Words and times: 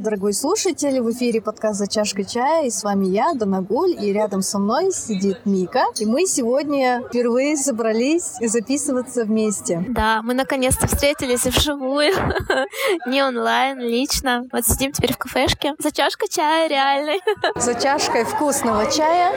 Привет, 0.00 0.12
дорогой 0.12 0.32
слушатель! 0.32 0.98
В 1.02 1.12
эфире 1.12 1.42
подкаст 1.42 1.78
«За 1.78 1.86
чашкой 1.86 2.24
чая» 2.24 2.64
и 2.64 2.70
с 2.70 2.82
вами 2.84 3.04
я, 3.06 3.34
Данагуль, 3.34 3.94
и 4.00 4.14
рядом 4.14 4.40
со 4.40 4.58
мной 4.58 4.92
сидит 4.92 5.44
Мика. 5.44 5.84
И 5.98 6.06
мы 6.06 6.24
сегодня 6.24 7.02
впервые 7.06 7.54
собрались 7.58 8.36
записываться 8.40 9.24
вместе. 9.24 9.84
Да, 9.88 10.22
мы 10.22 10.32
наконец-то 10.32 10.86
встретились 10.86 11.44
вживую, 11.44 12.14
не 13.06 13.22
онлайн, 13.22 13.78
лично. 13.78 14.46
Вот 14.50 14.64
сидим 14.64 14.92
теперь 14.92 15.12
в 15.12 15.18
кафешке 15.18 15.74
за 15.78 15.92
чашкой 15.92 16.28
чая 16.30 16.68
реальной. 16.68 17.20
За 17.56 17.74
чашкой 17.74 18.24
вкусного 18.24 18.90
чая. 18.90 19.34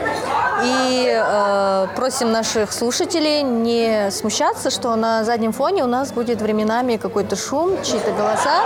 И 0.64 1.12
э, 1.14 1.88
просим 1.94 2.32
наших 2.32 2.72
слушателей 2.72 3.42
не 3.42 4.10
смущаться, 4.10 4.70
что 4.70 4.96
на 4.96 5.24
заднем 5.24 5.52
фоне 5.52 5.84
у 5.84 5.88
нас 5.88 6.12
будет 6.12 6.40
временами 6.40 6.96
какой-то 6.96 7.36
шум, 7.36 7.76
чьи-то 7.82 8.12
голоса. 8.12 8.62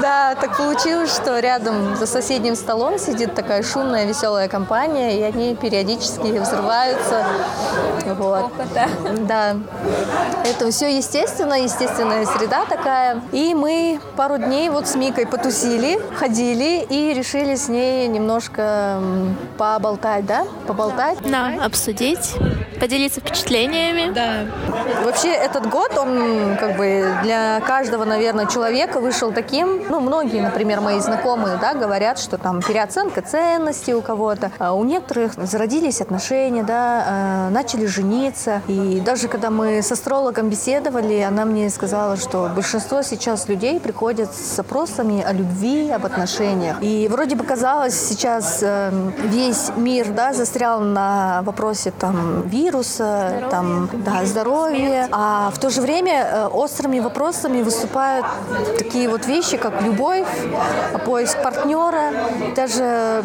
Да, 0.06 0.36
так 0.36 0.56
получилось, 0.56 1.12
что 1.12 1.40
рядом 1.40 1.96
за 1.96 2.06
соседним 2.06 2.54
столом 2.54 2.96
сидит 2.96 3.34
такая 3.34 3.64
шумная, 3.64 4.04
веселая 4.04 4.46
компания, 4.46 5.18
и 5.18 5.22
они 5.22 5.56
периодически 5.56 6.38
взрываются. 6.38 7.24
Вот. 8.14 8.52
Да. 9.26 9.56
Это 10.44 10.70
все 10.70 10.96
естественно, 10.96 11.54
естественная 11.54 12.24
среда 12.24 12.66
такая. 12.66 13.20
И 13.32 13.52
мы 13.52 13.98
пару 14.14 14.38
дней 14.38 14.68
вот 14.68 14.86
с 14.86 14.94
Микой 14.94 15.26
потусили, 15.26 16.00
ходили 16.14 16.86
и 16.88 17.12
решили 17.12 17.56
с 17.56 17.66
ней 17.66 18.06
немножко 18.06 19.02
поболтать, 19.58 20.24
да? 20.24 20.44
Поболтать. 20.68 21.18
Да, 21.28 21.54
обсудить, 21.64 22.32
поделиться 22.78 23.20
впечатлениями. 23.20 24.12
Да. 24.12 24.46
Вообще 25.04 25.28
этот 25.28 25.68
год, 25.68 25.96
он 25.98 26.56
как 26.58 26.76
бы 26.76 27.06
для 27.22 27.60
каждого, 27.66 28.04
наверное, 28.04 28.46
человека 28.46 29.00
вышел 29.00 29.32
таким, 29.32 29.82
ну, 29.88 30.00
многие, 30.00 30.40
например, 30.40 30.80
мои 30.80 31.00
знакомые, 31.00 31.58
да, 31.60 31.74
говорят, 31.74 32.18
что 32.18 32.38
там 32.38 32.60
переоценка 32.60 33.22
ценностей 33.22 33.94
у 33.94 34.02
кого-то, 34.02 34.50
а 34.58 34.74
у 34.74 34.84
некоторых 34.84 35.34
зародились 35.34 36.00
отношения, 36.00 36.62
да, 36.62 37.48
э, 37.48 37.50
начали 37.50 37.86
жениться. 37.86 38.62
И 38.68 39.00
даже 39.04 39.28
когда 39.28 39.50
мы 39.50 39.82
с 39.82 39.92
астрологом 39.92 40.48
беседовали, 40.48 41.20
она 41.20 41.44
мне 41.44 41.70
сказала, 41.70 42.16
что 42.16 42.50
большинство 42.54 43.02
сейчас 43.02 43.48
людей 43.48 43.80
приходят 43.80 44.34
с 44.34 44.56
запросами 44.56 45.22
о 45.22 45.32
любви, 45.32 45.90
об 45.90 46.06
отношениях. 46.06 46.76
И 46.80 47.08
вроде 47.10 47.36
бы 47.36 47.44
казалось, 47.44 47.94
сейчас 47.94 48.60
э, 48.62 48.90
весь 49.24 49.70
мир, 49.76 50.08
да, 50.08 50.32
застрял 50.32 50.80
на 50.80 51.42
вопросе 51.42 51.92
там 51.98 52.42
вируса, 52.66 53.28
здоровье. 53.28 53.48
там, 53.50 53.90
да, 53.92 54.24
здоровья, 54.24 55.08
а 55.12 55.50
в 55.50 55.58
то 55.58 55.70
же 55.70 55.80
время 55.80 56.12
э, 56.12 56.46
острыми 56.46 57.00
вопросами 57.00 57.62
выступают 57.62 58.26
такие 58.76 59.08
вот 59.08 59.26
вещи, 59.26 59.56
как 59.56 59.82
любовь, 59.82 60.26
поиск 61.04 61.42
партнера. 61.42 62.12
Даже 62.54 63.24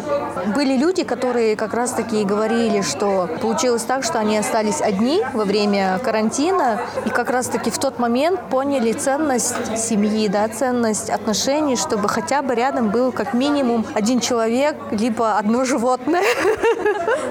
были 0.54 0.76
люди, 0.76 1.04
которые 1.04 1.56
как 1.56 1.74
раз-таки 1.74 2.24
говорили, 2.24 2.82
что 2.82 3.28
получилось 3.40 3.82
так, 3.82 4.04
что 4.04 4.18
они 4.18 4.38
остались 4.38 4.80
одни 4.80 5.22
во 5.32 5.44
время 5.44 5.98
карантина, 6.04 6.80
и 7.04 7.10
как 7.10 7.30
раз-таки 7.30 7.70
в 7.70 7.78
тот 7.78 7.98
момент 7.98 8.40
поняли 8.50 8.92
ценность 8.92 9.76
семьи, 9.76 10.28
да, 10.28 10.48
ценность 10.48 11.10
отношений, 11.10 11.76
чтобы 11.76 12.08
хотя 12.08 12.42
бы 12.42 12.54
рядом 12.54 12.90
был 12.90 13.12
как 13.12 13.34
минимум 13.34 13.84
один 13.94 14.20
человек, 14.20 14.76
либо 14.90 15.38
одно 15.38 15.64
животное. 15.64 16.22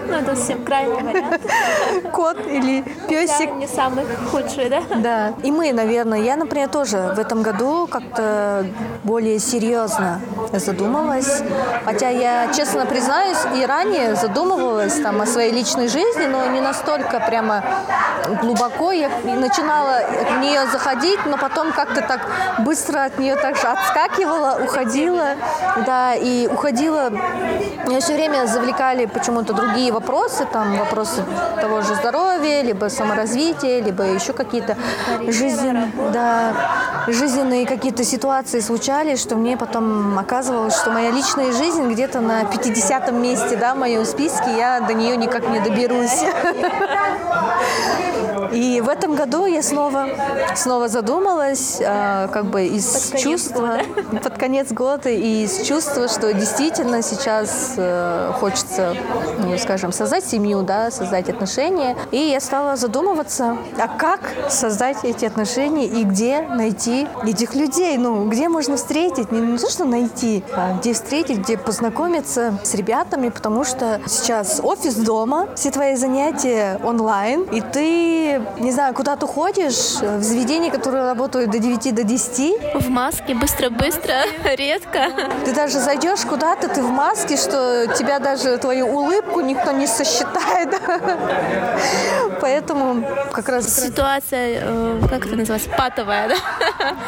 Ну, 0.07 0.17
это 0.17 0.35
всем 0.35 0.63
крайний 0.65 1.01
вариант. 1.01 1.41
Кот 2.13 2.38
или 2.47 2.83
песик. 3.07 3.49
Да, 3.49 3.55
не 3.55 3.67
самый 3.67 4.05
худший, 4.31 4.69
да? 4.69 4.81
Да. 4.95 5.33
И 5.44 5.52
мы, 5.52 5.71
наверное, 5.73 6.19
я, 6.19 6.35
например, 6.35 6.69
тоже 6.69 7.13
в 7.16 7.19
этом 7.19 7.41
году 7.41 7.88
как-то 7.88 8.66
более 9.03 9.39
серьезно 9.39 10.22
задумалась. 10.53 11.41
Хотя 11.85 12.09
я, 12.09 12.51
честно 12.53 12.85
признаюсь, 12.85 13.38
и 13.56 13.66
ранее 13.66 14.16
задумывалась 14.16 15.00
там 15.00 15.22
о 15.22 15.25
своей 15.25 15.51
личной 15.51 15.88
жизни, 15.88 16.25
но 16.25 16.45
не 16.47 16.62
настолько 16.62 17.19
прямо 17.19 17.63
глубоко. 18.41 18.91
Я 18.91 19.09
начинала 19.23 20.00
в 20.35 20.39
нее 20.39 20.66
заходить, 20.72 21.19
но 21.25 21.38
потом 21.38 21.72
как-то 21.72 22.01
так 22.01 22.22
быстро 22.59 23.03
от 23.06 23.19
нее 23.19 23.35
также 23.35 23.68
отскакивала, 23.68 24.59
уходила. 24.63 25.35
Да, 25.85 26.16
и 26.16 26.47
уходила. 26.47 27.09
Меня 27.09 28.00
все 28.00 28.13
время 28.13 28.45
завлекали 28.45 29.06
почему-то 29.06 29.53
другие 29.53 29.91
вопросы, 29.91 30.45
там 30.51 30.78
вопросы 30.78 31.23
того 31.59 31.81
же 31.81 31.91
здоровья, 31.96 32.62
либо 32.62 32.90
саморазвития, 32.90 33.81
либо 33.81 34.03
еще 34.03 34.34
какие-то 34.34 34.78
жизненные, 35.28 35.91
да, 36.13 36.53
жизненные 37.07 37.66
какие-то 37.66 38.03
ситуации 38.03 38.59
случались, 38.59 39.22
что 39.22 39.35
мне 39.35 39.57
потом 39.57 40.18
оказывалось, 40.18 40.75
что 40.75 40.91
моя 40.91 41.12
личная 41.12 41.51
жизнь 41.51 41.91
где-то 41.91 42.19
на 42.22 42.44
50-м 42.44 43.22
месте, 43.22 43.56
да, 43.56 43.74
в 43.74 43.78
моем 43.78 44.06
списке, 44.06 44.56
я 44.56 44.81
до 44.81 44.94
нее 44.94 45.18
никак 45.18 45.47
не 45.50 45.59
доберусь. 45.59 46.24
И 48.51 48.81
в 48.81 48.89
этом 48.89 49.16
году 49.16 49.45
я 49.45 49.62
снова, 49.62 50.09
снова 50.56 50.88
задумалась, 50.88 51.78
э, 51.79 52.28
как 52.31 52.45
бы 52.45 52.66
из 52.66 53.12
под 53.12 53.19
чувства, 53.19 53.79
года. 53.95 54.19
под 54.23 54.38
конец 54.38 54.72
года, 54.72 55.09
и 55.09 55.44
из 55.44 55.66
чувства, 55.66 56.07
что 56.07 56.34
действительно 56.34 57.01
сейчас 57.01 57.73
э, 57.78 58.31
хочется, 58.39 58.95
ну, 59.39 59.57
скажем, 59.57 59.91
создать 59.91 60.25
семью, 60.25 60.63
да, 60.63 60.91
создать 60.91 61.29
отношения. 61.29 61.95
И 62.12 62.17
я 62.17 62.39
стала 62.39 62.75
задумываться, 62.75 63.57
а 63.78 63.88
как 63.88 64.19
создать 64.50 65.03
эти 65.03 65.25
отношения 65.25 65.85
и 65.85 66.03
где 66.03 66.41
найти 66.41 67.07
этих 67.25 67.56
людей, 67.56 67.97
ну, 67.97 68.28
где 68.28 68.50
можно 68.50 68.75
встретить, 68.75 69.31
не, 69.31 69.39
не 69.39 69.57
то, 69.57 69.69
что 69.69 69.85
найти, 69.85 70.44
а 70.53 70.78
где 70.78 70.94
встретить, 70.94 71.39
где 71.39 71.57
познакомиться 71.57 72.53
с 72.63 72.73
ребятами, 72.73 73.29
потому 73.29 73.63
что 73.63 74.01
сейчас 74.07 74.59
офис 74.62 74.95
дома, 74.95 75.47
все 75.56 75.72
твои 75.72 75.95
занятия 75.95 76.79
онлайн, 76.83 77.44
и 77.44 77.62
ты 77.62 78.41
не 78.59 78.72
знаю, 78.72 78.94
куда 78.94 79.16
ты 79.16 79.25
ходишь, 79.28 80.00
в 80.02 80.22
заведении, 80.22 80.69
которые 80.69 81.06
работают 81.06 81.52
до 81.52 81.59
9 81.59 81.96
до 81.96 82.03
10. 82.03 82.81
В 82.81 82.90
маске, 82.90 83.34
быстро-быстро, 83.35 84.13
редко. 84.56 85.07
Ты 85.46 85.53
даже 85.53 85.79
зайдешь 85.79 86.22
куда-то, 86.22 86.68
ты 86.68 86.81
в 86.81 86.90
маске, 86.90 87.38
что 87.38 87.88
тебя 87.97 88.19
даже 88.19 88.57
твою 88.57 88.88
улыбку 88.88 89.41
никто 89.41 89.72
не 89.72 89.88
сосчитает. 89.88 90.69
Поэтому 92.41 93.06
как 93.31 93.50
раз... 93.50 93.68
Ситуация, 93.68 94.62
э, 94.63 95.01
как 95.09 95.25
это 95.25 95.35
называется, 95.35 95.69
патовая, 95.78 96.30
да? 96.30 96.35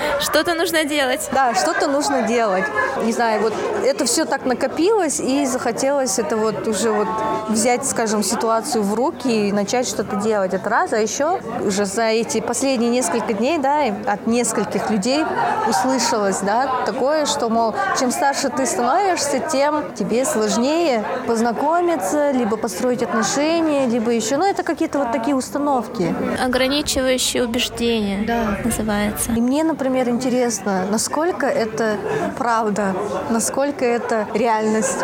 Что-то 0.20 0.54
нужно 0.54 0.84
делать. 0.84 1.30
Да, 1.32 1.54
что-то 1.54 1.88
нужно 1.88 2.24
делать. 2.24 2.66
Не 3.04 3.12
знаю, 3.12 3.42
вот 3.42 3.54
это 3.84 4.06
все 4.06 4.26
так 4.26 4.46
накопилось, 4.46 5.20
и 5.20 5.46
захотелось 5.46 6.20
это 6.20 6.38
вот 6.38 6.68
уже 6.68 6.92
вот 6.92 7.08
взять, 7.50 7.86
скажем, 7.86 8.24
ситуацию 8.24 8.84
в 8.84 8.94
руки 8.94 9.48
и 9.50 9.52
начать 9.52 9.88
что-то 9.88 10.18
делать. 10.18 10.54
Это 10.54 10.70
раз. 10.70 10.94
А 10.94 10.98
еще 10.98 11.23
уже 11.66 11.86
за 11.86 12.04
эти 12.04 12.42
последние 12.42 12.90
несколько 12.90 13.34
дней, 13.34 13.58
да, 13.58 13.84
от 14.06 14.28
нескольких 14.28 14.90
людей 14.90 15.24
услышалось, 15.70 16.40
да, 16.40 16.84
такое, 16.86 17.26
что, 17.26 17.50
мол, 17.50 17.76
чем 18.00 18.12
старше 18.12 18.50
ты 18.50 18.66
становишься, 18.66 19.40
тем 19.40 19.94
тебе 19.94 20.26
сложнее 20.26 21.04
познакомиться, 21.28 22.32
либо 22.32 22.58
построить 22.58 23.04
отношения, 23.04 23.88
либо 23.88 24.12
еще, 24.12 24.38
ну, 24.38 24.46
это 24.46 24.64
какие-то 24.64 25.00
вот 25.00 25.12
такие 25.12 25.36
установки. 25.36 26.14
Ограничивающие 26.44 27.44
убеждения 27.44 28.26
да. 28.26 28.58
называется. 28.64 29.32
И 29.32 29.42
мне, 29.42 29.64
например, 29.64 30.10
интересно, 30.10 30.86
насколько 30.90 31.46
это 31.46 31.98
правда, 32.38 32.96
насколько 33.30 33.86
это 33.86 34.28
реальность. 34.34 35.00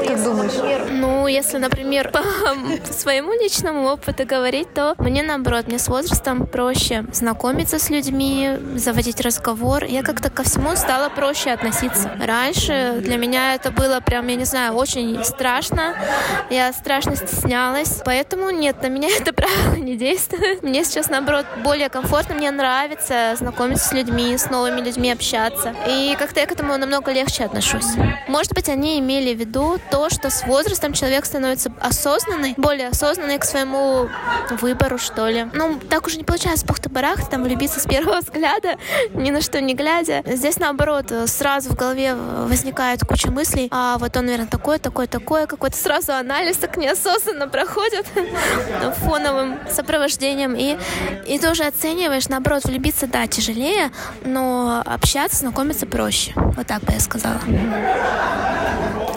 Как 0.00 0.10
если, 0.10 0.24
думаешь? 0.24 0.52
Например, 0.54 0.88
ну, 0.90 1.26
если, 1.26 1.58
например, 1.58 2.10
по 2.86 2.92
своему 2.92 3.32
личному 3.32 3.86
опыту 3.88 4.26
говорить, 4.26 4.72
то 4.74 4.83
мне 4.98 5.22
наоборот, 5.22 5.66
мне 5.66 5.78
с 5.78 5.88
возрастом 5.88 6.46
проще 6.46 7.04
знакомиться 7.12 7.78
с 7.78 7.90
людьми, 7.90 8.50
заводить 8.76 9.20
разговор. 9.20 9.84
Я 9.84 10.02
как-то 10.02 10.30
ко 10.30 10.42
всему 10.42 10.76
стала 10.76 11.08
проще 11.08 11.50
относиться. 11.50 12.10
Раньше 12.20 13.00
для 13.00 13.16
меня 13.16 13.54
это 13.54 13.70
было 13.70 14.00
прям, 14.00 14.26
я 14.28 14.36
не 14.36 14.44
знаю, 14.44 14.74
очень 14.74 15.24
страшно. 15.24 15.94
Я 16.50 16.72
страшно 16.72 17.16
стеснялась. 17.16 18.02
Поэтому 18.04 18.50
нет, 18.50 18.82
на 18.82 18.88
меня 18.88 19.08
это 19.20 19.32
правило 19.32 19.74
не 19.74 19.96
действует. 19.96 20.62
Мне 20.62 20.84
сейчас, 20.84 21.08
наоборот, 21.08 21.46
более 21.62 21.88
комфортно. 21.88 22.34
Мне 22.34 22.50
нравится 22.50 23.34
знакомиться 23.38 23.88
с 23.88 23.92
людьми, 23.92 24.36
с 24.36 24.50
новыми 24.50 24.80
людьми 24.80 25.10
общаться. 25.10 25.74
И 25.88 26.16
как-то 26.18 26.40
я 26.40 26.46
к 26.46 26.52
этому 26.52 26.76
намного 26.76 27.12
легче 27.12 27.44
отношусь. 27.44 27.94
Может 28.28 28.54
быть, 28.54 28.68
они 28.68 28.98
имели 28.98 29.34
в 29.34 29.38
виду 29.38 29.78
то, 29.90 30.10
что 30.10 30.30
с 30.30 30.44
возрастом 30.46 30.92
человек 30.92 31.24
становится 31.24 31.72
осознанный, 31.80 32.54
более 32.56 32.88
осознанный 32.88 33.38
к 33.38 33.44
своему 33.44 34.08
выбору, 34.64 34.96
что 34.96 35.28
ли. 35.28 35.46
Ну, 35.52 35.78
так 35.90 36.06
уже 36.06 36.16
не 36.16 36.24
получается 36.24 36.64
пахта-барах, 36.64 37.28
там 37.28 37.42
влюбиться 37.42 37.80
с 37.80 37.84
первого 37.84 38.20
взгляда, 38.22 38.76
ни 39.12 39.30
на 39.30 39.42
что 39.42 39.60
не 39.60 39.74
глядя. 39.74 40.22
Здесь, 40.24 40.58
наоборот, 40.58 41.12
сразу 41.26 41.68
в 41.68 41.76
голове 41.76 42.14
возникает 42.14 43.00
куча 43.04 43.30
мыслей, 43.30 43.68
а 43.70 43.98
вот 43.98 44.16
он, 44.16 44.24
наверное, 44.24 44.46
такой, 44.46 44.78
такой, 44.78 45.06
такой, 45.06 45.46
какой-то 45.46 45.76
сразу 45.76 46.12
анализ 46.14 46.56
так 46.56 46.78
неосознанно 46.78 47.46
проходит 47.46 48.06
фоновым 49.04 49.58
сопровождением, 49.70 50.54
и, 50.54 50.78
и 51.26 51.38
тоже 51.38 51.64
оцениваешь, 51.64 52.28
наоборот, 52.28 52.64
влюбиться, 52.64 53.06
да, 53.06 53.26
тяжелее, 53.26 53.90
но 54.24 54.82
общаться, 54.86 55.40
знакомиться 55.40 55.84
проще. 55.84 56.32
Вот 56.36 56.66
так 56.66 56.82
бы 56.84 56.94
я 56.94 57.00
сказала. 57.00 57.40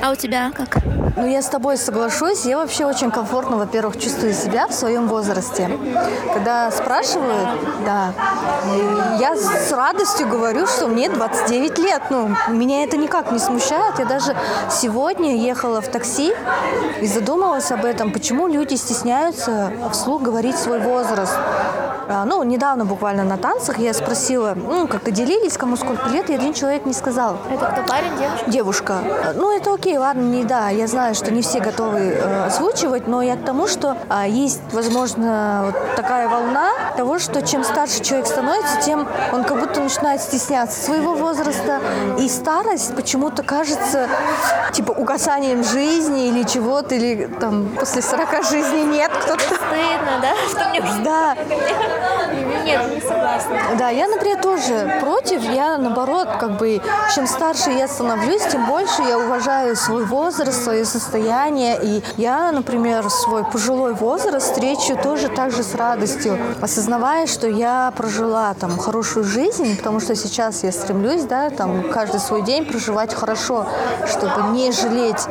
А 0.04 0.12
у 0.12 0.16
тебя 0.16 0.52
как? 0.52 0.78
Ну, 1.18 1.28
я 1.28 1.42
с 1.42 1.50
тобой 1.50 1.78
соглашусь. 1.78 2.46
Я 2.46 2.58
вообще 2.58 2.86
очень 2.86 3.10
комфортно, 3.10 3.58
во-первых, 3.58 4.00
чувствую 4.00 4.34
себя 4.34 4.68
в 4.68 4.74
своем 4.74 5.08
возрасте. 5.08 5.37
Когда 6.34 6.72
спрашивают, 6.72 7.50
да, 7.86 8.14
я 9.20 9.36
с 9.36 9.72
радостью 9.72 10.28
говорю, 10.28 10.68
что 10.68 10.88
мне 10.88 11.10
29 11.10 11.78
лет. 11.80 12.02
Ну, 12.10 12.30
меня 12.50 12.84
это 12.84 12.98
никак 12.98 13.32
не 13.32 13.40
смущает. 13.40 14.00
Я 14.00 14.06
даже 14.06 14.36
сегодня 14.70 15.36
ехала 15.36 15.82
в 15.82 15.88
такси 15.88 16.34
и 17.02 17.08
задумалась 17.08 17.72
об 17.72 17.86
этом, 17.86 18.12
почему 18.12 18.48
люди 18.48 18.76
стесняются 18.76 19.72
вслух 19.92 20.22
говорить 20.22 20.58
свой 20.58 20.80
возраст. 20.80 21.38
А, 22.10 22.24
ну, 22.24 22.42
недавно 22.44 22.86
буквально 22.86 23.24
на 23.24 23.38
танцах 23.38 23.80
я 23.80 23.94
спросила, 23.94 24.56
ну, 24.56 24.88
как-то 24.88 25.12
делились, 25.12 25.58
кому 25.58 25.76
сколько 25.76 26.08
лет, 26.10 26.30
и 26.30 26.34
один 26.34 26.54
человек 26.54 26.86
не 26.86 26.94
сказал. 26.94 27.38
Это 27.52 27.66
кто, 27.66 27.84
парень, 27.84 28.12
девушка? 28.18 28.50
Девушка. 28.50 28.98
Ну, 29.36 29.56
это 29.56 29.74
окей, 29.74 29.98
ладно, 29.98 30.22
не 30.22 30.46
да, 30.46 30.70
я 30.70 30.88
знаю, 30.88 31.16
что 31.16 31.32
не 31.34 31.42
все 31.42 31.60
готовы 31.60 32.00
э, 32.00 32.46
озвучивать, 32.46 33.08
но 33.08 33.22
я 33.22 33.36
к 33.36 33.44
тому, 33.44 33.68
что 33.68 33.98
э, 34.10 34.30
есть, 34.30 34.62
возможно, 35.28 35.64
вот 35.66 35.96
такая 35.96 36.28
волна 36.28 36.72
того, 36.96 37.20
что 37.20 37.42
чем 37.42 37.64
старше 37.64 38.04
человек 38.04 38.28
становится, 38.28 38.82
тем 38.82 39.08
он 39.34 39.44
как 39.44 39.60
будто 39.60 39.82
начинает 39.82 40.22
стесняться 40.22 40.82
своего 40.82 41.14
возраста, 41.14 41.80
и 42.20 42.28
старость 42.30 42.96
почему-то 42.96 43.44
кажется, 43.44 44.08
типа, 44.74 44.92
угасанием 44.92 45.64
жизни 45.64 46.28
или 46.28 46.44
чего-то, 46.44 46.96
или 46.96 47.28
там 47.40 47.70
после 47.80 48.02
40 48.02 48.44
жизни 48.50 48.84
нет 48.84 49.12
кто-то. 49.12 49.44
Стыдно, 49.44 50.20
да? 50.22 50.34
Что 50.50 50.70
мне 50.70 50.82
Да. 51.04 51.36
Нет, 52.68 52.82
не 52.94 53.02
согласна. 53.02 53.56
Да, 53.78 53.90
я, 53.90 54.08
например, 54.08 54.42
тоже 54.42 55.00
против. 55.02 55.42
Я, 55.42 55.78
наоборот, 55.78 56.28
как 56.40 56.58
бы, 56.58 56.82
чем 57.16 57.26
старше 57.26 57.72
я 57.72 57.88
становлюсь, 57.88 58.42
тем 58.44 58.66
больше 58.66 59.02
я 59.04 59.18
уважаю 59.18 59.76
свой 59.76 60.04
возраст, 60.04 60.64
свое 60.64 60.84
состояние. 60.84 61.80
И 61.82 62.04
я, 62.18 62.52
например, 62.52 63.10
свой 63.10 63.46
пожилой 63.46 63.94
возраст 63.94 64.48
встречу 64.48 64.98
тоже 65.02 65.17
так 65.38 65.52
же 65.52 65.64
с 65.64 65.76
радостью, 65.76 66.38
осознавая, 66.62 67.28
что 67.28 67.48
я 67.48 67.92
прожила 67.96 68.54
там 68.54 68.78
хорошую 68.78 69.24
жизнь, 69.24 69.78
потому 69.78 70.00
что 70.00 70.16
сейчас 70.16 70.64
я 70.64 70.72
стремлюсь, 70.72 71.24
да, 71.24 71.50
там, 71.50 71.90
каждый 71.92 72.20
свой 72.20 72.42
день 72.42 72.66
проживать 72.66 73.14
хорошо, 73.14 73.66
чтобы 74.08 74.52
не 74.52 74.72
жалеть 74.72 75.26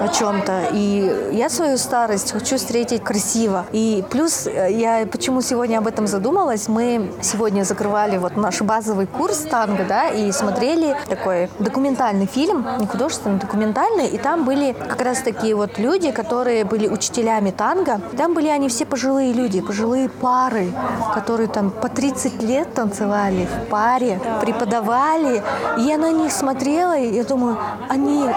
о 0.00 0.08
чем-то. 0.08 0.68
И 0.72 1.30
я 1.32 1.48
свою 1.50 1.78
старость 1.78 2.32
хочу 2.32 2.56
встретить 2.56 3.02
красиво. 3.02 3.66
И 3.72 4.04
плюс 4.10 4.46
э, 4.46 4.72
я 4.72 5.06
почему 5.06 5.42
сегодня 5.42 5.78
об 5.78 5.86
этом 5.86 6.06
задумалась, 6.06 6.68
мы 6.68 7.12
сегодня 7.20 7.64
закрывали 7.64 8.16
вот 8.16 8.36
наш 8.36 8.60
базовый 8.62 9.06
курс 9.06 9.38
танго, 9.38 9.84
да, 9.84 10.08
и 10.08 10.32
смотрели 10.32 10.96
такой 11.08 11.48
документальный 11.58 12.26
фильм, 12.26 12.66
не 12.78 12.86
художественный, 12.86 13.38
документальный, 13.38 14.06
и 14.08 14.18
там 14.18 14.44
были 14.44 14.72
как 14.72 15.02
раз 15.02 15.20
такие 15.20 15.54
вот 15.54 15.78
люди, 15.78 16.10
которые 16.12 16.64
были 16.64 16.88
учителями 16.88 17.50
танго. 17.50 18.00
Там 18.16 18.34
были 18.34 18.48
они 18.48 18.68
все 18.68 18.86
пожилые 18.86 19.17
люди, 19.26 19.60
пожилые 19.60 20.08
пары, 20.08 20.72
которые 21.14 21.48
там 21.48 21.70
по 21.70 21.88
30 21.88 22.42
лет 22.42 22.74
танцевали 22.74 23.46
в 23.46 23.68
паре, 23.68 24.20
преподавали. 24.40 25.42
И 25.78 25.82
я 25.82 25.98
на 25.98 26.10
них 26.10 26.32
смотрела, 26.32 26.96
и 26.96 27.14
я 27.14 27.24
думаю, 27.24 27.58
они, 27.88 28.28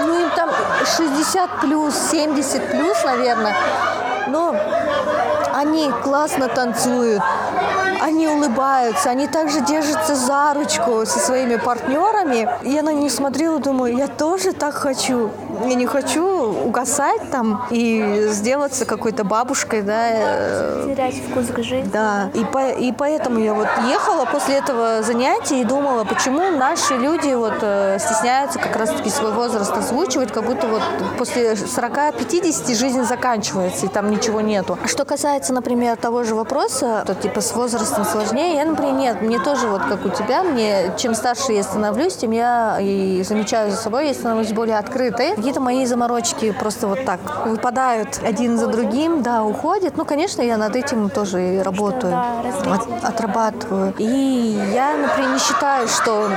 ну 0.00 0.20
им 0.20 0.30
там 0.36 0.50
60 0.96 1.60
плюс, 1.60 1.94
70 2.10 2.70
плюс, 2.70 3.04
наверное, 3.04 3.54
но 4.28 4.54
они 5.54 5.90
классно 6.02 6.48
танцуют, 6.48 7.22
они 8.02 8.28
улыбаются, 8.28 9.10
они 9.10 9.26
также 9.26 9.60
держатся 9.60 10.14
за 10.14 10.52
ручку 10.54 11.06
со 11.06 11.18
своими 11.18 11.56
партнерами. 11.56 12.48
Я 12.62 12.82
на 12.82 12.92
них 12.92 13.10
смотрела, 13.10 13.58
думаю, 13.58 13.96
я 13.96 14.06
тоже 14.06 14.52
так 14.52 14.74
хочу. 14.74 15.30
Я 15.64 15.74
не 15.74 15.86
хочу 15.86 16.24
угасать 16.64 17.30
там 17.30 17.64
и 17.70 18.26
сделаться 18.28 18.84
какой-то 18.84 19.24
бабушкой, 19.24 19.82
да. 19.82 20.08
э, 20.10 20.94
Терять 20.94 21.14
вкус 21.30 21.46
к 21.46 21.62
жизни. 21.62 21.90
Да, 21.92 22.30
и, 22.34 22.44
по, 22.44 22.70
и 22.70 22.92
поэтому 22.92 23.38
я 23.38 23.54
вот 23.54 23.68
ехала 23.88 24.24
после 24.24 24.56
этого 24.56 25.02
занятия 25.02 25.60
и 25.60 25.64
думала, 25.64 26.04
почему 26.04 26.50
наши 26.50 26.94
люди 26.94 27.32
вот 27.34 27.58
э, 27.62 27.98
стесняются 27.98 28.58
как 28.58 28.76
раз-таки 28.76 29.10
свой 29.10 29.32
возраст 29.32 29.72
озвучивать, 29.72 30.32
как 30.32 30.44
будто 30.44 30.66
вот 30.66 30.82
после 31.18 31.52
40-50 31.52 32.74
жизнь 32.74 33.02
заканчивается, 33.04 33.86
и 33.86 33.88
там 33.88 34.10
ничего 34.10 34.40
нету. 34.40 34.78
А 34.82 34.88
что 34.88 35.04
касается, 35.04 35.52
например, 35.52 35.96
того 35.96 36.24
же 36.24 36.34
вопроса, 36.34 37.04
то 37.06 37.14
типа 37.14 37.40
с 37.40 37.52
возрастом 37.54 38.04
сложнее, 38.04 38.54
я, 38.54 38.64
например, 38.64 38.94
нет, 38.94 39.22
мне 39.22 39.38
тоже 39.38 39.68
вот 39.68 39.82
как 39.82 40.04
у 40.04 40.08
тебя, 40.08 40.42
мне 40.42 40.92
чем 40.96 41.14
старше 41.14 41.52
я 41.52 41.62
становлюсь, 41.62 42.16
тем 42.16 42.30
я 42.30 42.78
и 42.80 43.22
замечаю 43.22 43.70
за 43.70 43.76
собой, 43.76 44.08
я 44.08 44.14
становлюсь 44.14 44.52
более 44.52 44.78
открытой. 44.78 45.34
Какие-то 45.46 45.60
мои 45.60 45.86
заморочки 45.86 46.50
просто 46.50 46.88
вот 46.88 47.04
так 47.04 47.20
выпадают 47.46 48.18
один 48.20 48.58
за 48.58 48.66
другим, 48.66 49.22
да, 49.22 49.44
уходят. 49.44 49.96
Ну, 49.96 50.04
конечно, 50.04 50.42
я 50.42 50.56
над 50.56 50.74
этим 50.74 51.08
тоже 51.08 51.54
и 51.58 51.62
работаю, 51.62 52.18
от- 52.68 53.04
отрабатываю. 53.04 53.94
И 53.96 54.60
я, 54.74 54.96
например, 54.96 55.34
не 55.34 55.38
считаю, 55.38 55.86
что 55.86 56.28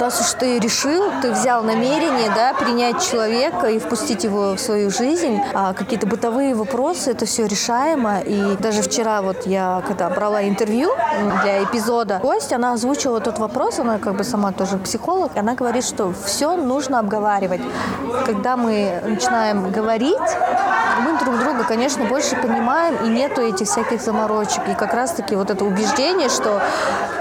раз 0.00 0.18
уж 0.22 0.32
ты 0.40 0.58
решил, 0.58 1.10
ты 1.20 1.30
взял 1.30 1.62
намерение, 1.62 2.30
да, 2.34 2.54
принять 2.54 3.06
человека 3.06 3.66
и 3.66 3.78
впустить 3.78 4.24
его 4.24 4.54
в 4.56 4.60
свою 4.60 4.90
жизнь, 4.90 5.38
а 5.52 5.74
какие-то 5.74 6.06
бытовые 6.06 6.54
вопросы, 6.54 7.10
это 7.10 7.26
все 7.26 7.46
решаемо. 7.46 8.20
И 8.20 8.56
даже 8.56 8.80
вчера 8.80 9.20
вот 9.20 9.46
я, 9.46 9.82
когда 9.86 10.08
брала 10.08 10.42
интервью 10.42 10.88
для 11.42 11.62
эпизода, 11.64 12.18
гость, 12.22 12.50
она 12.54 12.72
озвучила 12.72 13.20
тот 13.20 13.38
вопрос, 13.38 13.78
она 13.78 13.98
как 13.98 14.16
бы 14.16 14.24
сама 14.24 14.52
тоже 14.52 14.78
психолог, 14.78 15.32
она 15.36 15.52
говорит, 15.54 15.84
что 15.84 16.14
все 16.24 16.56
нужно 16.56 16.98
обговаривать. 16.98 17.60
Когда 18.24 18.56
мы 18.56 19.00
начинаем 19.04 19.70
говорить, 19.70 20.16
мы 21.04 21.18
друг 21.18 21.38
друга, 21.38 21.64
конечно, 21.64 22.04
больше 22.04 22.36
понимаем, 22.36 22.96
и 23.04 23.08
нету 23.08 23.40
этих 23.40 23.66
всяких 23.66 24.00
заморочек. 24.00 24.68
И 24.68 24.74
как 24.74 24.94
раз-таки 24.94 25.36
вот 25.36 25.50
это 25.50 25.64
убеждение, 25.64 26.28
что 26.28 26.60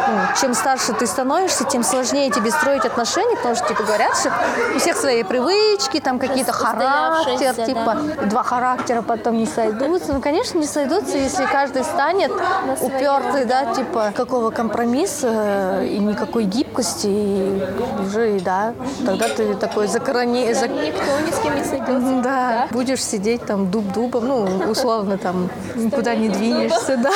ну, 0.08 0.40
чем 0.40 0.54
старше 0.54 0.94
ты 0.94 1.06
становишься, 1.08 1.64
тем 1.66 1.84
сложнее 1.84 2.30
тебе 2.32 2.52
строить 2.52 2.86
отношения, 2.86 3.36
потому 3.38 3.56
что, 3.56 3.68
типа, 3.68 3.84
говорят, 3.84 4.18
что 4.18 4.32
у 4.76 4.80
всех 4.80 4.98
свои 4.98 5.24
привычки, 5.24 6.00
там 6.00 6.20
какие-то 6.20 6.52
характер, 6.52 7.34
Устоявшиеся, 7.34 7.66
типа, 7.66 7.98
два 8.26 8.44
характера 8.44 9.02
потом 9.02 9.38
не 9.38 9.46
сойдутся. 9.46 10.14
Ну, 10.14 10.22
конечно, 10.22 10.58
не 10.58 10.68
сойдутся, 10.68 11.18
если 11.18 11.46
каждый 11.46 11.84
станет 11.84 12.32
упертый, 12.82 13.46
да, 13.46 13.74
типа, 13.74 14.12
какого 14.16 14.50
компромисса 14.52 15.28
э, 15.82 15.88
и 15.88 16.00
никакой 16.00 16.44
гибкости, 16.44 17.08
и 17.08 17.64
уже, 18.06 18.38
и 18.38 18.40
да, 18.40 18.74
тогда 19.06 19.28
ты 19.28 19.54
такой 19.56 19.88
закороне... 19.88 20.52
зак- 20.52 20.86
Никто 20.86 21.20
ни 21.26 21.32
с 21.32 21.40
кем 21.40 21.56
не 21.56 21.64
сойдется. 21.64 21.92
Мгм, 21.94 22.22
Да. 22.22 22.68
будешь 22.72 23.04
сидеть 23.04 23.46
там 23.46 23.72
дуб-дубом, 23.72 24.28
ну, 24.28 24.70
условно 24.70 25.18
там 25.18 25.50
никуда 25.76 26.16
не 26.16 26.30
двинешься, 26.30 26.98
да. 26.98 27.12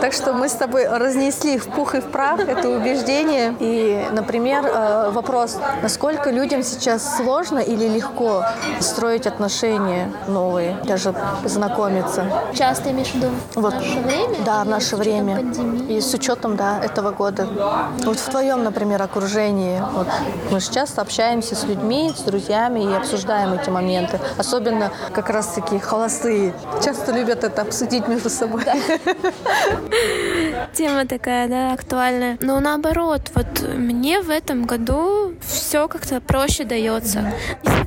Так 0.00 0.12
что 0.12 0.32
мы 0.32 0.48
с 0.48 0.52
тобой 0.52 0.86
разнесли 0.88 1.58
в 1.58 1.66
пух 1.74 1.94
и 1.94 2.00
в 2.00 2.10
прах 2.10 2.40
это 2.40 2.68
убеждение. 2.68 3.54
И, 3.60 4.06
например, 4.12 4.64
э, 4.66 5.10
вопрос, 5.10 5.58
насколько 5.82 6.30
людям 6.30 6.62
сейчас 6.62 7.16
сложно 7.16 7.58
или 7.58 7.88
легко 7.88 8.44
строить 8.80 9.26
отношения 9.26 10.12
новые, 10.28 10.76
даже 10.84 11.14
познакомиться. 11.42 12.24
Часто 12.54 12.90
имеешь 12.90 13.08
в 13.08 13.14
виду 13.16 13.28
в 13.54 13.60
Вот. 13.60 13.74
наше 13.74 13.98
время? 14.00 14.36
Да, 14.44 14.64
в 14.64 14.68
наше 14.68 14.96
время. 14.96 15.36
пандемии? 15.36 15.96
И 15.96 16.00
с 16.00 16.12
учетом, 16.14 16.56
да, 16.56 16.80
этого 16.82 17.10
года. 17.10 17.46
Вот 18.04 18.18
в 18.18 18.28
твоем, 18.30 18.64
например, 18.64 19.02
окружении. 19.02 19.82
Вот 19.92 20.06
мы 20.50 20.60
же 20.60 20.70
часто 20.70 21.02
общаемся 21.02 21.54
с 21.54 21.64
людьми, 21.64 22.12
с 22.16 22.20
друзьями 22.20 22.80
и 22.80 22.94
обсуждаем 22.94 23.52
эти 23.52 23.70
моменты. 23.70 24.20
Особенно 24.38 24.90
как 25.12 25.30
раз-таки 25.30 25.78
холостые. 25.78 26.54
Часто 26.84 27.12
любят 27.12 27.44
это 27.44 27.62
обсудить 27.62 28.08
между 28.08 28.30
собой. 28.30 28.64
Тема 30.72 31.06
такая, 31.06 31.48
да, 31.48 31.72
актуальная. 31.72 32.38
Но 32.40 32.60
наоборот, 32.60 33.30
вот 33.34 33.60
мне 33.62 34.20
в 34.20 34.30
этом 34.30 34.64
году 34.64 35.34
все 35.40 35.88
как-то 35.88 36.20
проще 36.20 36.64
дается. 36.64 37.32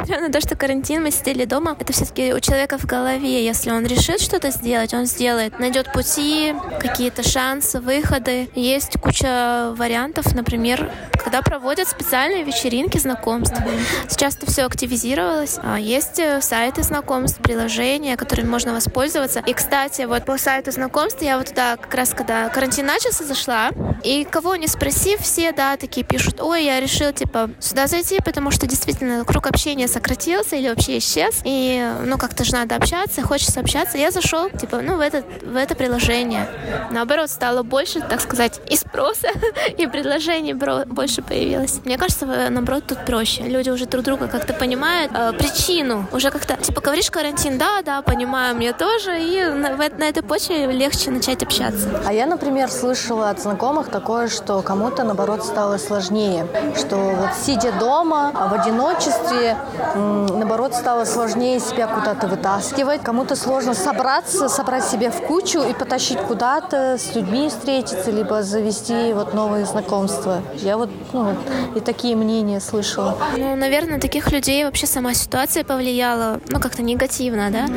Несмотря 0.07 0.25
на 0.25 0.33
то, 0.33 0.39
что 0.39 0.55
карантин, 0.55 1.03
мы 1.03 1.11
сидели 1.11 1.43
дома, 1.43 1.75
это 1.77 1.91
все-таки 1.91 2.33
у 2.33 2.39
человека 2.39 2.77
в 2.77 2.85
голове. 2.85 3.45
Если 3.45 3.71
он 3.71 3.85
решит 3.85 4.21
что-то 4.21 4.51
сделать, 4.51 4.93
он 4.93 5.05
сделает. 5.05 5.59
Найдет 5.59 5.91
пути, 5.91 6.55
какие-то 6.79 7.27
шансы, 7.27 7.81
выходы. 7.81 8.49
Есть 8.55 8.97
куча 9.01 9.73
вариантов, 9.75 10.33
например, 10.33 10.89
когда 11.21 11.41
проводят 11.41 11.89
специальные 11.89 12.45
вечеринки 12.45 12.97
знакомств. 12.97 13.57
Сейчас 14.07 14.37
это 14.37 14.45
все 14.45 14.63
активизировалось. 14.63 15.59
А 15.61 15.77
есть 15.77 16.19
э, 16.19 16.39
сайты 16.39 16.83
знакомств, 16.83 17.41
приложения, 17.41 18.15
которыми 18.15 18.47
можно 18.47 18.71
воспользоваться. 18.71 19.41
И, 19.45 19.51
кстати, 19.51 20.03
вот 20.03 20.23
по 20.23 20.37
сайту 20.37 20.71
знакомств 20.71 21.21
я 21.21 21.37
вот 21.37 21.47
туда 21.47 21.75
как 21.75 21.93
раз, 21.93 22.11
когда 22.11 22.47
карантин 22.47 22.85
начался, 22.85 23.25
зашла, 23.25 23.71
и 24.05 24.23
кого 24.23 24.55
не 24.55 24.67
спросив, 24.67 25.19
все, 25.19 25.51
да, 25.51 25.75
такие 25.75 26.05
пишут, 26.05 26.39
ой, 26.39 26.63
я 26.63 26.79
решил, 26.79 27.11
типа, 27.11 27.49
сюда 27.59 27.87
зайти, 27.87 28.19
потому 28.23 28.51
что 28.51 28.65
действительно 28.65 29.25
круг 29.25 29.47
общения 29.47 29.89
сократился 29.97 30.55
или 30.55 30.69
вообще 30.69 30.99
исчез, 30.99 31.41
и, 31.43 31.91
ну, 32.05 32.17
как-то 32.17 32.43
же 32.43 32.53
надо 32.53 32.75
общаться, 32.75 33.23
хочется 33.23 33.59
общаться. 33.59 33.97
Я 33.97 34.11
зашел, 34.11 34.49
типа, 34.49 34.81
ну, 34.81 34.97
в 34.97 34.99
это, 34.99 35.23
в 35.43 35.55
это 35.55 35.75
приложение. 35.75 36.47
Наоборот, 36.91 37.31
стало 37.31 37.63
больше, 37.63 37.99
так 38.01 38.21
сказать, 38.21 38.61
и 38.69 38.75
спроса, 38.75 39.29
и 39.77 39.87
предложений 39.87 40.53
больше 40.53 41.23
появилось. 41.23 41.81
Мне 41.83 41.97
кажется, 41.97 42.25
наоборот, 42.25 42.83
тут 42.87 43.05
проще. 43.05 43.41
Люди 43.43 43.71
уже 43.71 43.85
друг 43.85 44.03
друга 44.03 44.27
как-то 44.27 44.53
понимают 44.53 45.11
э, 45.15 45.33
причину. 45.33 46.05
Уже 46.11 46.29
как-то, 46.29 46.55
типа, 46.57 46.81
говоришь 46.81 47.09
карантин, 47.09 47.57
да, 47.57 47.81
да, 47.81 48.01
понимаю, 48.03 48.55
мне 48.55 48.73
тоже, 48.73 49.19
и 49.19 49.43
на, 49.45 49.75
на 49.75 50.09
этой 50.09 50.21
почве 50.21 50.67
легче 50.67 51.09
начать 51.09 51.41
общаться. 51.41 51.89
А 52.05 52.13
я, 52.13 52.27
например, 52.27 52.69
слышала 52.69 53.31
от 53.31 53.39
знакомых 53.39 53.89
такое, 53.89 54.27
что 54.27 54.61
кому-то, 54.61 55.03
наоборот, 55.03 55.43
стало 55.43 55.77
сложнее, 55.77 56.45
что 56.75 56.95
вот 56.97 57.29
сидя 57.43 57.71
дома, 57.71 58.31
а 58.35 58.47
в 58.47 58.53
одиночестве, 58.53 59.57
наоборот, 59.95 60.73
стало 60.73 61.05
сложнее 61.05 61.59
себя 61.59 61.87
куда-то 61.87 62.27
вытаскивать. 62.27 63.01
Кому-то 63.03 63.35
сложно 63.35 63.73
собраться, 63.73 64.49
собрать 64.49 64.85
себя 64.85 65.11
в 65.11 65.21
кучу 65.21 65.61
и 65.61 65.73
потащить 65.73 66.19
куда-то, 66.19 66.97
с 66.97 67.15
людьми 67.15 67.49
встретиться, 67.49 68.11
либо 68.11 68.43
завести 68.43 69.13
вот 69.13 69.33
новые 69.33 69.65
знакомства. 69.65 70.41
Я 70.55 70.77
вот 70.77 70.89
ну, 71.13 71.35
и 71.75 71.79
такие 71.79 72.15
мнения 72.15 72.59
слышала. 72.59 73.17
Ну, 73.37 73.55
наверное, 73.55 73.99
таких 73.99 74.31
людей 74.31 74.65
вообще 74.65 74.87
сама 74.87 75.13
ситуация 75.13 75.63
повлияла, 75.63 76.39
ну, 76.49 76.59
как-то 76.59 76.81
негативно, 76.81 77.49
да? 77.51 77.67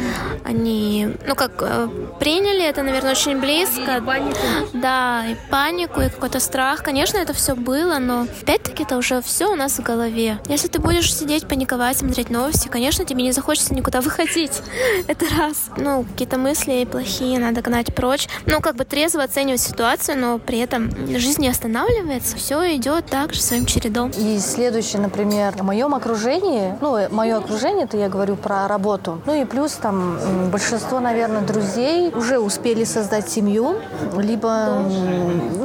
Они, 0.44 1.08
ну, 1.26 1.34
как, 1.34 1.52
э, 1.60 1.88
приняли 2.18 2.64
это, 2.64 2.82
наверное, 2.82 3.12
очень 3.12 3.40
близко. 3.40 3.98
И 3.98 4.00
панику. 4.00 4.38
Да, 4.72 5.24
и 5.26 5.36
панику, 5.50 6.00
и 6.00 6.08
какой-то 6.08 6.40
страх. 6.40 6.82
Конечно, 6.82 7.18
это 7.18 7.32
все 7.32 7.54
было, 7.54 7.98
но 7.98 8.26
опять-таки 8.42 8.82
это 8.82 8.96
уже 8.96 9.20
все 9.22 9.46
у 9.46 9.56
нас 9.56 9.78
в 9.78 9.82
голове. 9.82 10.38
Если 10.48 10.68
ты 10.68 10.80
будешь 10.80 11.14
сидеть, 11.14 11.46
паниковать, 11.46 11.99
смотреть 12.00 12.30
новости, 12.30 12.68
конечно, 12.68 13.04
тебе 13.04 13.22
не 13.22 13.32
захочется 13.32 13.74
никуда 13.74 14.00
выходить. 14.00 14.62
это 15.06 15.24
раз. 15.36 15.70
Ну, 15.76 16.04
какие-то 16.04 16.38
мысли 16.38 16.84
плохие 16.84 17.38
надо 17.38 17.62
гнать 17.62 17.94
прочь. 17.94 18.28
Ну, 18.46 18.60
как 18.60 18.76
бы 18.76 18.84
трезво 18.84 19.22
оценивать 19.22 19.60
ситуацию, 19.60 20.18
но 20.18 20.38
при 20.38 20.58
этом 20.58 20.90
жизнь 21.16 21.42
не 21.42 21.48
останавливается, 21.48 22.36
все 22.36 22.76
идет 22.76 23.06
да, 23.10 23.22
также 23.22 23.40
своим 23.40 23.66
чередом. 23.66 24.10
И 24.16 24.38
следующее, 24.38 25.00
например, 25.02 25.54
в 25.56 25.62
моем 25.62 25.94
окружении, 25.94 26.74
ну, 26.80 26.98
мое 27.10 27.38
окружение, 27.38 27.84
это 27.84 27.96
я 27.96 28.08
говорю 28.08 28.36
про 28.36 28.68
работу. 28.68 29.20
Ну 29.26 29.40
и 29.40 29.44
плюс 29.44 29.72
там 29.72 30.18
большинство, 30.50 31.00
наверное, 31.00 31.42
друзей 31.42 32.10
уже 32.10 32.38
успели 32.38 32.84
создать 32.84 33.30
семью, 33.30 33.76
либо 34.16 34.84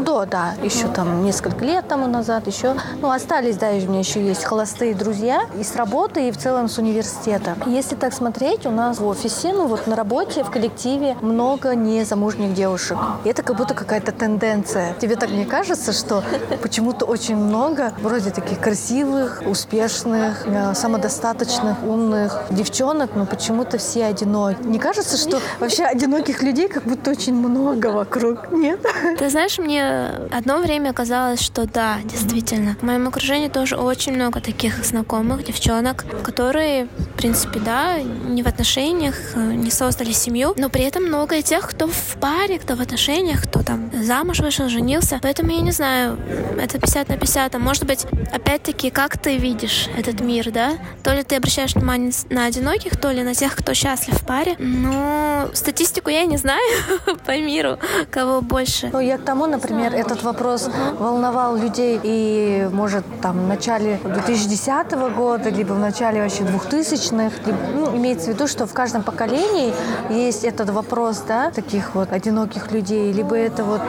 до, 0.05 0.25
да, 0.25 0.55
еще 0.61 0.87
там 0.87 1.23
несколько 1.23 1.65
лет 1.65 1.87
тому 1.87 2.07
назад, 2.07 2.47
еще, 2.47 2.75
ну, 3.01 3.11
остались, 3.11 3.57
да, 3.57 3.69
у 3.69 3.89
меня 3.89 3.99
еще 3.99 4.25
есть 4.25 4.43
холостые 4.43 4.93
друзья 4.93 5.45
и 5.59 5.63
с 5.63 5.75
работы, 5.75 6.24
и 6.27 6.31
в 6.31 6.37
целом 6.37 6.67
с 6.69 6.77
университета. 6.77 7.55
Если 7.65 7.95
так 7.95 8.13
смотреть, 8.13 8.65
у 8.65 8.71
нас 8.71 8.99
в 8.99 9.05
офисе, 9.05 9.53
ну, 9.53 9.67
вот 9.67 9.87
на 9.87 9.95
работе, 9.95 10.43
в 10.43 10.51
коллективе 10.51 11.15
много 11.21 11.75
незамужних 11.75 12.53
девушек. 12.53 12.97
И 13.23 13.29
это 13.29 13.43
как 13.43 13.57
будто 13.57 13.73
какая-то 13.73 14.11
тенденция. 14.11 14.93
Тебе 14.99 15.15
так 15.15 15.29
не 15.29 15.45
кажется, 15.45 15.93
что 15.93 16.23
почему-то 16.61 17.05
очень 17.05 17.35
много 17.35 17.93
вроде 18.01 18.31
таких 18.31 18.59
красивых, 18.59 19.43
успешных, 19.45 20.45
э, 20.45 20.73
самодостаточных, 20.73 21.83
умных 21.83 22.43
девчонок, 22.49 23.11
но 23.15 23.25
почему-то 23.25 23.77
все 23.77 24.05
одиноки. 24.05 24.57
Не 24.63 24.79
кажется, 24.79 25.17
что 25.17 25.39
вообще 25.59 25.83
одиноких 25.83 26.41
людей 26.43 26.67
как 26.67 26.83
будто 26.83 27.11
очень 27.11 27.33
много 27.33 27.87
вокруг, 27.87 28.51
нет? 28.51 28.79
Ты 29.19 29.29
знаешь, 29.29 29.57
мне 29.57 30.09
одно 30.31 30.57
время 30.59 30.93
казалось, 30.93 31.41
что 31.41 31.65
да, 31.67 31.97
действительно. 32.03 32.75
В 32.79 32.83
моем 32.83 33.07
окружении 33.07 33.47
тоже 33.47 33.75
очень 33.75 34.13
много 34.13 34.41
таких 34.41 34.83
знакомых 34.83 35.43
девчонок, 35.43 36.05
которые, 36.23 36.85
в 36.85 37.17
принципе, 37.17 37.59
да, 37.59 37.99
не 37.99 38.43
в 38.43 38.47
отношениях, 38.47 39.15
э, 39.35 39.39
не 39.39 39.71
создали 39.71 40.11
семью, 40.11 40.53
но 40.57 40.69
при 40.69 40.83
этом 40.83 41.03
много 41.03 41.35
и 41.35 41.43
тех, 41.43 41.67
кто 41.69 41.87
в 41.87 42.17
паре, 42.19 42.59
кто 42.59 42.75
в 42.75 42.81
отношениях, 42.81 43.43
кто 43.43 43.63
там 43.63 43.91
замуж 44.03 44.39
вышел, 44.39 44.67
женился. 44.69 45.19
Поэтому 45.21 45.51
я 45.51 45.61
не 45.61 45.71
знаю, 45.71 46.17
это 46.59 46.79
50 46.79 47.09
на 47.09 47.17
50 47.17 47.35
50. 47.35 47.59
Может 47.59 47.85
быть, 47.85 48.05
опять-таки, 48.31 48.89
как 48.89 49.17
ты 49.17 49.37
видишь 49.37 49.89
этот 49.97 50.21
мир, 50.21 50.51
да? 50.51 50.73
То 51.03 51.13
ли 51.13 51.23
ты 51.23 51.35
обращаешь 51.35 51.75
внимание 51.75 52.11
на 52.29 52.45
одиноких, 52.45 52.95
то 52.97 53.11
ли 53.11 53.23
на 53.23 53.33
тех, 53.33 53.55
кто 53.55 53.73
счастлив 53.73 54.15
в 54.15 54.25
паре. 54.25 54.55
Но 54.59 55.49
статистику 55.53 56.09
я 56.09 56.25
не 56.25 56.37
знаю 56.37 56.61
по 57.25 57.37
миру, 57.37 57.77
кого 58.11 58.41
больше. 58.41 58.89
Ну, 58.93 58.99
я 58.99 59.17
к 59.17 59.21
тому, 59.21 59.47
например, 59.47 59.93
этот 59.93 60.23
вопрос 60.23 60.69
волновал 60.99 61.57
людей 61.57 61.99
и, 62.03 62.69
может, 62.71 63.03
там, 63.21 63.45
в 63.45 63.47
начале 63.47 63.99
2010 64.03 64.91
года, 65.15 65.49
либо 65.49 65.73
в 65.73 65.79
начале 65.79 65.94
вообще 66.21 66.43
2000-х. 66.43 67.51
Ну, 67.73 67.95
имеется 67.95 68.25
в 68.25 68.33
виду, 68.33 68.47
что 68.47 68.67
в 68.67 68.73
каждом 68.73 69.03
поколении 69.03 69.73
есть 70.09 70.43
этот 70.43 70.69
вопрос, 70.69 71.23
да, 71.27 71.51
таких 71.51 71.95
вот 71.95 72.11
одиноких 72.11 72.71
людей, 72.71 73.11
либо 73.13 73.37
это 73.37 73.63
вот 73.63 73.81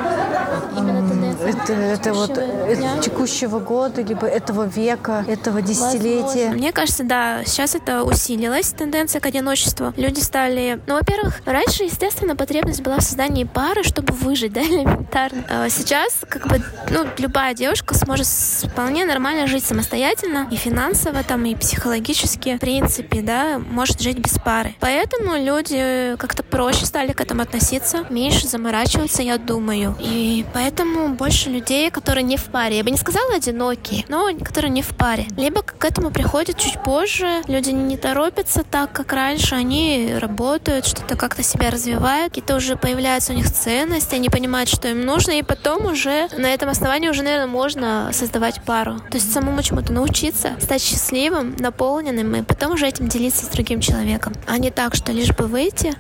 это, 1.46 1.72
это 1.72 2.12
вот 2.14 2.38
это, 2.38 3.02
текущего 3.02 3.58
года, 3.58 4.02
либо 4.02 4.26
этого 4.26 4.64
века, 4.64 5.24
этого 5.28 5.62
десятилетия. 5.62 6.50
Мне 6.50 6.72
кажется, 6.72 7.04
да, 7.04 7.42
сейчас 7.44 7.74
это 7.74 8.02
усилилась, 8.02 8.70
тенденция 8.70 9.20
к 9.20 9.26
одиночеству. 9.26 9.92
Люди 9.96 10.20
стали... 10.20 10.80
Ну, 10.86 10.94
во-первых, 10.94 11.40
раньше, 11.44 11.84
естественно, 11.84 12.36
потребность 12.36 12.82
была 12.82 12.98
в 12.98 13.02
создании 13.02 13.44
пары, 13.44 13.84
чтобы 13.84 14.12
выжить, 14.14 14.52
да, 14.56 14.62
элементарно. 14.62 15.44
А 15.48 15.68
сейчас, 15.70 16.12
как 16.28 16.48
бы, 16.48 16.62
ну, 16.90 17.06
любая 17.18 17.54
девушка 17.54 17.94
сможет 17.94 18.26
вполне 18.26 19.04
нормально 19.04 19.46
жить 19.46 19.64
самостоятельно, 19.64 20.48
и 20.50 20.56
финансово, 20.56 21.22
там, 21.22 21.44
и 21.44 21.54
психологически, 21.54 22.56
в 22.56 22.60
принципе, 22.60 23.20
да, 23.22 23.58
может 23.58 24.00
жить 24.00 24.18
без 24.18 24.38
пары. 24.38 24.74
Поэтому 24.80 25.36
люди 25.36 26.16
как-то 26.16 26.42
проще 26.42 26.86
стали 26.86 27.12
к 27.12 27.20
этому 27.20 27.42
относиться, 27.42 28.04
меньше 28.10 28.48
заморачиваться, 28.48 29.22
я 29.22 29.38
думаю. 29.38 29.96
И 30.00 30.44
поэтому 30.52 31.08
больше 31.10 31.35
людей, 31.44 31.90
которые 31.90 32.24
не 32.24 32.36
в 32.36 32.44
паре. 32.44 32.78
Я 32.78 32.84
бы 32.84 32.90
не 32.90 32.96
сказала 32.96 33.34
одинокие, 33.34 34.04
но 34.08 34.28
которые 34.42 34.70
не 34.70 34.82
в 34.82 34.96
паре. 34.96 35.26
Либо 35.36 35.62
к 35.62 35.84
этому 35.84 36.10
приходят 36.10 36.56
чуть 36.56 36.82
позже. 36.82 37.42
Люди 37.48 37.70
не 37.70 37.96
торопятся 37.96 38.62
так, 38.62 38.92
как 38.92 39.12
раньше. 39.12 39.54
Они 39.54 40.14
работают, 40.18 40.86
что-то 40.86 41.16
как-то 41.16 41.42
себя 41.42 41.70
развивают. 41.70 42.32
Какие-то 42.32 42.56
уже 42.56 42.76
появляются 42.76 43.32
у 43.32 43.36
них 43.36 43.52
ценности, 43.52 44.14
они 44.14 44.28
понимают, 44.28 44.68
что 44.68 44.88
им 44.88 45.04
нужно, 45.04 45.32
и 45.32 45.42
потом 45.42 45.86
уже 45.86 46.28
на 46.36 46.46
этом 46.46 46.68
основании 46.68 47.08
уже, 47.08 47.22
наверное, 47.22 47.46
можно 47.46 48.10
создавать 48.12 48.62
пару. 48.62 48.98
То 48.98 49.16
есть 49.16 49.32
самому 49.32 49.62
чему-то 49.62 49.92
научиться, 49.92 50.52
стать 50.60 50.82
счастливым, 50.82 51.56
наполненным, 51.58 52.34
и 52.36 52.42
потом 52.42 52.72
уже 52.72 52.86
этим 52.86 53.08
делиться 53.08 53.44
с 53.44 53.48
другим 53.48 53.80
человеком. 53.80 54.32
А 54.46 54.58
не 54.58 54.70
так, 54.70 54.94
что 54.94 55.12
лишь 55.12 55.34
бы 55.34 55.46
выйти, 55.46 55.94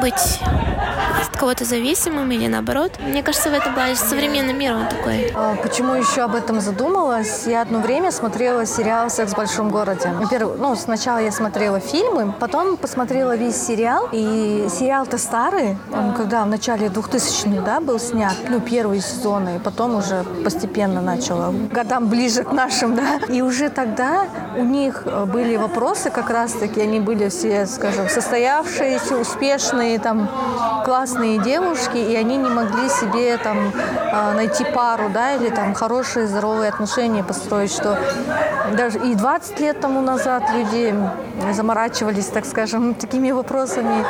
быть 0.00 0.40
от 1.20 1.36
кого-то 1.36 1.64
зависимым 1.64 2.30
или 2.32 2.46
наоборот. 2.48 2.92
Мне 3.00 3.22
кажется, 3.22 3.50
в 3.50 3.54
этом 3.54 3.74
плане 3.74 3.96
современный 4.52 4.58
мир 4.58 4.74
он 4.74 4.88
такой. 4.88 5.32
А 5.34 5.56
почему 5.56 5.94
еще 5.94 6.22
об 6.22 6.34
этом 6.34 6.60
задумалась? 6.60 7.44
Я 7.46 7.62
одно 7.62 7.80
время 7.80 8.10
смотрела 8.10 8.66
сериал 8.66 9.10
«Секс 9.10 9.32
в 9.32 9.36
большом 9.36 9.70
городе». 9.70 10.12
Во-первых, 10.20 10.58
ну, 10.58 10.74
сначала 10.76 11.18
я 11.18 11.32
смотрела 11.32 11.80
фильмы, 11.80 12.32
потом 12.38 12.76
посмотрела 12.76 13.36
весь 13.36 13.56
сериал. 13.56 14.08
И 14.12 14.68
сериал-то 14.70 15.18
старый, 15.18 15.76
он 15.92 16.14
когда 16.14 16.44
в 16.44 16.48
начале 16.48 16.86
2000-х, 16.88 17.62
да, 17.62 17.80
был 17.80 17.98
снят, 17.98 18.34
ну, 18.48 18.60
первые 18.60 19.00
сезоны, 19.00 19.56
и 19.56 19.58
потом 19.58 19.96
уже 19.96 20.24
постепенно 20.44 21.00
начала, 21.00 21.52
годам 21.72 22.08
ближе 22.08 22.44
к 22.44 22.52
нашим, 22.52 22.96
да. 22.96 23.18
И 23.28 23.42
уже 23.42 23.68
тогда 23.68 24.26
у 24.56 24.64
них 24.64 25.04
были 25.32 25.56
вопросы 25.56 26.10
как 26.10 26.30
раз-таки, 26.30 26.80
они 26.80 27.00
были 27.00 27.28
все, 27.28 27.66
скажем, 27.66 28.08
состоявшиеся, 28.08 29.16
успешные, 29.16 29.98
там, 29.98 30.28
классные 30.84 31.38
девушки, 31.38 31.96
и 31.96 32.14
они 32.16 32.36
не 32.36 32.50
могли 32.50 32.88
себе 32.88 33.36
там 33.38 33.72
а, 34.12 34.34
найти 34.42 34.64
пару, 34.64 35.08
да, 35.08 35.34
или 35.34 35.50
там 35.50 35.72
хорошие 35.74 36.26
здоровые 36.26 36.68
отношения 36.68 37.22
построить, 37.22 37.72
что 37.72 37.96
даже 38.76 38.98
и 38.98 39.14
20 39.14 39.60
лет 39.60 39.80
тому 39.80 40.00
назад 40.00 40.42
люди 40.52 40.94
заморачивались, 41.52 42.26
так 42.26 42.44
скажем, 42.44 42.94
такими 43.00 43.30
вопросами 43.30 44.04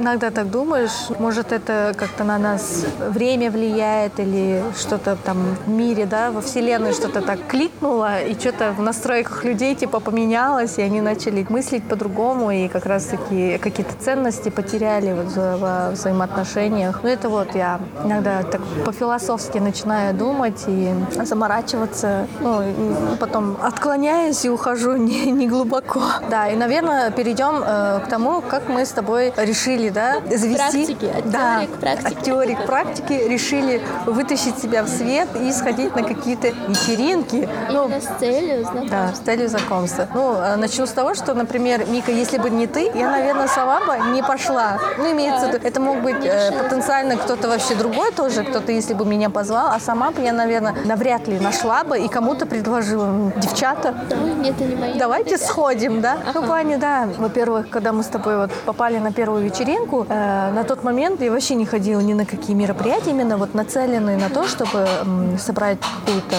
иногда 0.00 0.30
так 0.30 0.50
думаешь, 0.50 1.10
может 1.18 1.52
это 1.52 1.94
как-то 1.96 2.24
на 2.24 2.38
нас 2.38 2.84
время 3.08 3.50
влияет 3.50 4.18
или 4.18 4.62
что-то 4.78 5.16
там 5.16 5.56
в 5.66 5.68
мире, 5.68 6.06
да, 6.06 6.30
во 6.30 6.40
вселенной 6.40 6.92
что-то 6.92 7.20
так 7.20 7.46
кликнуло 7.46 8.22
и 8.22 8.38
что-то 8.38 8.72
в 8.72 8.82
настройках 8.82 9.44
людей 9.44 9.74
типа 9.74 10.00
поменялось, 10.00 10.78
и 10.78 10.82
они 10.82 11.00
начали 11.00 11.46
мыслить 11.48 11.84
по-другому 11.84 12.50
и 12.50 12.68
как 12.68 12.86
раз-таки 12.86 13.58
какие-то 13.58 13.94
ценности 14.02 14.48
потеряли 14.48 15.12
вот 15.12 15.36
во 15.36 15.90
взаимоотношениях. 15.90 17.00
Ну 17.02 17.08
это 17.08 17.28
вот 17.28 17.54
я 17.54 17.80
иногда 18.04 18.42
так 18.42 18.62
по-философски 18.84 19.58
начинаю 19.58 20.14
думать 20.14 20.64
и 20.66 20.94
заморачиваться, 21.24 22.26
ну, 22.40 22.62
и 22.62 23.16
потом 23.18 23.56
отклоняюсь 23.62 24.44
и 24.44 24.48
ухожу 24.48 24.96
не, 24.96 25.30
не 25.30 25.46
глубоко. 25.46 26.02
Да, 26.30 26.48
и, 26.48 26.56
наверное, 26.56 27.10
перейдем 27.10 27.62
э, 27.62 28.00
к 28.04 28.08
тому, 28.08 28.40
как 28.40 28.68
мы 28.68 28.86
с 28.86 28.90
тобой 28.90 29.32
решили, 29.36 29.89
да, 29.90 30.20
завести... 30.30 30.56
Практики, 30.56 31.04
от 31.04 31.30
да, 31.30 31.60
теории 31.60 31.66
к 31.66 31.80
практике. 31.80 32.08
От 32.08 32.22
теории 32.22 32.54
к 32.54 32.66
практике 32.66 33.28
решили 33.28 33.82
вытащить 34.06 34.58
себя 34.58 34.82
в 34.82 34.88
свет 34.88 35.28
и 35.40 35.52
сходить 35.52 35.94
на 35.94 36.02
какие-то 36.02 36.48
вечеринки. 36.68 37.48
Именно 37.68 37.88
ну, 37.88 38.00
с 38.00 38.20
целью 38.20 38.62
знакомства. 38.62 38.90
Да, 38.90 39.14
с 39.14 39.18
целью 39.18 39.48
знакомства. 39.48 40.08
Ну, 40.14 40.34
э, 40.34 40.56
начну 40.56 40.86
с 40.86 40.90
того, 40.90 41.14
что, 41.14 41.34
например, 41.34 41.86
Мика, 41.86 42.10
если 42.10 42.38
бы 42.38 42.50
не 42.50 42.66
ты, 42.66 42.90
я, 42.94 43.10
наверное, 43.10 43.48
сама 43.48 43.80
бы 43.80 44.12
не 44.12 44.22
пошла. 44.22 44.78
Ну, 44.98 45.10
имеется 45.12 45.46
в 45.46 45.48
виду, 45.48 45.66
это 45.66 45.80
мог 45.80 46.02
быть 46.02 46.24
э, 46.24 46.52
потенциально 46.62 47.16
кто-то 47.16 47.48
вообще 47.48 47.74
другой 47.74 48.12
тоже, 48.12 48.44
кто-то, 48.44 48.72
если 48.72 48.94
бы 48.94 49.04
меня 49.04 49.30
позвал, 49.30 49.70
а 49.72 49.80
сама 49.80 50.10
бы 50.10 50.22
я, 50.22 50.32
наверное, 50.32 50.74
навряд 50.84 51.28
ли 51.28 51.38
нашла 51.38 51.84
бы 51.84 51.98
и 51.98 52.08
кому-то 52.08 52.46
предложила. 52.46 53.32
Девчата, 53.36 53.94
нет, 54.40 54.54
это 54.56 54.64
не 54.64 54.76
мое. 54.76 54.94
давайте 54.98 55.38
сходим, 55.38 56.00
да? 56.00 56.12
Ага. 56.12 56.32
Ну, 56.34 56.42
в 56.42 56.46
плане, 56.46 56.76
да. 56.78 57.08
Во-первых, 57.18 57.70
когда 57.70 57.92
мы 57.92 58.02
с 58.02 58.06
тобой 58.06 58.36
вот 58.36 58.50
попали 58.64 58.98
на 58.98 59.12
первую 59.12 59.42
вечеринку, 59.42 59.79
э, 60.08 60.50
на 60.52 60.64
тот 60.64 60.84
момент 60.84 61.20
я 61.20 61.30
вообще 61.30 61.54
не 61.54 61.66
ходила 61.66 62.00
ни 62.00 62.12
на 62.12 62.24
какие 62.26 62.54
мероприятия, 62.54 63.10
именно 63.10 63.36
вот 63.36 63.54
нацеленные 63.54 64.16
на 64.16 64.28
то, 64.28 64.46
чтобы 64.46 64.86
м, 65.02 65.38
собрать 65.38 65.78
какую-то 65.80 66.36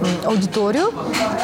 м, 0.00 0.30
аудиторию 0.30 0.92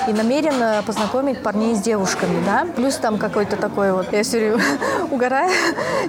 и 0.08 0.12
намеренно 0.12 0.82
познакомить 0.86 1.42
парней 1.42 1.74
с 1.74 1.80
девушками, 1.80 2.42
да? 2.44 2.66
Плюс 2.76 2.96
там 2.96 3.18
какой-то 3.18 3.56
такой 3.56 3.92
вот, 3.92 4.12
я 4.12 4.22
все 4.22 4.38
время 4.38 4.62
угораю, 5.10 5.50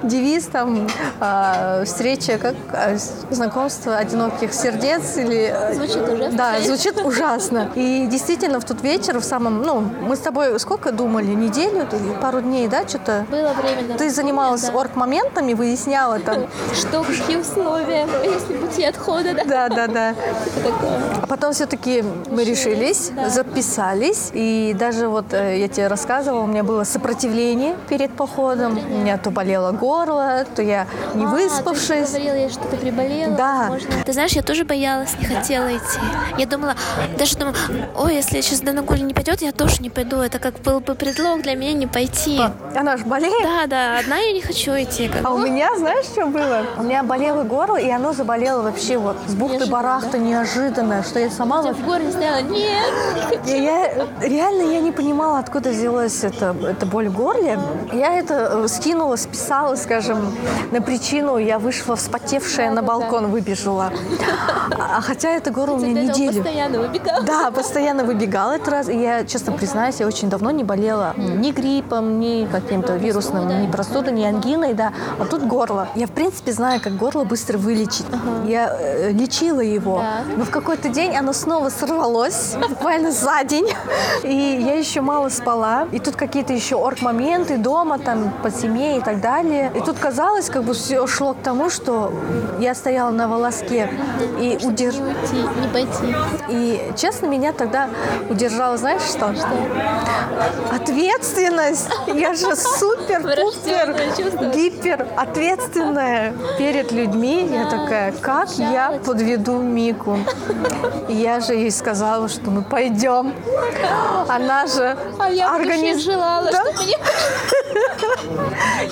девиз 0.04 0.46
там, 0.46 0.88
э, 1.20 1.84
встреча, 1.86 2.38
как 2.38 2.56
э, 2.74 2.98
знакомство 3.30 3.96
одиноких 3.96 4.54
сердец 4.54 5.18
или... 5.18 5.52
Э, 5.54 5.74
звучит 5.74 6.08
ужасно. 6.08 6.38
Да, 6.38 6.62
звучит 6.62 7.06
ужасно. 7.06 7.72
И 7.76 8.08
действительно 8.10 8.60
в 8.60 8.66
тот 8.66 8.82
вечер, 8.82 9.20
в 9.20 9.24
самом, 9.24 9.62
ну, 9.62 9.82
мы 10.02 10.16
с 10.16 10.20
тобой 10.20 10.60
сколько 10.60 10.92
думали? 10.92 11.28
Неделю, 11.28 11.88
пару 12.22 12.42
дней, 12.42 12.68
да, 12.68 12.88
что-то? 12.88 13.26
Было 13.30 13.54
время. 13.54 13.98
Ты 13.98 14.10
занималась 14.10 14.62
да. 14.62 14.72
Орг-моментами, 15.20 15.54
выясняла 15.54 16.20
там... 16.20 16.48
Что, 16.74 17.04
какие 17.04 17.38
условия, 17.38 18.08
если 18.24 18.58
пути 18.58 18.84
отхода, 18.84 19.34
да? 19.34 19.44
Да, 19.46 19.70
да, 19.70 19.88
да. 19.88 20.16
А 21.22 21.28
потом 21.28 21.54
все-таки 21.54 22.04
мы 22.30 22.44
решились, 22.44 23.12
записались, 23.28 24.32
и 24.34 24.76
даже 24.78 25.08
вот 25.08 25.34
э, 25.34 25.60
я 25.60 25.68
тебе 25.68 25.88
рассказывала, 25.88 26.42
у 26.42 26.48
меня 26.48 26.64
было 26.64 26.84
сопротивление 26.84 27.76
перед 27.88 28.12
походом, 28.12 28.78
у 28.78 28.98
меня 28.98 29.18
то 29.18 29.32
болело 29.32 29.72
горло, 29.72 30.46
то 30.56 30.62
я 30.62 30.88
не 31.16 31.26
а, 31.26 31.28
выспавшись. 31.28 32.12
Говорила, 32.12 32.50
что 32.50 32.68
ты 32.68 32.78
приболела. 32.78 33.36
Да. 33.36 33.72
Ты 34.06 34.14
знаешь, 34.14 34.32
я 34.34 34.42
тоже 34.42 34.66
боялась, 34.66 35.16
не 35.20 35.26
хотела 35.26 35.70
идти. 35.76 36.00
Я 36.38 36.46
думала, 36.46 36.76
даже 37.18 37.38
думала, 37.38 37.56
ой, 37.98 38.16
если 38.16 38.42
сейчас 38.42 38.62
Данагуль 38.62 39.02
не 39.02 39.14
пойдет, 39.14 39.42
я 39.42 39.52
тоже 39.52 39.82
не 39.82 39.90
пойду. 39.90 40.18
Это 40.18 40.40
как 40.40 40.60
был 40.60 40.80
бы 40.80 40.96
предлог 40.96 41.42
для 41.42 41.56
меня 41.56 41.74
не 41.74 41.88
пойти. 41.88 42.40
Она 42.76 42.98
же 42.98 43.06
болеет? 43.06 43.44
Да, 43.44 43.68
да, 43.68 44.00
одна 44.00 44.18
я 44.18 44.32
не 44.34 44.42
хочу 44.42 44.72
идти. 44.72 45.09
Как. 45.12 45.26
А 45.26 45.34
у 45.34 45.38
меня, 45.38 45.76
знаешь, 45.78 46.06
что 46.06 46.26
было? 46.26 46.62
У 46.78 46.84
меня 46.84 47.04
болело 47.04 47.44
горло, 47.44 47.78
и 47.78 47.90
оно 47.90 48.14
заболело 48.14 48.62
вообще 48.62 48.98
вот 48.98 49.18
с 49.28 49.34
бухты-барахта 49.34 50.14
да? 50.14 50.18
неожиданно, 50.18 51.04
что 51.04 51.20
я 51.20 51.30
сама... 51.30 51.64
Я 51.64 51.74
в 51.74 51.86
горле 51.86 52.12
стояла, 52.12 52.42
нет, 52.42 53.46
не 53.46 53.64
я, 53.64 54.08
Реально 54.22 54.72
я 54.72 54.82
не 54.82 54.92
понимала, 54.92 55.40
откуда 55.40 55.70
взялась 55.70 56.24
эта, 56.24 56.56
эта 56.68 56.86
боль 56.86 57.10
в 57.10 57.14
горле. 57.14 57.60
Я 57.92 58.16
это 58.16 58.64
э, 58.64 58.68
скинула, 58.68 59.16
списала, 59.16 59.76
скажем, 59.76 60.36
на 60.72 60.82
причину. 60.82 61.38
Я 61.38 61.60
вышла 61.60 61.96
вспотевшая 61.96 62.72
на 62.72 62.82
балкон, 62.82 63.28
выбежала. 63.28 63.92
А 64.72 65.02
хотя 65.02 65.30
это 65.30 65.52
горло 65.52 65.76
у 65.76 65.80
меня 65.80 66.04
неделю. 66.04 66.44
постоянно 66.44 66.80
выбегала? 66.80 67.22
Да, 67.22 67.52
постоянно 67.52 68.04
выбегала 68.04 68.54
этот 68.54 68.68
раз. 68.70 68.90
И 68.90 68.98
я, 68.98 69.26
честно 69.26 69.54
признаюсь, 69.54 70.00
я 70.00 70.08
очень 70.08 70.30
давно 70.30 70.52
не 70.52 70.64
болела 70.64 71.14
ни 71.18 71.52
гриппом, 71.52 72.20
ни 72.20 72.48
каким-то 72.52 72.96
вирусным, 72.96 73.48
ни 73.62 73.72
простудой, 73.72 74.14
ни 74.14 74.24
ангиной, 74.24 74.74
да. 74.74 74.94
А 75.20 75.26
тут 75.26 75.44
горло. 75.44 75.88
Я, 75.96 76.08
в 76.08 76.12
принципе, 76.12 76.52
знаю, 76.52 76.82
как 76.82 76.96
горло 76.96 77.24
быстро 77.24 77.58
вылечить. 77.58 78.06
Ага. 78.12 78.48
Я 78.48 78.76
э, 78.80 79.12
лечила 79.12 79.62
его. 79.62 80.00
Да. 80.00 80.36
Но 80.38 80.46
в 80.46 80.50
какой-то 80.50 80.90
день 80.90 81.16
оно 81.16 81.34
снова 81.34 81.70
сорвалось, 81.70 82.56
буквально 82.70 83.12
за 83.12 83.44
день. 83.44 83.68
И 84.24 84.34
я 84.66 84.76
еще 84.76 85.02
мало 85.02 85.30
спала. 85.30 85.88
И 85.92 86.00
тут 86.00 86.16
какие-то 86.16 86.54
еще 86.54 86.76
орг-моменты 86.76 87.58
дома, 87.58 88.00
там, 88.00 88.34
по 88.44 88.52
семье 88.52 88.98
и 88.98 89.02
так 89.02 89.22
далее. 89.22 89.72
И 89.76 89.80
тут 89.80 89.98
казалось, 89.98 90.50
как 90.50 90.64
бы 90.64 90.74
все 90.74 91.06
шло 91.08 91.34
к 91.34 91.42
тому, 91.44 91.70
что 91.70 92.14
я 92.60 92.76
стояла 92.76 93.12
на 93.12 93.28
волоске 93.28 93.90
и 94.40 94.58
не 94.62 94.66
уйти, 94.66 94.86
не 95.62 95.68
пойти. 95.72 96.16
И, 96.50 96.92
честно, 96.96 97.28
меня 97.28 97.54
тогда 97.54 97.90
удержало, 98.30 98.78
знаешь 98.78 99.02
что? 99.02 99.34
Что? 99.34 99.50
Ответственность. 100.74 101.90
Я 102.08 102.34
же 102.34 102.56
супер-пупер, 102.56 103.96
гипер 104.54 104.89
ответственная 104.94 106.34
перед 106.58 106.92
людьми. 106.92 107.50
Я 107.52 107.70
такая, 107.70 108.12
как 108.12 108.50
я 108.58 109.00
подведу 109.06 109.60
Мику? 109.60 110.18
И 111.08 111.14
я 111.14 111.40
же 111.40 111.54
ей 111.54 111.72
сказала, 111.72 112.28
что 112.30 112.50
мы 112.50 112.62
пойдем. 112.64 113.34
Она 114.28 114.68
же 114.68 114.98
а 115.18 115.30
я 115.30 115.56
организ... 115.56 116.04
желала, 116.04 116.52
да? 116.52 116.64
чтобы 116.66 116.84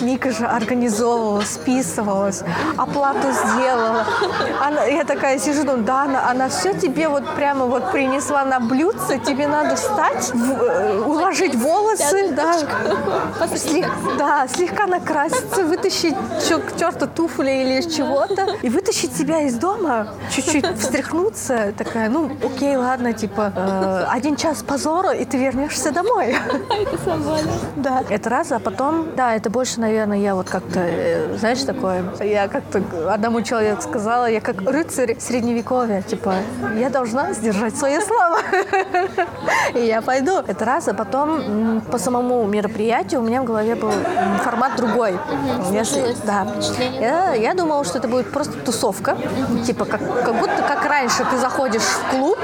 Мика 0.02 0.32
же 0.32 0.46
организовывала, 0.46 1.42
списывалась, 1.42 2.44
оплату 2.78 3.28
сделала. 3.32 4.06
Она, 4.62 4.84
я 4.84 5.04
такая 5.04 5.40
сижу, 5.40 5.64
думаю, 5.64 5.84
да, 5.84 6.04
она, 6.04 6.30
она 6.30 6.50
все 6.50 6.74
тебе 6.74 7.08
вот 7.08 7.24
прямо 7.36 7.66
вот 7.66 7.92
принесла 7.92 8.44
на 8.46 8.60
блюдце, 8.60 9.20
тебе 9.20 9.48
надо 9.48 9.76
встать, 9.76 10.32
в, 10.34 10.52
э, 10.52 11.02
уложить 11.02 11.56
волосы, 11.56 12.32
да, 12.32 12.54
слег, 13.56 13.88
да, 14.18 14.48
слегка 14.48 14.86
накраситься, 14.88 15.64
вытащить 15.88 16.16
к 16.66 16.78
черту 16.78 17.08
туфли 17.08 17.52
или 17.52 17.82
чего-то, 17.82 18.58
и 18.62 18.70
вытащить 18.70 19.16
себя 19.16 19.42
из 19.44 19.56
дома, 19.56 20.08
чуть-чуть 20.32 20.66
встряхнуться, 20.78 21.74
такая, 21.78 22.10
ну, 22.10 22.32
окей, 22.44 22.76
ладно, 22.76 23.14
типа, 23.14 23.54
э, 23.56 24.06
один 24.10 24.36
час 24.36 24.64
позора, 24.64 25.12
и 25.12 25.24
ты 25.24 25.38
вернешься 25.38 25.92
домой. 25.92 26.36
Это 26.70 26.98
сама, 27.04 27.38
Да, 27.78 28.04
это 28.10 28.30
раз, 28.30 28.52
а 28.52 28.60
потом, 28.60 29.16
да, 29.16 29.36
это 29.36 29.50
больше, 29.50 29.80
наверное, 29.80 30.18
я 30.18 30.36
вот 30.36 30.50
как-то, 30.50 30.80
э, 30.80 31.38
знаешь, 31.38 31.64
такое, 31.64 32.04
я 32.22 32.48
как-то 32.48 32.82
одному 33.14 33.42
человеку 33.42 33.82
сказала, 33.82 34.30
я 34.30 34.42
как 34.42 34.62
рыцарь 34.62 35.18
средневековья, 35.20 36.02
типа, 36.02 36.36
я 36.78 36.90
должна 36.90 37.34
сдержать 37.34 37.78
свои 37.78 38.00
слова. 38.02 38.40
И 39.74 39.80
я 39.80 40.02
пойду. 40.02 40.40
Это 40.48 40.66
раз, 40.66 40.88
а 40.88 40.94
потом 40.94 41.82
по 41.82 41.98
самому 41.98 42.46
мероприятию 42.46 43.22
у 43.22 43.24
меня 43.24 43.42
в 43.42 43.46
голове 43.46 43.76
был 43.76 43.92
формат 44.44 44.76
другой. 44.76 45.18
Я, 45.84 46.16
да. 46.26 46.48
Я, 47.00 47.34
я 47.34 47.54
думала, 47.54 47.84
что 47.84 47.98
это 47.98 48.08
будет 48.08 48.32
просто 48.32 48.54
тусовка. 48.60 49.18
Типа, 49.66 49.86
как, 49.86 50.02
как 50.24 50.40
будто 50.40 50.64
как 50.68 50.86
раньше 50.86 51.26
ты 51.30 51.38
заходишь 51.38 51.82
в 51.82 52.12
клуб, 52.12 52.38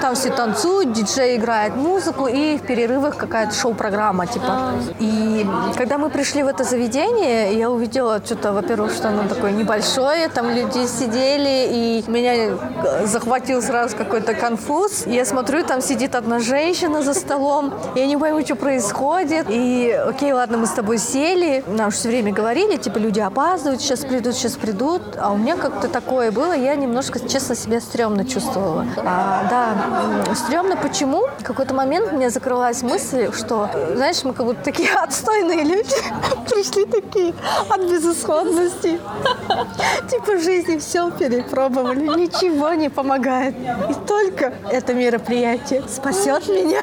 там 0.00 0.14
все 0.14 0.30
танцуют, 0.30 0.92
диджей 0.92 1.36
играет 1.36 1.76
музыку, 1.76 2.26
и 2.26 2.58
в 2.58 2.62
перерывах 2.62 3.16
какая-то 3.16 3.54
шоу-программа, 3.54 4.26
типа. 4.26 4.46
А. 4.48 4.72
И 4.98 5.46
когда 5.76 5.98
мы 5.98 6.10
пришли 6.10 6.42
в 6.42 6.48
это 6.48 6.64
заведение, 6.64 7.56
я 7.58 7.70
увидела 7.70 8.20
что-то, 8.24 8.52
во-первых, 8.52 8.92
что 8.92 9.08
оно 9.08 9.28
такое 9.28 9.52
небольшое, 9.52 10.28
там 10.28 10.50
люди 10.50 10.86
сидели, 10.86 11.68
и 11.70 12.04
меня 12.06 12.56
захватил 13.04 13.62
сразу 13.62 13.96
какой-то 13.96 14.34
конфуз. 14.34 15.06
Я 15.06 15.24
смотрю, 15.24 15.64
там 15.64 15.80
сидит 15.80 16.14
одна 16.14 16.38
женщина 16.38 17.02
за 17.02 17.14
столом, 17.14 17.72
я 17.94 18.06
не 18.06 18.16
пойму, 18.16 18.44
что 18.44 18.56
происходит. 18.56 19.46
И 19.48 19.90
окей, 19.90 20.32
ладно, 20.32 20.58
мы 20.58 20.66
с 20.66 20.70
тобой 20.70 20.98
сели, 20.98 21.64
нам 21.66 21.90
все 21.90 22.08
время 22.08 22.32
говорили, 22.32 22.63
типа, 22.84 22.98
люди 22.98 23.20
опаздывают, 23.20 23.80
сейчас 23.80 24.00
придут, 24.00 24.34
сейчас 24.34 24.52
придут. 24.52 25.02
А 25.18 25.32
у 25.32 25.36
меня 25.36 25.56
как-то 25.56 25.88
такое 25.88 26.32
было, 26.32 26.52
я 26.52 26.74
немножко, 26.74 27.20
честно, 27.20 27.54
себя 27.54 27.80
стрёмно 27.80 28.24
чувствовала. 28.24 28.86
А, 28.98 29.46
да, 29.48 30.34
стрёмно 30.34 30.76
почему? 30.76 31.26
В 31.38 31.44
какой-то 31.44 31.74
момент 31.74 32.12
меня 32.12 32.30
закрылась 32.30 32.82
мысль, 32.82 33.32
что, 33.32 33.70
знаешь, 33.94 34.22
мы 34.24 34.32
как 34.32 34.46
будто 34.46 34.62
такие 34.62 34.90
отстойные 34.94 35.64
люди, 35.64 35.94
пришли 36.50 36.84
такие 36.84 37.34
от 37.68 37.80
безысходности. 37.80 39.00
Типа 40.10 40.32
в 40.32 40.42
жизни 40.42 40.78
все 40.78 41.10
перепробовали, 41.10 42.06
ничего 42.06 42.74
не 42.74 42.88
помогает. 42.88 43.54
И 43.90 43.94
только 44.06 44.54
это 44.70 44.94
мероприятие 44.94 45.82
спасет 45.88 46.48
меня. 46.48 46.82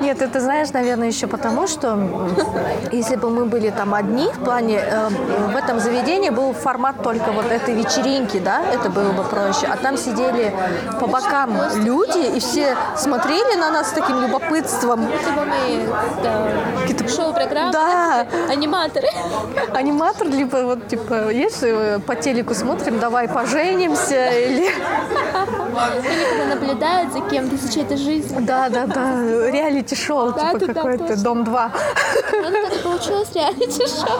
Нет, 0.00 0.22
это 0.22 0.40
знаешь, 0.40 0.70
наверное, 0.72 1.08
еще 1.08 1.26
потому, 1.26 1.66
что 1.72 1.98
если 2.92 3.16
бы 3.16 3.30
мы 3.30 3.46
были 3.46 3.70
там 3.70 3.94
одни, 3.94 4.26
в 4.26 4.44
плане 4.44 4.78
э, 4.78 5.08
в 5.52 5.56
этом 5.56 5.80
заведении 5.80 6.30
был 6.30 6.52
формат 6.52 7.02
только 7.02 7.32
вот 7.32 7.50
этой 7.50 7.74
вечеринки, 7.74 8.38
да, 8.38 8.62
это 8.72 8.90
было 8.90 9.12
бы 9.12 9.24
проще. 9.24 9.66
А 9.66 9.76
там 9.76 9.96
сидели 9.96 10.54
по 11.00 11.06
бокам 11.06 11.50
люди, 11.76 12.36
и 12.36 12.40
все 12.40 12.76
смотрели 12.96 13.58
на 13.58 13.70
нас 13.70 13.88
с 13.88 13.92
таким 13.92 14.20
любопытством. 14.20 15.00
Ну, 15.02 15.08
это 15.08 15.30
мы, 15.32 15.48
да, 16.22 17.08
шоу-программы, 17.08 17.72
да. 17.72 18.26
аниматоры. 18.48 19.08
Аниматор, 19.74 20.28
либо 20.28 20.56
вот, 20.64 20.88
типа, 20.88 21.30
если 21.30 21.96
э, 21.96 21.98
по 21.98 22.14
телеку 22.14 22.54
смотрим, 22.54 22.98
давай 22.98 23.28
поженимся, 23.28 24.30
или... 24.30 24.62
Или 24.62 26.24
когда 26.30 26.54
наблюдают 26.54 27.12
за 27.12 27.20
кем-то, 27.20 27.72
чья-то 27.72 27.96
жизнь. 27.96 28.34
Да, 28.40 28.68
да, 28.68 28.86
да, 28.86 29.22
реалити-шоу, 29.50 30.32
типа, 30.32 30.72
какой-то 30.74 31.16
Дом-2 31.22 31.61
судьба. 31.62 31.70
Ну, 32.32 32.68
так 32.68 32.82
получилось 32.82 33.28
реалити-шоу. 33.34 34.18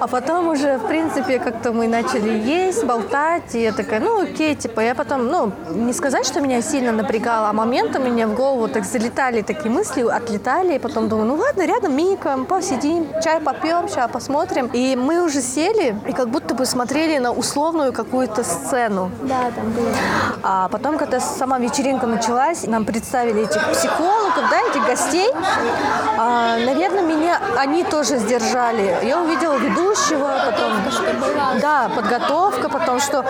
А 0.00 0.06
потом 0.06 0.48
уже, 0.48 0.78
в 0.78 0.86
принципе, 0.86 1.38
как-то 1.38 1.72
мы 1.72 1.86
начали 1.86 2.30
есть, 2.30 2.84
болтать, 2.84 3.54
и 3.54 3.62
я 3.62 3.72
такая, 3.72 4.00
ну, 4.00 4.22
окей, 4.22 4.54
типа, 4.54 4.80
я 4.80 4.94
потом, 4.94 5.26
ну, 5.28 5.52
не 5.68 5.92
сказать, 5.92 6.26
что 6.26 6.40
меня 6.40 6.62
сильно 6.62 6.92
напрягало, 6.92 7.48
а 7.50 7.52
моментом 7.52 8.04
меня 8.04 8.26
в 8.26 8.34
голову 8.34 8.68
так 8.68 8.84
залетали 8.84 9.42
такие 9.42 9.70
мысли, 9.70 10.02
отлетали, 10.02 10.76
и 10.76 10.78
потом 10.78 11.08
думаю, 11.08 11.28
ну, 11.28 11.34
ладно, 11.34 11.66
рядом 11.66 11.94
миникаем, 11.94 12.46
посидим, 12.46 13.08
чай 13.22 13.40
попьем, 13.40 13.88
сейчас 13.88 14.10
посмотрим. 14.10 14.70
И 14.72 14.96
мы 14.96 15.22
уже 15.22 15.42
сели, 15.42 15.94
и 16.08 16.12
как 16.12 16.28
будто 16.30 16.54
бы 16.54 16.64
смотрели 16.64 17.18
на 17.18 17.32
условную 17.32 17.92
какую-то 17.92 18.42
сцену. 18.42 19.10
Да, 19.22 19.50
там 19.54 19.70
было. 19.72 19.90
А 20.42 20.68
потом, 20.68 20.96
когда 20.96 21.20
сама 21.20 21.58
вечеринка 21.58 22.06
началась, 22.06 22.66
нам 22.66 22.84
представили 22.84 23.42
этих 23.42 23.70
психологов, 23.70 24.44
да, 24.50 24.60
этих 24.70 24.86
гостей, 24.86 25.28
а, 26.18 26.56
наверное, 26.58 27.02
меня 27.02 27.38
они 27.56 27.84
тоже 27.84 28.18
сдержали. 28.18 28.98
Я 29.02 29.20
увидела 29.20 29.54
ведущего, 29.54 30.30
потом... 30.44 30.72
Да, 31.60 31.90
подготовка, 31.94 32.68
потом 32.68 33.00
что 33.00 33.24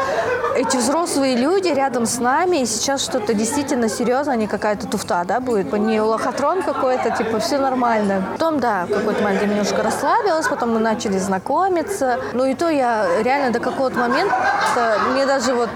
эти 0.56 0.76
взрослые 0.76 1.36
люди 1.36 1.68
рядом 1.68 2.06
с 2.06 2.18
нами, 2.18 2.58
и 2.58 2.66
сейчас 2.66 3.02
что-то 3.02 3.34
действительно 3.34 3.88
серьезно, 3.88 4.32
а 4.32 4.36
не 4.36 4.46
какая-то 4.46 4.86
туфта, 4.86 5.22
да, 5.26 5.40
будет, 5.40 5.72
не 5.72 6.00
лохотрон 6.00 6.62
какой-то, 6.62 7.10
типа, 7.10 7.38
все 7.38 7.58
нормально. 7.58 8.24
Потом, 8.32 8.60
да, 8.60 8.86
в 8.86 8.92
какой-то 8.92 9.22
момент 9.22 9.42
я 9.42 9.48
немножко 9.48 9.82
расслабилась, 9.82 10.48
потом 10.48 10.74
мы 10.74 10.80
начали 10.80 11.18
знакомиться. 11.18 12.18
Ну 12.32 12.44
и 12.44 12.54
то 12.54 12.68
я 12.68 13.06
реально 13.22 13.52
до 13.52 13.60
какого-то 13.60 13.98
момента, 13.98 14.34
мне 15.12 15.26
даже 15.26 15.54
вот 15.54 15.68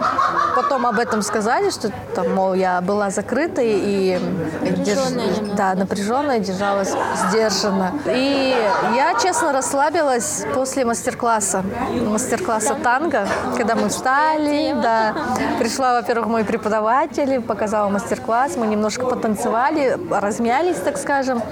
потом 0.54 0.86
об 0.86 0.98
этом 0.98 1.22
сказали, 1.22 1.70
что 1.70 1.90
там, 2.14 2.34
мол, 2.34 2.54
я 2.54 2.80
была 2.80 3.10
закрытой 3.10 3.72
и 3.74 4.18
Напряженная 4.62 5.56
да, 5.56 5.74
напряженная, 5.74 6.33
держалась 6.38 6.92
сдержанно. 7.28 7.92
И 8.06 8.56
я, 8.94 9.14
честно, 9.20 9.52
расслабилась 9.52 10.44
после 10.54 10.84
мастер-класса, 10.84 11.64
мастер-класса 11.92 12.76
танго, 12.82 13.26
когда 13.56 13.74
мы 13.74 13.88
встали, 13.88 14.74
да. 14.80 15.14
Пришла, 15.58 15.94
во-первых, 15.94 16.26
мой 16.28 16.44
преподаватель, 16.44 17.40
показала 17.40 17.88
мастер-класс, 17.88 18.56
мы 18.56 18.66
немножко 18.66 19.06
потанцевали, 19.06 19.98
размялись, 20.10 20.76
так 20.76 20.98
скажем. 20.98 21.42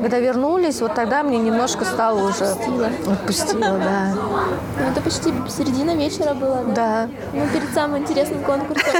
Когда 0.00 0.18
вернулись, 0.18 0.80
вот 0.80 0.94
тогда 0.94 1.22
мне 1.22 1.38
немножко 1.38 1.84
стало 1.84 2.28
уже... 2.28 2.44
Отпустила, 3.10 3.78
да. 3.78 4.12
Ну, 4.78 4.90
это 4.90 5.00
почти 5.00 5.32
середина 5.48 5.96
вечера 5.96 6.34
было, 6.34 6.62
да? 6.64 6.82
Да. 6.82 7.08
Ну, 7.32 7.46
перед 7.48 7.72
самым 7.72 8.02
интересным 8.02 8.42
конкурсом. 8.42 8.92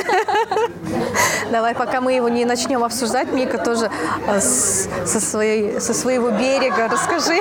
Давай, 1.50 1.74
пока 1.74 2.00
мы 2.00 2.12
его 2.12 2.28
не 2.28 2.44
начнем 2.44 2.84
обсуждать, 2.84 3.32
Мика 3.32 3.58
тоже 3.58 3.90
э, 4.26 4.40
со, 4.40 5.20
своей, 5.22 5.80
со 5.80 5.94
своего 5.94 6.30
берега 6.30 6.88
расскажи. 6.88 7.40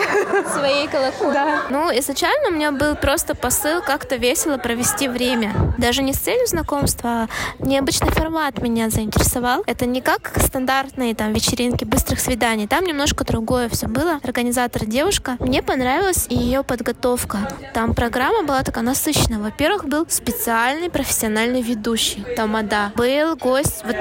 Своей 0.54 0.88
колокольни. 0.88 1.34
Да. 1.34 1.62
Ну, 1.70 1.90
изначально 2.00 2.50
у 2.50 2.52
меня 2.52 2.72
был 2.72 2.96
просто 2.96 3.36
посыл 3.36 3.82
как-то 3.82 4.16
весело 4.16 4.58
провести 4.58 5.08
время. 5.08 5.54
Даже 5.78 6.04
не 6.04 6.14
с 6.14 6.18
целью 6.18 6.48
знакомства, 6.48 7.10
а 7.10 7.28
необычный 7.60 8.12
формат 8.12 8.62
меня 8.62 8.90
заинтересовал. 8.90 9.64
Это 9.66 9.86
не 9.86 10.02
как 10.02 10.32
стандартные 10.38 11.16
там 11.16 11.34
вечеринки 11.34 11.86
быстрых 11.86 12.20
свиданий. 12.20 12.68
Там 12.68 12.86
немножко 12.86 13.24
другое 13.24 13.70
все 13.70 13.88
было. 13.88 14.20
Организатор 14.24 14.86
девушка. 14.86 15.38
Мне 15.40 15.62
понравилась 15.62 16.28
ее 16.30 16.64
подготовка. 16.64 17.40
Там 17.74 17.94
программа 17.94 18.44
была 18.44 18.64
такая 18.64 18.84
насыщенная. 18.84 19.40
Во-первых, 19.40 19.86
был 19.86 20.06
специальный 20.10 20.90
профессиональный 20.90 21.62
ведущий. 21.62 22.26
Тамада. 22.36 22.92
Был 22.96 23.36
гость, 23.36 23.84
вот, 23.84 23.96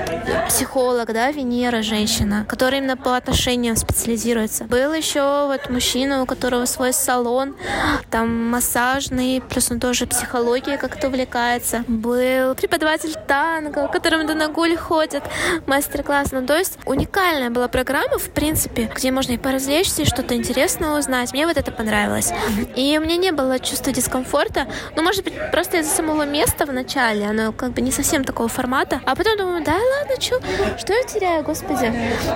психолог, 0.48 1.12
да, 1.12 1.30
Венера, 1.30 1.82
женщина, 1.82 2.44
которая 2.48 2.80
именно 2.80 2.96
по 2.96 3.16
отношениям 3.70 3.76
специализируется. 3.76 4.64
Был 4.64 4.92
еще 4.92 5.46
вот 5.46 5.70
мужчина, 5.70 6.22
у 6.22 6.26
которого 6.26 6.66
свой 6.66 6.92
салон, 6.92 7.56
там 8.10 8.50
массажный, 8.50 9.42
плюс 9.48 9.70
он 9.70 9.80
тоже 9.80 10.06
психологией 10.06 10.78
как-то 10.78 11.08
увлекается. 11.08 11.84
Был 11.86 12.54
преподаватель 12.54 13.14
танго, 13.26 13.88
которым 13.88 14.26
до 14.26 14.34
нагуль 14.34 14.76
ходят, 14.76 15.24
мастер-класс. 15.66 16.32
Ну, 16.32 16.46
то 16.46 16.56
есть 16.56 16.78
уникальная 16.86 17.50
была 17.50 17.68
программа, 17.68 18.18
в 18.18 18.30
принципе, 18.30 18.90
где 18.94 19.10
можно 19.10 19.32
и 19.32 19.38
поразвлечься, 19.38 20.02
и 20.02 20.04
что-то 20.04 20.34
интересное 20.34 20.98
узнать. 20.98 21.32
Мне 21.32 21.46
вот 21.46 21.56
это 21.56 21.70
понравилось. 21.70 22.32
И 22.76 22.98
у 22.98 23.00
меня 23.00 23.16
не 23.16 23.32
было 23.32 23.58
чувства 23.58 23.92
дискомфорта. 23.92 24.66
Ну, 24.96 25.02
может 25.02 25.24
быть, 25.24 25.34
просто 25.52 25.78
из-за 25.78 25.94
самого 25.94 26.24
места 26.24 26.66
в 26.66 26.72
начале, 26.72 27.26
оно 27.26 27.52
как 27.52 27.72
бы 27.72 27.80
не 27.80 27.92
совсем 27.92 28.24
такого 28.24 28.48
формата. 28.48 29.00
А 29.06 29.14
потом 29.14 29.36
думаю, 29.36 29.64
да 29.64 29.72
ладно, 29.72 30.16
чё, 30.18 30.40
что 30.78 30.92
я 30.92 31.02
теряю, 31.04 31.42
господи. 31.44 31.92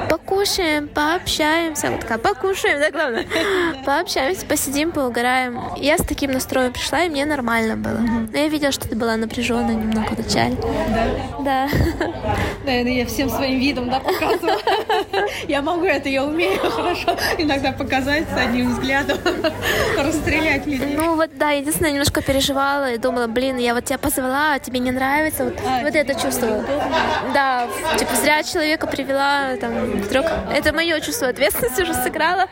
Покушаем, 0.09 0.89
пообщаемся. 0.89 1.24
Вот 1.27 2.01
такая, 2.01 2.19
покушаем, 2.19 2.81
да, 2.81 2.91
главное. 2.91 3.27
Пообщаемся, 3.87 4.45
посидим, 4.47 4.93
поугараем. 4.93 5.61
Я 5.77 5.97
с 5.99 6.03
таким 6.03 6.33
настроем 6.33 6.73
пришла, 6.73 7.05
и 7.05 7.09
мне 7.09 7.25
нормально 7.25 7.77
было. 7.77 7.99
Но 7.99 8.39
я 8.39 8.49
видела, 8.49 8.73
что 8.73 8.89
ты 8.89 8.95
была 8.95 9.17
напряженная 9.17 9.75
немного 9.75 10.13
вначале. 10.15 10.57
Да. 11.41 11.69
Наверное, 12.65 12.93
я 12.99 13.07
всем 13.07 13.31
своим 13.31 13.59
видом 13.59 13.91
да, 13.91 14.01
показывала. 14.01 14.59
Я 15.49 15.63
могу 15.63 15.85
это, 15.85 16.09
я 16.09 16.25
умею 16.25 16.59
хорошо 16.59 17.17
иногда 17.39 17.73
показать 17.73 18.25
с 18.29 18.37
одним 18.37 18.71
взглядом, 18.73 19.19
расстрелять 19.97 20.67
людей. 20.67 20.97
Ну 20.97 21.17
вот 21.17 21.31
да, 21.37 21.51
единственное, 21.51 21.91
немножко 21.93 22.23
переживала 22.23 22.93
и 22.93 22.99
думала, 22.99 23.27
блин, 23.27 23.59
я 23.59 23.75
вот 23.75 23.85
тебя 23.85 23.99
позвала, 23.99 24.55
а 24.55 24.59
тебе 24.59 24.79
не 24.81 24.91
нравится. 24.91 25.45
Вот, 25.45 25.55
А, 25.67 25.83
вот 25.83 25.95
это 25.95 26.15
чувство. 26.15 26.65
Да, 27.33 27.67
типа 27.99 28.15
зря 28.23 28.43
человека 28.43 28.87
привела, 28.87 29.57
там, 29.61 29.73
вдруг. 30.01 30.27
Это 30.53 30.73
мое 30.73 31.01
чувство 31.01 31.14
ответственности 31.23 31.83
уже 31.83 31.95
сыграло. 31.95 32.47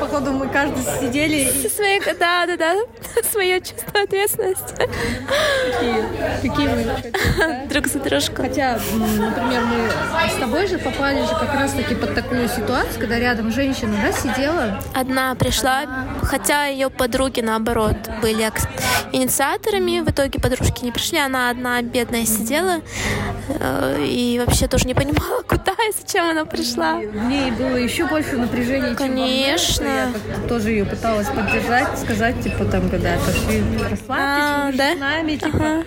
Походу 0.00 0.32
мы 0.32 0.48
каждый 0.48 0.82
сидели 0.82 1.36
и 1.36 1.68
Со 1.68 1.74
своей, 1.74 2.00
да, 2.18 2.46
да, 2.46 2.56
да, 2.56 2.74
свое 3.30 3.60
чувство 3.60 4.02
ответственности. 4.02 4.74
такие, 4.76 6.04
какие 6.42 6.68
мы 6.68 6.84
да? 6.84 7.66
Друг 7.68 7.86
за 7.86 7.98
дружку. 8.00 8.42
Хотя, 8.42 8.78
например, 8.92 9.62
мы 9.64 10.30
с 10.30 10.40
тобой 10.40 10.66
же 10.66 10.78
попали 10.78 11.22
же 11.22 11.30
как 11.30 11.54
раз-таки 11.54 11.94
под 11.94 12.14
такую 12.14 12.48
ситуацию, 12.48 13.00
когда 13.00 13.18
рядом 13.18 13.52
женщина, 13.52 13.96
да, 14.02 14.12
сидела. 14.12 14.82
Одна 14.94 15.34
пришла, 15.34 15.84
хотя 16.22 16.66
ее 16.66 16.90
подруги, 16.90 17.40
наоборот, 17.40 17.96
были 18.20 18.50
инициаторами. 19.12 20.00
В 20.00 20.10
итоге 20.10 20.38
подружки 20.38 20.84
не 20.84 20.92
пришли, 20.92 21.18
она 21.18 21.50
одна 21.50 21.82
бедная 21.82 22.24
сидела 22.24 22.80
и 24.00 24.42
вообще 24.44 24.66
тоже 24.68 24.86
не 24.86 24.94
понимала, 24.94 25.42
куда 25.48 25.72
и 25.72 25.92
зачем 26.00 26.28
она 26.30 26.44
пришла. 26.44 27.00
И 27.02 27.06
в 27.06 27.24
ней 27.24 27.50
было 27.50 27.76
еще 27.76 28.06
больше 28.06 28.36
напряжения, 28.36 28.96
чем 28.96 29.08
во 29.08 29.12
мне, 29.12 29.44
Конечно. 29.46 29.84
Я 29.84 30.10
как-то 30.12 30.48
тоже 30.48 30.70
ее 30.70 30.84
пыталась 30.84 31.28
поддержать, 31.28 31.98
сказать, 31.98 32.42
типа, 32.42 32.64
там, 32.64 32.88
когда 32.90 33.16
пошли, 33.18 33.62
расслабьтесь, 33.82 34.06
А, 34.08 34.72
да? 34.72 34.94
с 34.94 34.98
нами, 34.98 35.36
типа. 35.36 35.84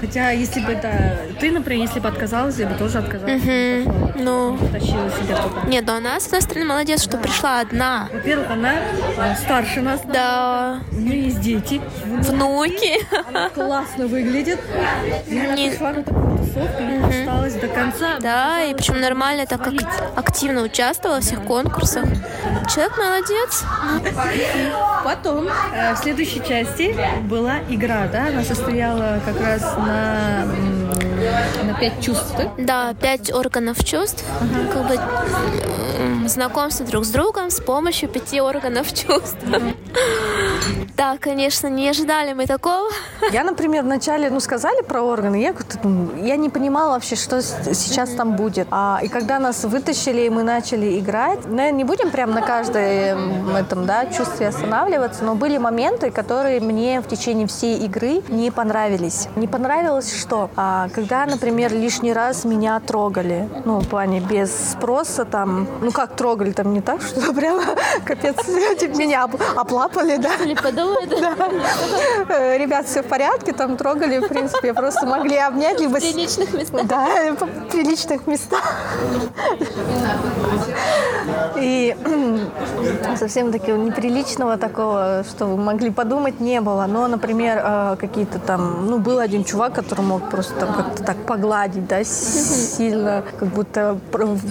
Хотя, 0.00 0.30
если 0.30 0.60
бы 0.60 0.72
это 0.72 1.18
ты, 1.40 1.50
например, 1.50 1.82
если 1.86 2.00
бы 2.00 2.08
отказалась, 2.08 2.56
я 2.58 2.66
бы 2.66 2.74
тоже 2.76 2.98
отказалась. 2.98 3.40
пошла. 3.40 4.12
Ну, 4.16 4.56
Тащила 4.72 5.10
себя 5.10 5.36
туда. 5.36 5.62
нет, 5.66 5.84
но 5.86 5.96
она, 5.96 6.20
с 6.20 6.26
одной 6.26 6.42
стороны, 6.42 6.66
молодец, 6.66 7.02
что 7.02 7.16
пришла 7.18 7.60
одна. 7.60 8.08
Во-первых, 8.12 8.50
она 8.50 8.74
э, 8.74 9.34
старше 9.36 9.80
нас. 9.80 10.00
Да, 10.12 10.80
У 10.92 10.96
нее 10.96 11.24
есть 11.24 11.40
дети. 11.40 11.80
внуки. 12.04 13.06
Она 13.28 13.48
классно 13.50 14.06
выглядит. 14.06 14.60
И 15.26 15.38
она 15.38 15.54
Не- 15.54 15.70
пришла 15.70 15.92
на 15.92 16.02
такую 16.02 16.38
тусовку 16.38 16.82
и 16.82 17.20
осталась 17.20 17.54
до 17.54 17.68
конца. 17.68 18.18
Да, 18.20 18.64
и 18.64 18.74
причем 18.74 19.00
нормально 19.00 19.46
так 19.46 19.66
ак- 19.66 20.02
активно 20.16 20.62
участвовала 20.62 21.16
во 21.16 21.22
всех 21.22 21.42
конкурсах. 21.44 22.04
Человек 22.72 22.96
молодец. 22.98 23.64
Потом 25.04 25.48
э, 25.74 25.94
в 25.94 25.98
следующей 25.98 26.42
части 26.44 26.94
была 27.22 27.56
игра, 27.68 28.06
да, 28.12 28.26
она 28.28 28.42
состояла 28.42 29.20
как 29.24 29.40
раз 29.40 29.62
на, 29.88 30.42
м, 30.42 31.07
на 31.64 31.74
пять 31.74 32.00
чувств, 32.00 32.34
да? 32.36 32.52
Да, 32.58 32.94
пять 32.94 33.32
органов 33.32 33.84
чувств. 33.84 34.24
Как 34.72 34.86
бы 34.86 34.98
знакомство 36.28 36.86
друг 36.86 37.04
с 37.04 37.10
другом 37.10 37.50
с 37.50 37.60
помощью 37.60 38.08
пяти 38.08 38.40
органов 38.40 38.92
чувств. 38.94 39.38
Да, 40.96 41.16
конечно, 41.18 41.68
не 41.68 41.88
ожидали 41.88 42.32
мы 42.32 42.46
такого. 42.46 42.90
Я, 43.30 43.44
например, 43.44 43.84
вначале, 43.84 44.30
ну, 44.30 44.40
сказали 44.40 44.82
про 44.82 45.02
органы, 45.02 45.36
я, 45.36 45.54
я 46.20 46.36
не 46.36 46.50
понимала 46.50 46.94
вообще, 46.94 47.14
что 47.14 47.40
сейчас 47.40 48.10
там 48.10 48.34
будет. 48.34 48.66
А, 48.72 48.98
и 49.02 49.08
когда 49.08 49.38
нас 49.38 49.62
вытащили, 49.62 50.22
и 50.22 50.30
мы 50.30 50.42
начали 50.42 50.98
играть, 50.98 51.44
наверное, 51.44 51.70
не 51.70 51.84
будем 51.84 52.10
прям 52.10 52.32
на 52.32 52.42
каждом 52.42 53.54
этом, 53.54 53.86
да, 53.86 54.06
чувстве 54.06 54.48
останавливаться, 54.48 55.22
но 55.22 55.36
были 55.36 55.58
моменты, 55.58 56.10
которые 56.10 56.60
мне 56.60 57.00
в 57.00 57.06
течение 57.06 57.46
всей 57.46 57.78
игры 57.78 58.22
не 58.28 58.50
понравились. 58.50 59.28
Не 59.36 59.46
понравилось 59.46 60.12
что? 60.20 60.50
А, 60.56 60.88
когда, 61.08 61.24
например, 61.24 61.72
лишний 61.72 62.12
раз 62.12 62.44
меня 62.44 62.78
трогали, 62.80 63.48
ну, 63.64 63.78
в 63.78 63.88
плане 63.88 64.20
без 64.20 64.72
спроса 64.72 65.24
там, 65.24 65.66
ну, 65.80 65.90
как 65.90 66.14
трогали, 66.16 66.52
там 66.52 66.74
не 66.74 66.82
так, 66.82 67.00
что 67.00 67.32
прямо 67.32 67.62
капец, 68.04 68.36
типа 68.78 68.94
меня 68.98 69.26
оплапали, 69.56 70.16
да. 70.16 70.32
Да. 71.20 71.34
Э, 72.28 72.58
ребят, 72.58 72.86
все 72.86 73.02
в 73.02 73.06
порядке, 73.06 73.54
там 73.54 73.78
трогали, 73.78 74.18
в 74.18 74.28
принципе, 74.28 74.74
просто 74.74 75.06
могли 75.06 75.38
обнять, 75.38 75.80
либо... 75.80 75.96
В 75.96 76.00
приличных 76.00 76.52
местах. 76.52 76.86
Да, 76.86 77.06
в 77.32 77.70
приличных 77.70 78.26
местах. 78.26 78.74
И 81.56 81.96
совсем 83.16 83.50
таки 83.50 83.72
неприличного 83.72 84.58
такого, 84.58 85.24
что 85.28 85.46
вы 85.46 85.56
могли 85.56 85.90
подумать, 85.90 86.40
не 86.40 86.60
было. 86.60 86.86
Но, 86.86 87.08
например, 87.08 87.62
э, 87.64 87.96
какие-то 87.98 88.38
там, 88.38 88.86
ну, 88.86 88.98
был 88.98 89.18
один 89.18 89.44
чувак, 89.44 89.72
который 89.72 90.04
мог 90.04 90.28
просто 90.28 90.54
там 90.54 90.97
как-то 90.98 91.04
так 91.04 91.16
погладить, 91.26 91.86
да, 91.86 92.04
сильно, 92.04 93.22
как 93.38 93.48
будто 93.48 93.98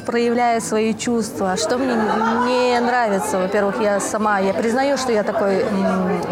проявляя 0.05 0.59
свои 0.59 0.93
чувства. 0.93 1.57
Что 1.57 1.77
мне 1.77 1.95
не 2.45 2.79
нравится, 2.79 3.37
во-первых, 3.37 3.81
я 3.81 3.99
сама, 3.99 4.39
я 4.39 4.53
признаю, 4.53 4.97
что 4.97 5.11
я 5.11 5.23
такой 5.23 5.65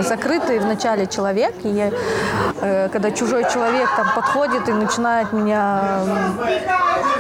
закрытый 0.02 0.60
в 0.60 0.66
начале 0.66 1.08
человек, 1.08 1.54
и 1.64 1.70
я, 1.70 1.92
э, 2.62 2.90
когда 2.90 3.12
чужой 3.12 3.46
человек 3.52 3.90
там 3.96 4.08
подходит 4.16 4.68
и 4.70 4.74
начинает 4.74 5.34
меня 5.34 6.00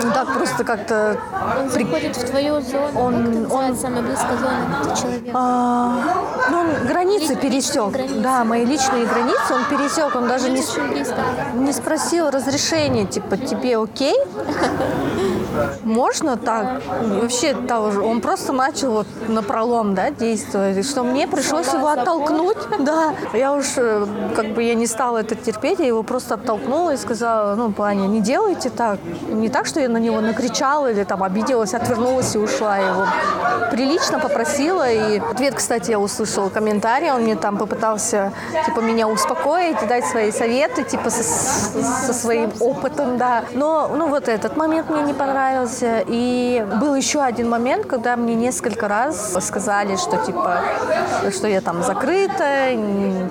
ну, 0.04 0.12
так 0.12 0.34
просто 0.34 0.64
как-то... 0.64 1.18
Он 1.60 1.70
при... 1.70 1.84
заходит 1.84 2.18
в 2.18 2.30
твою 2.30 2.62
зону, 2.62 2.90
он, 2.96 3.48
он... 3.52 3.76
самая 3.76 4.02
близкая 4.02 4.38
зона 4.38 4.96
человека? 4.96 5.32
А, 5.34 6.04
ну, 6.50 6.60
он 6.60 6.88
границы 6.88 7.36
пересек. 7.36 7.92
Границы. 7.92 8.20
Да, 8.20 8.44
мои 8.44 8.66
личные 8.66 9.06
границы 9.06 9.54
он 9.54 9.66
пересек, 9.66 10.16
он 10.16 10.28
даже 10.28 10.50
не, 10.50 10.62
не 11.64 11.74
спросил 11.74 12.30
разрешения, 12.30 12.85
типа, 13.06 13.38
тебе 13.38 13.78
окей? 13.78 14.16
Можно 15.84 16.38
так? 16.38 16.82
Вообще, 17.02 17.54
тоже. 17.54 18.02
он 18.02 18.22
просто 18.22 18.54
начал 18.54 18.92
вот 18.92 19.08
на 19.28 19.44
пролом, 19.44 19.96
да, 19.96 20.10
действовать, 20.10 20.88
что 20.88 21.04
мне 21.04 21.28
пришлось 21.28 21.72
его 21.74 21.88
оттолкнуть. 21.88 22.58
Да, 22.86 23.16
я 23.34 23.54
уж, 23.54 23.66
э, 23.78 24.06
как 24.36 24.54
бы, 24.54 24.62
я 24.62 24.76
не 24.76 24.86
стала 24.86 25.20
это 25.20 25.34
терпеть, 25.34 25.80
я 25.80 25.88
его 25.88 26.04
просто 26.04 26.36
оттолкнула 26.36 26.94
и 26.94 26.98
сказала, 26.98 27.56
ну, 27.56 27.72
Паня, 27.72 28.06
не 28.08 28.22
делайте 28.22 28.70
так. 28.70 29.00
Не 29.30 29.50
так, 29.50 29.66
что 29.66 29.80
я 29.80 29.90
на 29.90 29.98
него 29.98 30.22
накричала 30.22 30.92
или 30.92 31.04
там 31.04 31.24
обиделась, 31.24 31.74
отвернулась 31.74 32.36
и 32.36 32.38
ушла 32.38 32.78
его. 32.78 33.06
Прилично 33.72 34.20
попросила, 34.20 34.90
и 34.90 35.20
ответ, 35.20 35.56
кстати, 35.56 35.92
я 35.92 36.00
услышала 36.00 36.50
комментарий, 36.50 37.12
он 37.12 37.22
мне 37.22 37.36
там 37.36 37.58
попытался, 37.58 38.34
типа, 38.66 38.82
меня 38.82 39.08
успокоить, 39.08 39.78
дать 39.88 40.06
свои 40.06 40.32
советы, 40.32 40.84
типа, 40.84 41.10
со, 41.10 41.24
со 41.24 42.14
своим 42.14 42.52
опытом, 42.60 43.18
да. 43.18 43.46
Но, 43.54 43.90
ну, 43.96 44.10
вот 44.10 44.28
этот 44.28 44.58
момент 44.58 44.90
мне 44.90 45.02
не 45.02 45.14
понравился. 45.14 45.45
И 46.08 46.66
был 46.80 46.96
еще 46.96 47.22
один 47.22 47.50
момент, 47.50 47.86
когда 47.86 48.16
мне 48.16 48.36
несколько 48.36 48.88
раз 48.88 49.36
сказали, 49.46 49.96
что, 49.96 50.18
типа, 50.18 50.60
что 51.32 51.48
я 51.48 51.62
там 51.62 51.84
закрыта, 51.84 52.70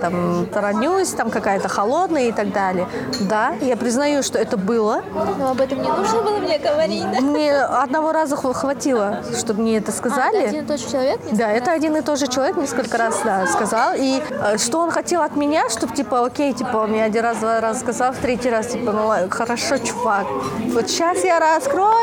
там, 0.01 0.47
таранюсь, 0.47 1.11
там 1.11 1.31
какая-то 1.31 1.69
холодная 1.69 2.29
и 2.29 2.33
так 2.33 2.53
далее. 2.53 2.87
Да, 3.21 3.55
я 3.61 3.77
признаю, 3.77 4.23
что 4.23 4.39
это 4.39 4.57
было. 4.57 5.03
Но 5.39 5.51
об 5.51 5.61
этом 5.61 5.81
не 5.83 5.89
нужно 5.89 6.23
было 6.23 6.39
мне 6.39 6.59
говорить, 6.59 7.05
да? 7.11 7.21
Мне 7.21 7.55
одного 7.55 8.13
раза 8.13 8.37
хватило, 8.37 9.23
чтобы 9.37 9.63
мне 9.63 9.79
это 9.79 9.93
сказали. 9.93 10.37
А, 10.37 10.41
это 10.41 10.49
один 10.49 10.65
и 10.65 10.67
тот 10.67 10.81
же 10.81 10.91
человек? 10.91 11.21
Да, 11.33 11.51
это 11.51 11.73
один 11.73 11.97
и 11.97 12.01
тот 12.01 12.19
же 12.19 12.27
человек 12.27 12.57
несколько 12.57 12.97
раз, 12.97 13.21
да, 13.25 13.47
сказал. 13.47 13.95
И 13.97 14.23
э, 14.31 14.59
что 14.59 14.81
он 14.81 14.91
хотел 14.91 15.23
от 15.23 15.37
меня, 15.37 15.69
чтобы, 15.69 15.95
типа, 15.95 16.25
окей, 16.25 16.53
типа, 16.53 16.77
он 16.79 16.91
мне 16.91 17.05
один 17.05 17.23
раз, 17.23 17.39
два 17.39 17.61
раза 17.61 17.81
сказал, 17.81 18.13
в 18.13 18.17
третий 18.19 18.51
раз, 18.51 18.69
типа, 18.69 18.93
ну, 18.93 19.29
хорошо, 19.31 19.79
чувак, 19.79 20.27
вот 20.73 20.89
сейчас 20.89 21.25
я 21.25 21.39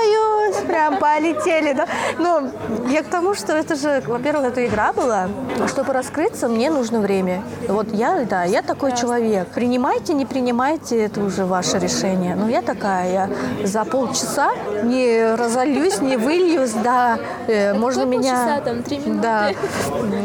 раскроюсь, 0.01 0.55
прям 0.67 0.97
полетели, 0.97 1.73
да. 1.73 1.87
Ну, 2.17 2.51
я 2.89 3.03
к 3.03 3.07
тому, 3.07 3.33
что 3.33 3.53
это 3.53 3.75
же, 3.75 4.01
во-первых, 4.05 4.47
это 4.47 4.65
игра 4.65 4.93
была, 4.93 5.29
чтобы 5.67 5.93
раскрыться, 5.93 6.47
мне 6.47 6.69
нужно 6.69 6.99
время. 6.99 7.43
Вот 7.67 7.93
я, 7.93 8.25
да, 8.29 8.43
я 8.43 8.61
такой 8.61 8.95
человек. 8.95 9.47
Принимайте, 9.49 10.13
не 10.13 10.25
принимайте, 10.25 11.03
это 11.05 11.21
уже 11.21 11.45
ваше 11.45 11.79
решение. 11.79 12.35
Но 12.35 12.49
я 12.49 12.61
такая, 12.61 13.11
я 13.11 13.29
за 13.65 13.85
полчаса 13.85 14.51
не 14.83 15.35
разольюсь, 15.35 16.01
не 16.01 16.17
выльюсь, 16.17 16.73
да, 16.83 17.19
э, 17.47 17.73
можно 17.73 18.03
меня... 18.03 18.35
Полчаса, 18.35 18.61
там, 18.61 18.83
три 18.83 18.97
минуты. 18.99 19.21
Да, 19.21 19.51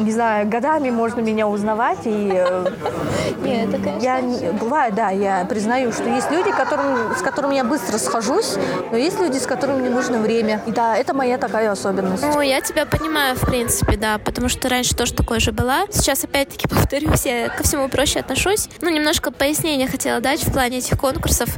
не 0.00 0.12
знаю, 0.12 0.48
годами 0.48 0.90
можно 0.90 1.20
меня 1.20 1.48
узнавать, 1.48 2.00
и 2.04 2.32
э, 2.34 2.66
Нет, 3.42 3.68
это, 3.68 3.82
конечно, 3.82 4.44
я, 4.44 4.52
бывает, 4.52 4.94
да, 4.94 5.10
я 5.10 5.44
признаю, 5.44 5.92
что 5.92 6.04
есть 6.08 6.30
люди, 6.30 6.50
которым, 6.50 7.14
с 7.16 7.22
которыми 7.22 7.54
я 7.54 7.64
быстро 7.64 7.98
схожусь, 7.98 8.56
но 8.90 8.96
есть 8.96 9.20
люди, 9.20 9.38
с 9.38 9.46
которыми 9.46 9.65
мне 9.74 9.90
нужно 9.90 10.18
время. 10.18 10.60
И 10.66 10.70
да, 10.70 10.96
это 10.96 11.14
моя 11.14 11.38
такая 11.38 11.70
особенность. 11.70 12.22
Ну, 12.22 12.40
я 12.40 12.60
тебя 12.60 12.86
понимаю, 12.86 13.36
в 13.36 13.40
принципе, 13.40 13.96
да, 13.96 14.18
потому 14.18 14.48
что 14.48 14.68
раньше 14.68 14.94
тоже 14.94 15.14
такое 15.14 15.40
же 15.40 15.52
была. 15.52 15.86
Сейчас, 15.90 16.24
опять-таки, 16.24 16.68
повторюсь, 16.68 17.26
я 17.26 17.48
ко 17.48 17.62
всему 17.62 17.88
проще 17.88 18.20
отношусь. 18.20 18.68
Ну, 18.80 18.90
немножко 18.90 19.30
пояснения 19.30 19.86
хотела 19.86 20.20
дать 20.20 20.44
в 20.44 20.52
плане 20.52 20.78
этих 20.78 20.98
конкурсов. 20.98 21.48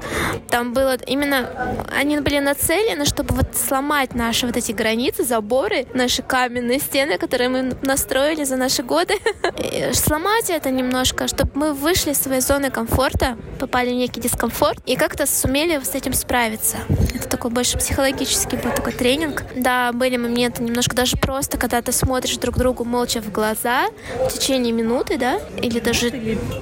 Там 0.49 0.73
было 0.73 0.97
именно... 1.07 1.85
Они 1.97 2.19
были 2.21 2.39
нацелены, 2.39 3.05
чтобы 3.05 3.35
вот 3.35 3.57
сломать 3.57 4.15
наши 4.15 4.47
вот 4.47 4.57
эти 4.57 4.73
границы, 4.73 5.25
заборы, 5.25 5.87
наши 5.95 6.23
каменные 6.23 6.79
стены, 6.79 7.19
которые 7.19 7.49
мы 7.49 7.77
настроили 7.83 8.45
за 8.45 8.57
наши 8.57 8.83
годы. 8.83 9.15
И 9.59 9.93
сломать 9.93 10.51
это 10.51 10.71
немножко, 10.71 11.29
чтобы 11.29 11.51
мы 11.55 11.73
вышли 11.73 12.13
из 12.13 12.21
своей 12.21 12.41
зоны 12.41 12.71
комфорта, 12.71 13.37
попали 13.59 13.91
в 13.91 13.95
некий 13.95 14.21
дискомфорт 14.21 14.79
и 14.87 14.97
как-то 14.97 15.27
сумели 15.27 15.79
с 15.83 15.95
этим 15.95 16.13
справиться. 16.13 16.79
Это 17.15 17.29
такой 17.29 17.51
больше 17.51 17.79
психологический 17.79 17.98
был 17.99 18.73
такой 18.73 18.93
тренинг. 18.93 19.45
Да, 19.57 19.93
были 19.93 20.17
моменты 20.17 20.63
немножко 20.63 20.95
даже 20.95 21.17
просто, 21.17 21.59
когда 21.59 21.83
ты 21.83 21.93
смотришь 21.93 22.37
друг 22.37 22.57
другу 22.57 22.85
молча 22.85 23.21
в 23.21 23.33
глаза 23.33 23.89
в 24.29 24.33
течение 24.33 24.73
минуты, 24.73 25.19
да, 25.19 25.41
или 25.61 25.81
даже 25.81 26.11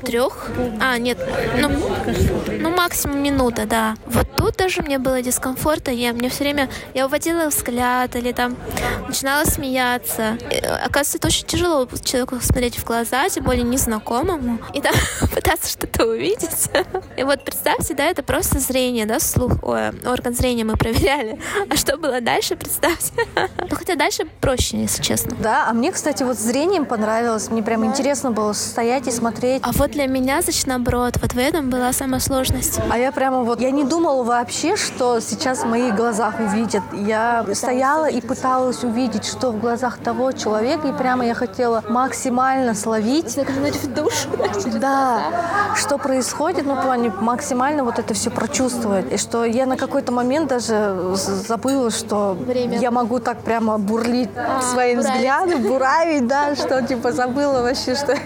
трех. 0.02 0.50
А, 0.80 0.98
нет, 0.98 1.18
ну, 1.58 1.70
ну 2.60 2.70
максимум 2.70 3.22
минута, 3.22 3.66
да. 3.66 3.96
Вот 4.06 4.26
тут 4.36 4.56
даже 4.56 4.82
мне 4.82 4.98
было 4.98 5.20
дискомфортно, 5.22 5.90
я 5.90 6.12
мне 6.12 6.28
все 6.28 6.44
время, 6.44 6.70
я 6.94 7.06
уводила 7.06 7.48
взгляд 7.48 8.16
или 8.16 8.32
там 8.32 8.56
начинала 9.06 9.44
смеяться. 9.44 10.38
И, 10.50 10.56
оказывается, 10.56 11.18
это 11.18 11.26
очень 11.28 11.46
тяжело 11.46 11.88
человеку 12.04 12.36
смотреть 12.40 12.78
в 12.78 12.84
глаза, 12.84 13.28
тем 13.28 13.44
более 13.44 13.64
незнакомому, 13.64 14.58
и 14.72 14.80
там 14.80 14.94
пытаться 15.34 15.70
что-то 15.70 16.06
увидеть. 16.06 16.70
И 17.16 17.22
вот 17.22 17.44
представьте, 17.44 17.94
да, 17.94 18.04
это 18.04 18.22
просто 18.22 18.58
зрение, 18.58 19.06
да, 19.06 19.20
слух, 19.20 19.62
ой, 19.62 19.90
орган 20.06 20.34
зрения 20.34 20.64
мы 20.64 20.76
проверяли. 20.76 21.25
А 21.68 21.76
что 21.76 21.96
было 21.96 22.20
дальше, 22.20 22.56
представьте. 22.56 23.12
Ну, 23.68 23.76
хотя 23.76 23.94
дальше 23.94 24.24
проще, 24.40 24.78
если 24.78 25.02
честно. 25.02 25.36
Да, 25.40 25.66
а 25.68 25.72
мне, 25.72 25.92
кстати, 25.92 26.22
вот 26.22 26.38
зрением 26.38 26.86
понравилось. 26.86 27.50
Мне 27.50 27.62
прям 27.62 27.82
да. 27.82 27.86
интересно 27.88 28.30
было 28.30 28.52
стоять 28.52 29.06
и 29.06 29.10
смотреть. 29.10 29.62
А 29.64 29.72
вот 29.72 29.90
для 29.90 30.06
меня, 30.06 30.42
значит, 30.42 30.66
наоборот, 30.66 31.14
вот 31.20 31.32
в 31.32 31.38
этом 31.38 31.70
была 31.70 31.92
самая 31.92 32.20
сложность. 32.20 32.80
А 32.90 32.98
я 32.98 33.12
прямо 33.12 33.42
вот, 33.42 33.60
я 33.60 33.70
не 33.70 33.84
думала 33.84 34.22
вообще, 34.22 34.76
что 34.76 35.20
сейчас 35.20 35.60
в 35.60 35.66
моих 35.66 35.94
глазах 35.94 36.34
увидят. 36.40 36.82
Я 36.92 37.38
Пыталась 37.40 37.58
стояла 37.58 38.04
увидеть. 38.04 38.24
и 38.24 38.26
пыталась 38.26 38.84
увидеть, 38.84 39.24
что 39.24 39.50
в 39.50 39.60
глазах 39.60 39.98
того 39.98 40.32
человека, 40.32 40.88
и 40.88 40.92
прямо 40.92 41.24
я 41.26 41.34
хотела 41.34 41.82
максимально 41.88 42.74
словить. 42.74 43.30
Заглянуть 43.30 43.76
в 43.76 43.92
душу. 43.92 44.28
Да, 44.76 45.72
что 45.76 45.98
происходит, 45.98 46.66
ну, 46.66 46.74
в 46.74 46.82
плане 46.82 47.10
максимально 47.20 47.84
вот 47.84 47.98
это 47.98 48.14
все 48.14 48.30
прочувствовать. 48.30 49.12
И 49.12 49.16
что 49.16 49.44
я 49.44 49.66
на 49.66 49.76
какой-то 49.76 50.12
момент 50.12 50.48
даже 50.48 50.92
забыла, 51.14 51.90
что 51.90 52.34
Время. 52.34 52.78
я 52.78 52.90
могу 52.90 53.20
так 53.20 53.38
прямо 53.38 53.78
бурлить 53.78 54.30
а, 54.36 54.60
своим 54.62 54.98
буравить. 54.98 55.16
взглядом, 55.16 55.62
буравить, 55.62 56.26
да, 56.26 56.54
что 56.56 56.82
типа 56.82 57.12
забыла 57.12 57.62
вообще, 57.62 57.94
что 57.94 58.16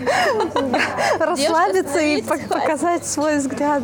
расслабиться 1.18 2.00
и 2.00 2.22
показать 2.22 3.06
свой 3.06 3.38
взгляд. 3.38 3.82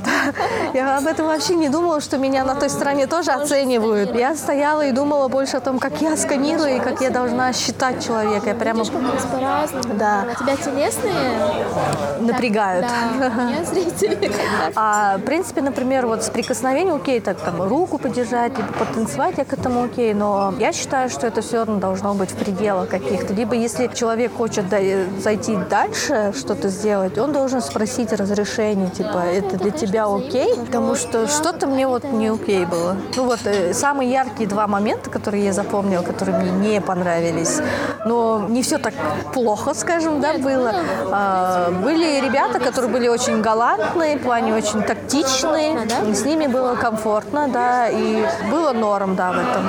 Я 0.74 0.98
об 0.98 1.06
этом 1.06 1.26
вообще 1.26 1.54
не 1.54 1.68
думала, 1.68 2.00
что 2.00 2.18
меня 2.18 2.44
на 2.44 2.54
той 2.54 2.70
стороне 2.70 3.06
тоже 3.06 3.32
оценивают. 3.32 4.14
Я 4.14 4.34
стояла 4.34 4.86
и 4.86 4.92
думала 4.92 5.28
больше 5.28 5.56
о 5.56 5.60
том, 5.60 5.78
как 5.78 6.00
я 6.00 6.16
сканирую 6.16 6.76
и 6.76 6.80
как 6.80 7.00
я 7.00 7.10
должна 7.10 7.52
считать 7.52 8.04
человека. 8.04 8.48
Я 8.50 8.54
прямо... 8.54 8.84
Да. 9.98 10.24
У 10.32 10.42
тебя 10.42 10.56
телесные? 10.56 11.12
Напрягают. 12.20 12.86
А, 14.74 15.18
в 15.18 15.22
принципе, 15.22 15.62
например, 15.62 16.06
вот 16.06 16.22
с 16.22 16.30
прикосновением, 16.30 16.96
окей, 16.96 17.20
так 17.20 17.38
там 17.38 17.62
руку 17.62 17.98
поддержать, 17.98 18.56
либо 18.56 18.72
потанцевать, 18.88 19.38
я 19.38 19.44
к 19.44 19.52
этому 19.52 19.84
окей. 19.84 20.14
Но 20.14 20.54
я 20.58 20.72
считаю, 20.72 21.08
что 21.10 21.26
это 21.26 21.40
все 21.40 21.58
равно 21.58 21.76
должно 21.76 22.14
быть 22.14 22.30
в 22.30 22.36
пределах 22.36 22.88
каких-то. 22.88 23.32
Либо 23.34 23.54
если 23.54 23.88
человек 23.88 24.34
хочет 24.36 24.64
зайти 25.18 25.56
дальше, 25.70 26.32
что-то 26.36 26.68
сделать, 26.68 27.18
он 27.18 27.32
должен 27.32 27.60
спросить 27.60 28.12
разрешение, 28.12 28.90
типа, 28.90 29.18
это 29.18 29.56
для 29.56 29.70
тебя 29.70 30.06
окей? 30.06 30.54
Потому 30.56 30.94
что 30.94 31.26
что-то 31.26 31.66
мне 31.66 31.86
вот 31.86 32.04
не 32.04 32.28
окей 32.28 32.64
было. 32.64 32.96
Ну 33.16 33.24
вот, 33.24 33.40
э, 33.44 33.72
самые 33.74 34.10
яркие 34.10 34.48
два 34.48 34.66
момента, 34.66 35.10
которые 35.10 35.44
я 35.44 35.52
запомнила, 35.52 36.02
которые 36.02 36.38
мне 36.38 36.50
не 36.50 36.80
понравились. 36.80 37.60
Но 38.04 38.46
не 38.48 38.62
все 38.62 38.78
так 38.78 38.94
плохо, 39.32 39.74
скажем, 39.74 40.20
да, 40.20 40.34
было. 40.34 40.72
А, 41.10 41.70
были 41.70 42.20
ребята, 42.24 42.58
которые 42.58 42.90
были 42.90 43.08
очень 43.08 43.42
галантные, 43.42 44.18
в 44.18 44.22
плане 44.22 44.54
очень 44.54 44.82
тактичные. 44.82 45.78
С 46.14 46.24
ними 46.24 46.46
было 46.46 46.74
комфортно, 46.74 47.48
да, 47.48 47.88
и 47.88 48.24
было 48.50 48.72
норм, 48.76 49.16
да, 49.16 49.32
в 49.32 49.38
этом. 49.38 49.64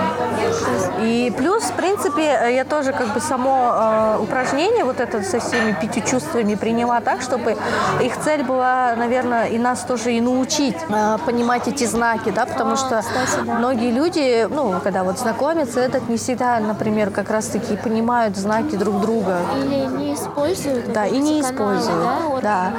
И 1.02 1.34
плюс, 1.38 1.64
в 1.64 1.74
принципе, 1.74 2.54
я 2.56 2.66
тоже 2.66 2.92
как 2.92 3.14
бы 3.14 3.20
само 3.20 3.72
э, 3.74 4.18
упражнение 4.22 4.84
вот 4.84 5.00
это 5.00 5.22
со 5.24 5.40
всеми 5.40 5.74
пятью 5.80 6.04
чувствами 6.04 6.56
приняла 6.56 7.02
так, 7.02 7.22
чтобы 7.22 7.58
их 8.02 8.18
цель 8.18 8.44
была, 8.44 8.96
наверное, 8.96 9.48
и 9.48 9.58
нас 9.58 9.82
тоже 9.82 10.14
и 10.14 10.22
научить 10.22 10.78
э, 10.90 11.18
понимать 11.26 11.68
эти 11.68 11.86
знаки, 11.86 12.32
да, 12.32 12.46
потому 12.46 12.74
а, 12.74 12.78
что 12.78 13.00
кстати, 13.00 13.46
да. 13.46 13.54
многие 13.54 13.92
люди, 13.92 14.48
ну, 14.50 14.76
когда 14.84 15.04
вот 15.04 15.20
знакомятся, 15.20 15.80
этот 15.80 16.10
не 16.10 16.18
всегда, 16.18 16.60
например, 16.60 17.12
как 17.12 17.30
раз-таки 17.30 17.76
понимают 17.78 18.36
знаки 18.38 18.76
друг 18.76 19.02
друга. 19.02 19.38
Или 19.56 19.86
не 19.98 20.14
используют. 20.14 20.92
Да, 20.94 21.06
и 21.06 21.18
не 21.18 21.42
используют. 21.42 22.04
Да, 22.04 22.18
вот 22.28 22.42
да. 22.42 22.74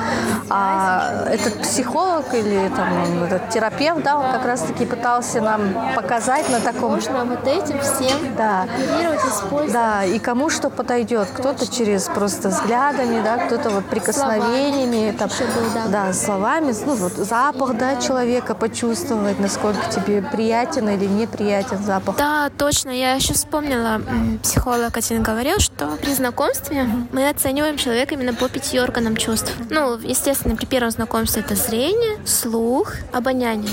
А 0.51 1.25
этот 1.31 1.63
психолог 1.63 2.33
или 2.33 2.71
там 2.77 3.25
этот 3.25 3.49
терапевт, 3.51 4.03
да, 4.03 4.19
он 4.19 4.33
как 4.33 4.45
раз-таки 4.45 4.85
пытался 4.85 5.41
нам 5.41 5.61
показать 5.95 6.18
на 6.49 6.61
таком... 6.61 6.93
Можно 6.93 7.25
вот 7.25 7.47
этим 7.47 7.81
всем 7.81 8.35
да. 8.37 8.63
оперировать, 8.65 9.21
использовать. 9.21 9.73
Да, 9.73 10.05
и 10.05 10.19
кому 10.19 10.51
что 10.51 10.71
подойдет. 10.71 11.29
Кто-то 11.37 11.67
через 11.71 12.05
просто 12.05 12.49
взглядами, 12.49 13.23
да, 13.23 13.47
кто-то 13.47 13.71
вот 13.71 13.85
прикосновениями, 13.87 15.17
там, 15.17 15.29
был, 15.29 15.71
да. 15.75 15.87
да, 16.07 16.13
словами, 16.13 16.75
ну 16.85 16.95
вот 16.95 17.13
запах, 17.13 17.77
да, 17.77 17.97
человека 18.01 18.55
почувствовать, 18.55 19.39
насколько 19.39 19.81
тебе 19.91 20.23
приятен 20.23 20.89
или 20.89 21.07
неприятен 21.07 21.79
запах. 21.79 22.17
Да, 22.17 22.51
точно. 22.57 22.91
Я 22.91 23.15
еще 23.15 23.35
вспомнила, 23.35 24.01
психолог 24.43 24.97
один 24.97 25.23
говорил, 25.23 25.59
что 25.61 25.87
при 26.01 26.13
знакомстве 26.15 26.87
мы 27.13 27.29
оцениваем 27.29 27.77
человека 27.77 28.15
именно 28.15 28.35
по 28.35 28.49
пяти 28.49 28.81
органам 28.81 29.17
чувств. 29.17 29.53
Ну, 29.71 29.99
естественно, 29.99 30.57
при 30.57 30.67
первом 30.67 30.91
знакомстве 30.91 31.43
это 31.43 31.55
зрение, 31.55 32.19
слух, 32.27 32.95
обоняние. 33.13 33.71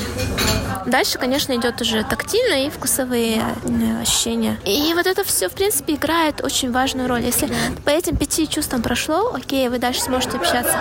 Дальше, 0.85 1.17
конечно, 1.17 1.55
идет 1.55 1.81
уже 1.81 2.03
тактильное 2.35 2.67
и 2.67 2.69
вкусовые 2.69 3.41
э, 3.63 4.01
ощущения. 4.01 4.57
И 4.65 4.93
вот 4.93 5.07
это 5.07 5.23
все, 5.23 5.49
в 5.49 5.53
принципе, 5.53 5.93
играет 5.93 6.43
очень 6.43 6.71
важную 6.71 7.07
роль. 7.07 7.21
Если 7.21 7.49
по 7.85 7.89
этим 7.89 8.17
пяти 8.17 8.47
чувствам 8.47 8.81
прошло, 8.81 9.33
окей, 9.33 9.67
вы 9.69 9.79
дальше 9.79 10.01
сможете 10.01 10.37
общаться. 10.37 10.79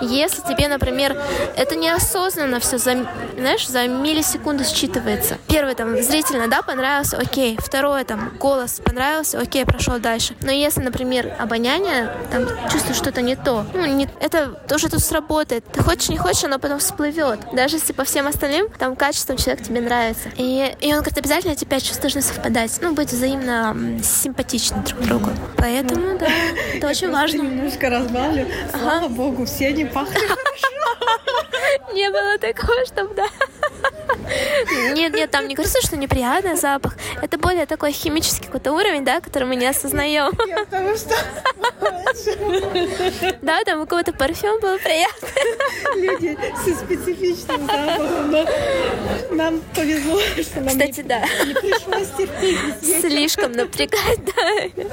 Если 0.00 0.42
тебе, 0.42 0.68
например, 0.68 1.16
это 1.56 1.76
неосознанно 1.76 2.60
все, 2.60 2.78
за, 2.78 3.06
знаешь, 3.38 3.68
за 3.68 3.86
миллисекунды 3.86 4.64
считывается. 4.64 5.36
Первое, 5.48 5.74
там, 5.74 6.00
зрительно, 6.02 6.48
да, 6.48 6.62
понравился, 6.62 7.16
окей. 7.16 7.56
Второе, 7.60 8.04
там, 8.04 8.32
голос 8.38 8.80
понравился, 8.84 9.38
окей, 9.38 9.64
прошел 9.64 9.98
дальше. 9.98 10.34
Но 10.42 10.50
если, 10.50 10.80
например, 10.80 11.34
обоняние, 11.38 12.12
там, 12.32 12.46
чувствуешь 12.70 12.96
что-то 12.96 13.22
не 13.22 13.36
то, 13.36 13.64
ну, 13.74 13.84
не, 13.86 14.08
это 14.20 14.48
тоже 14.68 14.88
тут 14.88 15.00
сработает. 15.00 15.64
Ты 15.72 15.82
хочешь, 15.82 16.08
не 16.08 16.18
хочешь, 16.18 16.44
оно 16.44 16.58
потом 16.58 16.78
всплывет. 16.78 17.40
Даже 17.52 17.76
если 17.76 17.92
по 17.92 18.04
всем 18.04 18.26
остальным, 18.26 18.68
там, 18.78 18.96
качествам 18.96 19.36
человек 19.36 19.64
тебе 19.64 19.80
нравится. 19.80 20.30
И, 20.36 20.74
и 20.80 20.95
он 20.96 21.02
говорит, 21.02 21.18
обязательно 21.18 21.52
эти 21.52 21.64
пять 21.64 21.84
чувств 21.84 22.00
должны 22.00 22.22
совпадать. 22.22 22.78
Ну, 22.80 22.92
быть 22.92 23.12
взаимно 23.12 23.76
симпатичны 24.02 24.82
друг 24.82 25.00
другу. 25.00 25.30
Поэтому, 25.56 26.18
да, 26.18 26.28
это 26.74 26.86
очень 26.88 27.10
важно. 27.10 27.42
Немножко 27.42 27.90
разбавлю. 27.90 28.46
Слава 28.70 29.08
богу, 29.08 29.44
все 29.44 29.68
они 29.68 29.84
пахнут 29.84 30.16
Не 31.94 32.10
было 32.10 32.38
такого, 32.38 32.84
чтобы, 32.86 33.14
да. 33.14 33.26
Нет, 34.94 35.14
нет, 35.14 35.30
там 35.30 35.46
не 35.46 35.54
говорится, 35.54 35.80
что 35.86 35.96
неприятный 35.96 36.56
запах. 36.56 36.96
Это 37.22 37.38
более 37.38 37.66
такой 37.66 37.92
химический 37.92 38.46
какой-то 38.46 38.72
уровень, 38.72 39.04
да, 39.04 39.20
который 39.20 39.44
мы 39.44 39.56
не 39.56 39.66
осознаем. 39.66 40.32
потому 40.64 40.96
что... 40.96 41.14
Да, 43.42 43.62
там 43.64 43.80
у 43.80 43.86
кого-то 43.86 44.12
парфюм 44.12 44.60
был 44.60 44.78
приятный. 44.78 45.28
Люди 45.96 46.38
со 46.64 46.74
специфичным 46.84 47.66
запахом, 47.66 48.30
да. 48.30 48.46
Нам 49.30 49.60
повезло, 49.74 50.18
что 50.40 50.60
нам 50.60 50.78
Кстати, 50.90 51.06
да. 51.06 51.20
не 51.44 51.54
пришлось 51.54 52.08
терпеть. 52.16 53.00
Слишком 53.00 53.52
напрягать, 53.52 54.20
да. 54.24 54.84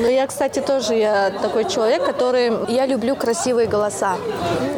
Ну, 0.00 0.08
я, 0.08 0.26
кстати, 0.26 0.60
тоже 0.60 0.94
я 0.94 1.30
такой 1.42 1.68
человек, 1.68 2.04
который... 2.04 2.52
Я 2.68 2.86
люблю 2.86 3.14
красивые 3.16 3.66
голоса. 3.68 4.16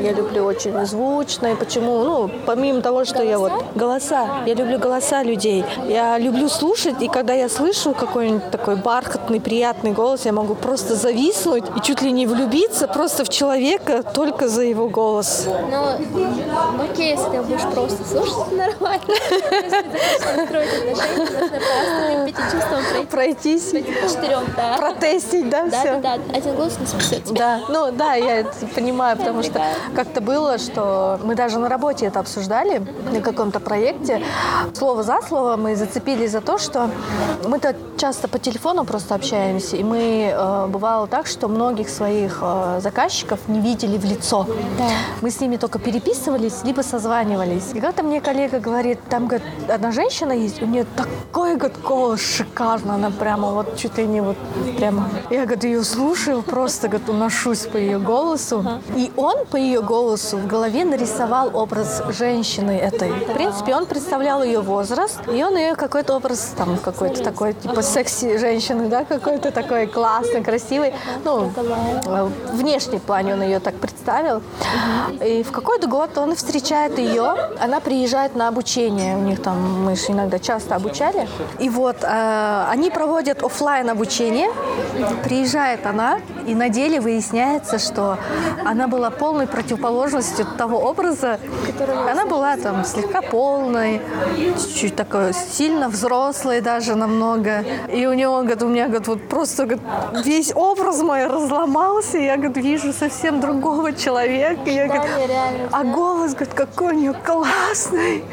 Я 0.02 0.12
люблю 0.12 0.44
очень 0.44 0.84
звучные. 0.86 1.56
Почему? 1.56 2.04
Ну, 2.04 2.30
помимо 2.46 2.82
того, 2.82 3.04
что 3.04 3.22
я 3.22 3.38
вот 3.38 3.52
голоса. 3.74 4.42
Я 4.46 4.54
люблю 4.54 4.78
голоса 4.78 5.22
людей. 5.22 5.64
Я 5.88 6.18
люблю 6.18 6.48
слушать, 6.48 7.00
и 7.00 7.08
когда 7.08 7.32
я 7.32 7.48
слышу 7.48 7.94
какой-нибудь 7.94 8.50
такой 8.50 8.76
бархатный, 8.76 9.40
приятный 9.40 9.92
голос, 9.92 10.24
я 10.24 10.32
могу 10.32 10.54
просто 10.54 10.96
зависнуть 10.96 11.64
и 11.76 11.80
чуть 11.80 12.02
ли 12.02 12.10
не 12.10 12.26
влюбиться 12.26 12.88
просто 12.88 13.24
в 13.24 13.28
человека 13.28 14.02
только 14.02 14.48
за 14.48 14.62
его 14.62 14.88
голос. 14.88 15.46
Ну, 15.46 16.82
окей, 16.82 17.12
если 17.12 17.30
ты 17.30 17.42
будешь 17.42 17.72
просто 17.72 18.04
слушать, 18.04 18.52
нормально. 18.52 19.04
Строить 20.46 20.72
отношения, 20.72 21.18
нужно 21.18 21.48
просто 21.48 22.24
пяти 22.26 22.42
чувствам 22.52 23.06
пройтись. 23.06 23.70
Четырем, 23.70 24.44
да. 24.56 24.76
Протестить, 24.78 25.48
да, 25.48 25.66
да 25.66 25.80
все? 25.80 26.00
Да, 26.00 26.16
да, 26.16 26.36
один 26.36 26.54
голос 26.54 26.78
не 26.78 26.86
спасет. 26.86 27.32
Да, 27.32 27.60
ну 27.68 27.90
да, 27.92 28.14
я 28.14 28.40
это 28.40 28.66
понимаю, 28.74 29.16
потому 29.16 29.42
что 29.42 29.60
как-то 29.94 30.20
было, 30.20 30.58
что 30.58 31.20
мы 31.22 31.34
даже 31.34 31.58
на 31.58 31.68
работе 31.68 32.06
это 32.06 32.20
обсуждали, 32.20 32.82
на 33.12 33.20
каком-то 33.20 33.60
проекте. 33.60 34.22
Слово 34.74 35.02
за 35.02 35.20
слово 35.22 35.56
мы 35.56 35.76
зацепились 35.76 36.30
за 36.30 36.40
то, 36.40 36.58
что 36.58 36.90
мы-то 37.46 37.74
часто 37.96 38.28
по 38.28 38.38
телефону 38.38 38.84
просто 38.84 39.14
общаемся, 39.14 39.76
и 39.76 39.84
мы 39.84 40.32
э, 40.32 40.66
бывало 40.68 41.06
так, 41.06 41.26
что 41.26 41.48
многих 41.48 41.88
своих 41.88 42.38
э, 42.42 42.80
заказчиков 42.80 43.40
не 43.48 43.60
видели 43.60 43.96
в 43.98 44.04
лицо. 44.04 44.46
Да. 44.78 44.88
Мы 45.20 45.30
с 45.30 45.40
ними 45.40 45.56
только 45.56 45.78
переписывались, 45.78 46.64
либо 46.64 46.82
созванивались. 46.82 47.72
И 47.74 47.80
как-то 47.80 48.02
мне 48.02 48.20
коллега 48.20 48.58
говорит, 48.58 48.98
там 49.08 49.26
говорит, 49.26 49.46
одна 49.68 49.92
женщина 49.92 50.03
есть, 50.32 50.62
у 50.62 50.66
нее 50.66 50.86
такой 50.96 51.56
голос 51.82 52.20
шикарно, 52.20 52.94
она 52.94 53.10
прямо 53.10 53.52
вот 53.52 53.76
чуть 53.76 53.98
ли 53.98 54.06
не 54.06 54.20
вот 54.20 54.36
прямо. 54.76 55.08
Я 55.30 55.44
говорит, 55.44 55.64
ее 55.64 55.84
слушаю, 55.84 56.42
просто 56.42 56.88
говорит, 56.88 57.08
уношусь 57.08 57.60
по 57.60 57.76
ее 57.76 57.98
голосу. 57.98 58.64
И 58.96 59.12
он 59.16 59.46
по 59.46 59.56
ее 59.56 59.82
голосу 59.82 60.36
в 60.36 60.46
голове 60.46 60.84
нарисовал 60.84 61.50
образ 61.54 62.02
женщины 62.10 62.72
этой. 62.72 63.10
В 63.10 63.34
принципе, 63.34 63.74
он 63.74 63.86
представлял 63.86 64.42
ее 64.42 64.60
возраст, 64.60 65.20
и 65.32 65.42
он 65.42 65.56
ее 65.56 65.74
какой-то 65.74 66.16
образ, 66.16 66.52
там, 66.56 66.76
какой-то 66.78 67.22
такой, 67.22 67.54
типа, 67.54 67.82
секси 67.82 68.38
женщины, 68.38 68.88
да, 68.88 69.04
какой-то 69.04 69.50
такой 69.50 69.86
классный, 69.86 70.42
красивый. 70.42 70.92
Ну, 71.24 71.50
в 72.04 72.56
внешней 72.56 72.98
плане 72.98 73.34
он 73.34 73.42
ее 73.42 73.60
так 73.60 73.74
представил. 73.74 74.42
И 75.24 75.42
в 75.42 75.50
какой-то 75.50 75.86
год 75.86 76.16
он 76.18 76.34
встречает 76.34 76.98
ее, 76.98 77.34
она 77.60 77.80
приезжает 77.80 78.34
на 78.34 78.48
обучение, 78.48 79.16
у 79.16 79.20
них 79.20 79.42
там, 79.42 79.84
мы 79.84 79.93
же 79.96 80.12
иногда 80.12 80.38
часто 80.38 80.76
обучали. 80.76 81.28
И 81.58 81.68
вот 81.68 82.02
э, 82.02 82.66
они 82.70 82.90
проводят 82.90 83.42
офлайн 83.42 83.90
обучение, 83.90 84.50
приезжает 85.24 85.86
она, 85.86 86.20
и 86.46 86.54
на 86.54 86.68
деле 86.68 87.00
выясняется, 87.00 87.78
что 87.78 88.18
она 88.64 88.88
была 88.88 89.10
полной 89.10 89.46
противоположностью 89.46 90.46
того 90.58 90.78
образа, 90.78 91.38
она 92.10 92.26
была 92.26 92.56
там 92.56 92.84
слегка 92.84 93.22
полной, 93.22 94.00
чуть-чуть 94.58 94.96
такой 94.96 95.32
сильно 95.32 95.88
взрослой 95.88 96.60
даже 96.60 96.94
намного. 96.94 97.64
И 97.92 98.06
у 98.06 98.12
него, 98.12 98.38
говорит, 98.38 98.62
у 98.62 98.68
меня, 98.68 98.86
говорит, 98.86 99.08
вот 99.08 99.28
просто 99.28 99.64
говорит, 99.64 99.82
весь 100.24 100.52
образ 100.54 101.02
мой 101.02 101.26
разломался, 101.26 102.18
я, 102.18 102.36
говорит, 102.36 102.56
вижу 102.56 102.92
совсем 102.92 103.40
другого 103.40 103.92
человека. 103.92 104.70
Я, 104.70 104.86
говорит, 104.86 105.30
а 105.70 105.84
голос, 105.84 106.32
говорит, 106.34 106.54
какой 106.54 106.94
у 106.94 106.96
нее 106.96 107.14
классный. 107.14 108.24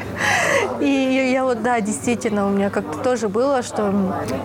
И 0.80 1.30
я 1.32 1.44
вот, 1.44 1.51
да, 1.54 1.80
действительно, 1.80 2.46
у 2.46 2.50
меня 2.50 2.70
как-то 2.70 2.98
тоже 2.98 3.28
было, 3.28 3.62
что 3.62 3.92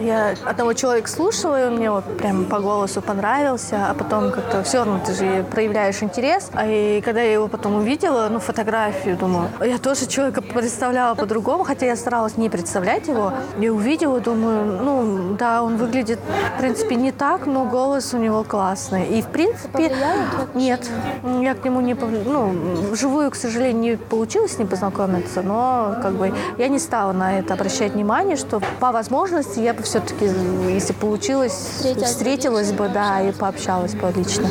я 0.01 0.35
одного 0.45 0.73
человека 0.73 1.09
слушала, 1.09 1.61
и 1.61 1.67
он 1.67 1.77
мне 1.77 1.91
вот 1.91 2.17
прям 2.17 2.45
по 2.45 2.59
голосу 2.59 3.01
понравился, 3.01 3.87
а 3.89 3.93
потом 3.93 4.31
как-то 4.31 4.63
все 4.63 4.79
равно 4.79 4.99
ты 5.05 5.13
же 5.13 5.45
проявляешь 5.51 6.03
интерес. 6.03 6.49
А 6.53 6.65
и 6.67 7.01
когда 7.01 7.21
я 7.21 7.33
его 7.33 7.47
потом 7.47 7.75
увидела, 7.75 8.27
ну, 8.29 8.39
фотографию, 8.39 9.17
думаю, 9.17 9.49
я 9.61 9.77
тоже 9.77 10.07
человека 10.07 10.41
представляла 10.41 11.15
по-другому, 11.15 11.63
хотя 11.63 11.85
я 11.85 11.95
старалась 11.95 12.37
не 12.37 12.49
представлять 12.49 13.07
его. 13.07 13.33
И 13.59 13.69
увидела, 13.69 14.19
думаю, 14.19 14.81
ну, 14.83 15.35
да, 15.37 15.63
он 15.63 15.77
выглядит, 15.77 16.19
в 16.55 16.59
принципе, 16.59 16.95
не 16.95 17.11
так, 17.11 17.45
но 17.45 17.65
голос 17.65 18.13
у 18.13 18.17
него 18.17 18.43
классный. 18.43 19.05
И, 19.05 19.21
в 19.21 19.27
принципе, 19.27 19.95
нет, 20.53 20.89
я 21.41 21.53
к 21.55 21.63
нему 21.63 21.81
не, 21.81 21.93
ну, 21.93 22.51
вживую, 22.91 23.31
к 23.31 23.35
сожалению, 23.35 23.77
не 23.77 23.97
получилось 23.97 24.55
с 24.55 24.57
ним 24.57 24.67
познакомиться, 24.67 25.41
но, 25.41 25.95
как 26.01 26.13
бы, 26.13 26.33
я 26.57 26.67
не 26.67 26.79
стала 26.79 26.96
на 27.13 27.39
это 27.39 27.53
обращать 27.53 27.93
внимание, 27.93 28.35
что 28.35 28.61
по 28.79 28.91
возможности 28.91 29.59
я 29.59 29.73
бы 29.73 29.83
все-таки, 29.83 30.25
если 30.69 30.93
получилось, 30.93 31.53
Встретилась 31.53 32.09
встретилась 32.09 32.71
бы, 32.71 32.89
да, 32.89 33.21
и 33.21 33.31
пообщалась 33.31 33.93
бы 33.93 34.11
лично. 34.15 34.47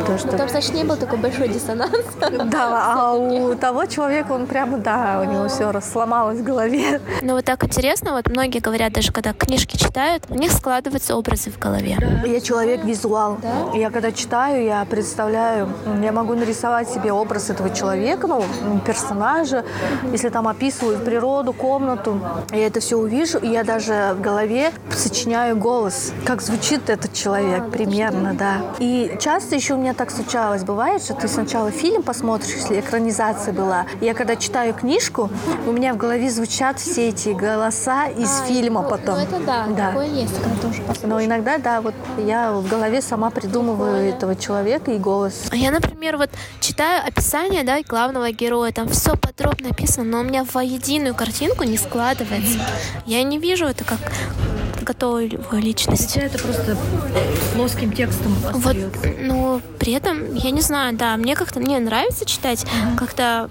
Потому 0.00 0.18
что... 0.18 0.36
Там, 0.36 0.48
значит, 0.48 0.74
не 0.74 0.84
был 0.84 0.96
такой 0.96 1.18
большой 1.18 1.48
диссонанс. 1.48 1.92
Да, 2.48 2.94
а 2.94 3.14
у 3.14 3.54
того 3.54 3.86
человека 3.86 4.32
он 4.32 4.46
прямо, 4.46 4.78
да, 4.78 5.20
у 5.22 5.30
него 5.30 5.48
все 5.48 5.72
сломалось 5.80 6.38
в 6.38 6.44
голове. 6.44 7.00
Ну 7.22 7.34
вот 7.34 7.44
так 7.44 7.64
интересно, 7.64 8.12
вот 8.12 8.28
многие 8.28 8.60
говорят, 8.60 8.92
даже 8.92 9.12
когда 9.12 9.32
книжки 9.32 9.76
читают, 9.76 10.24
у 10.28 10.34
них 10.34 10.52
складываются 10.52 11.16
образы 11.16 11.50
в 11.50 11.58
голове. 11.58 11.96
Я 12.26 12.40
человек-визуал. 12.40 13.38
Я 13.74 13.90
когда 13.90 14.12
читаю, 14.12 14.64
я 14.64 14.84
представляю, 14.84 15.68
я 16.02 16.12
могу 16.12 16.34
нарисовать 16.34 16.88
себе 16.88 17.12
образ 17.12 17.50
этого 17.50 17.70
человека, 17.70 18.26
ну, 18.26 18.44
персонажа, 18.86 19.64
если 20.12 20.28
там 20.28 20.48
описывают 20.48 21.04
природу, 21.04 21.52
комнату, 21.68 22.18
я 22.50 22.66
это 22.66 22.80
все 22.80 22.96
увижу, 22.96 23.36
и 23.38 23.48
я 23.48 23.62
даже 23.62 24.14
в 24.16 24.22
голове 24.22 24.72
сочиняю 24.90 25.54
голос, 25.54 26.12
как 26.24 26.40
звучит 26.40 26.88
этот 26.88 27.12
человек 27.12 27.70
примерно, 27.70 28.32
да. 28.32 28.62
И 28.78 29.14
часто 29.20 29.54
еще 29.54 29.74
у 29.74 29.76
меня 29.76 29.92
так 29.92 30.10
случалось, 30.10 30.62
бывает, 30.64 31.02
что 31.02 31.12
ты 31.12 31.28
сначала 31.28 31.70
фильм 31.70 32.02
посмотришь, 32.02 32.54
если 32.54 32.80
экранизация 32.80 33.52
была, 33.52 33.84
я 34.00 34.14
когда 34.14 34.34
читаю 34.36 34.72
книжку, 34.72 35.28
у 35.66 35.72
меня 35.72 35.92
в 35.92 35.98
голове 35.98 36.30
звучат 36.30 36.80
все 36.80 37.08
эти 37.10 37.28
голоса 37.30 38.06
из 38.06 38.40
фильма 38.46 38.82
потом. 38.82 39.16
Ну 39.16 39.20
это 39.20 39.38
да, 39.44 39.66
Да. 39.68 39.88
такое 39.88 40.06
есть, 40.06 40.34
когда 40.42 40.56
тоже 40.62 40.80
послушаешь. 40.82 41.02
Но 41.10 41.22
иногда, 41.22 41.58
да, 41.58 41.82
вот 41.82 41.94
я 42.16 42.52
в 42.52 42.66
голове 42.66 43.02
сама 43.02 43.28
придумываю 43.28 44.08
этого 44.08 44.34
человека 44.36 44.90
и 44.92 44.98
голос. 44.98 45.34
А 45.50 45.56
Я, 45.56 45.70
например, 45.70 46.16
вот 46.16 46.30
читаю 46.60 47.06
описание, 47.06 47.62
да, 47.62 47.76
главного 47.86 48.30
героя, 48.32 48.72
там 48.72 48.88
все 48.88 49.16
подробно 49.16 49.68
описано, 49.70 50.04
но 50.04 50.20
у 50.20 50.22
меня 50.22 50.44
в 50.44 50.58
единую 50.58 51.14
картинку 51.14 51.57
не 51.64 51.76
складывается. 51.76 52.58
Я 53.06 53.22
не 53.22 53.38
вижу 53.38 53.66
это 53.66 53.84
как 53.84 54.00
готовую 54.82 55.30
личность. 55.52 56.14
Тебя 56.14 56.26
это 56.26 56.38
просто 56.38 56.76
плоским 57.54 57.92
текстом 57.92 58.34
Вот, 58.52 58.54
остается. 58.76 59.08
При 59.88 59.94
этом, 59.94 60.34
я 60.34 60.50
не 60.50 60.60
знаю, 60.60 60.94
да, 60.94 61.16
мне 61.16 61.34
как-то, 61.34 61.60
мне 61.60 61.78
нравится 61.78 62.26
читать, 62.26 62.66
как-то 62.98 63.48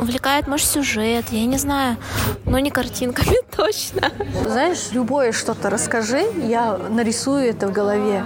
увлекает, 0.00 0.46
может, 0.46 0.68
сюжет, 0.68 1.24
я 1.30 1.44
не 1.46 1.58
знаю, 1.58 1.96
но 2.44 2.60
не 2.60 2.70
картинками 2.70 3.34
точно. 3.56 4.12
Знаешь, 4.46 4.90
любое 4.92 5.32
что-то 5.32 5.68
расскажи, 5.68 6.22
я 6.44 6.78
нарисую 6.90 7.50
это 7.50 7.66
в 7.66 7.72
голове. 7.72 8.24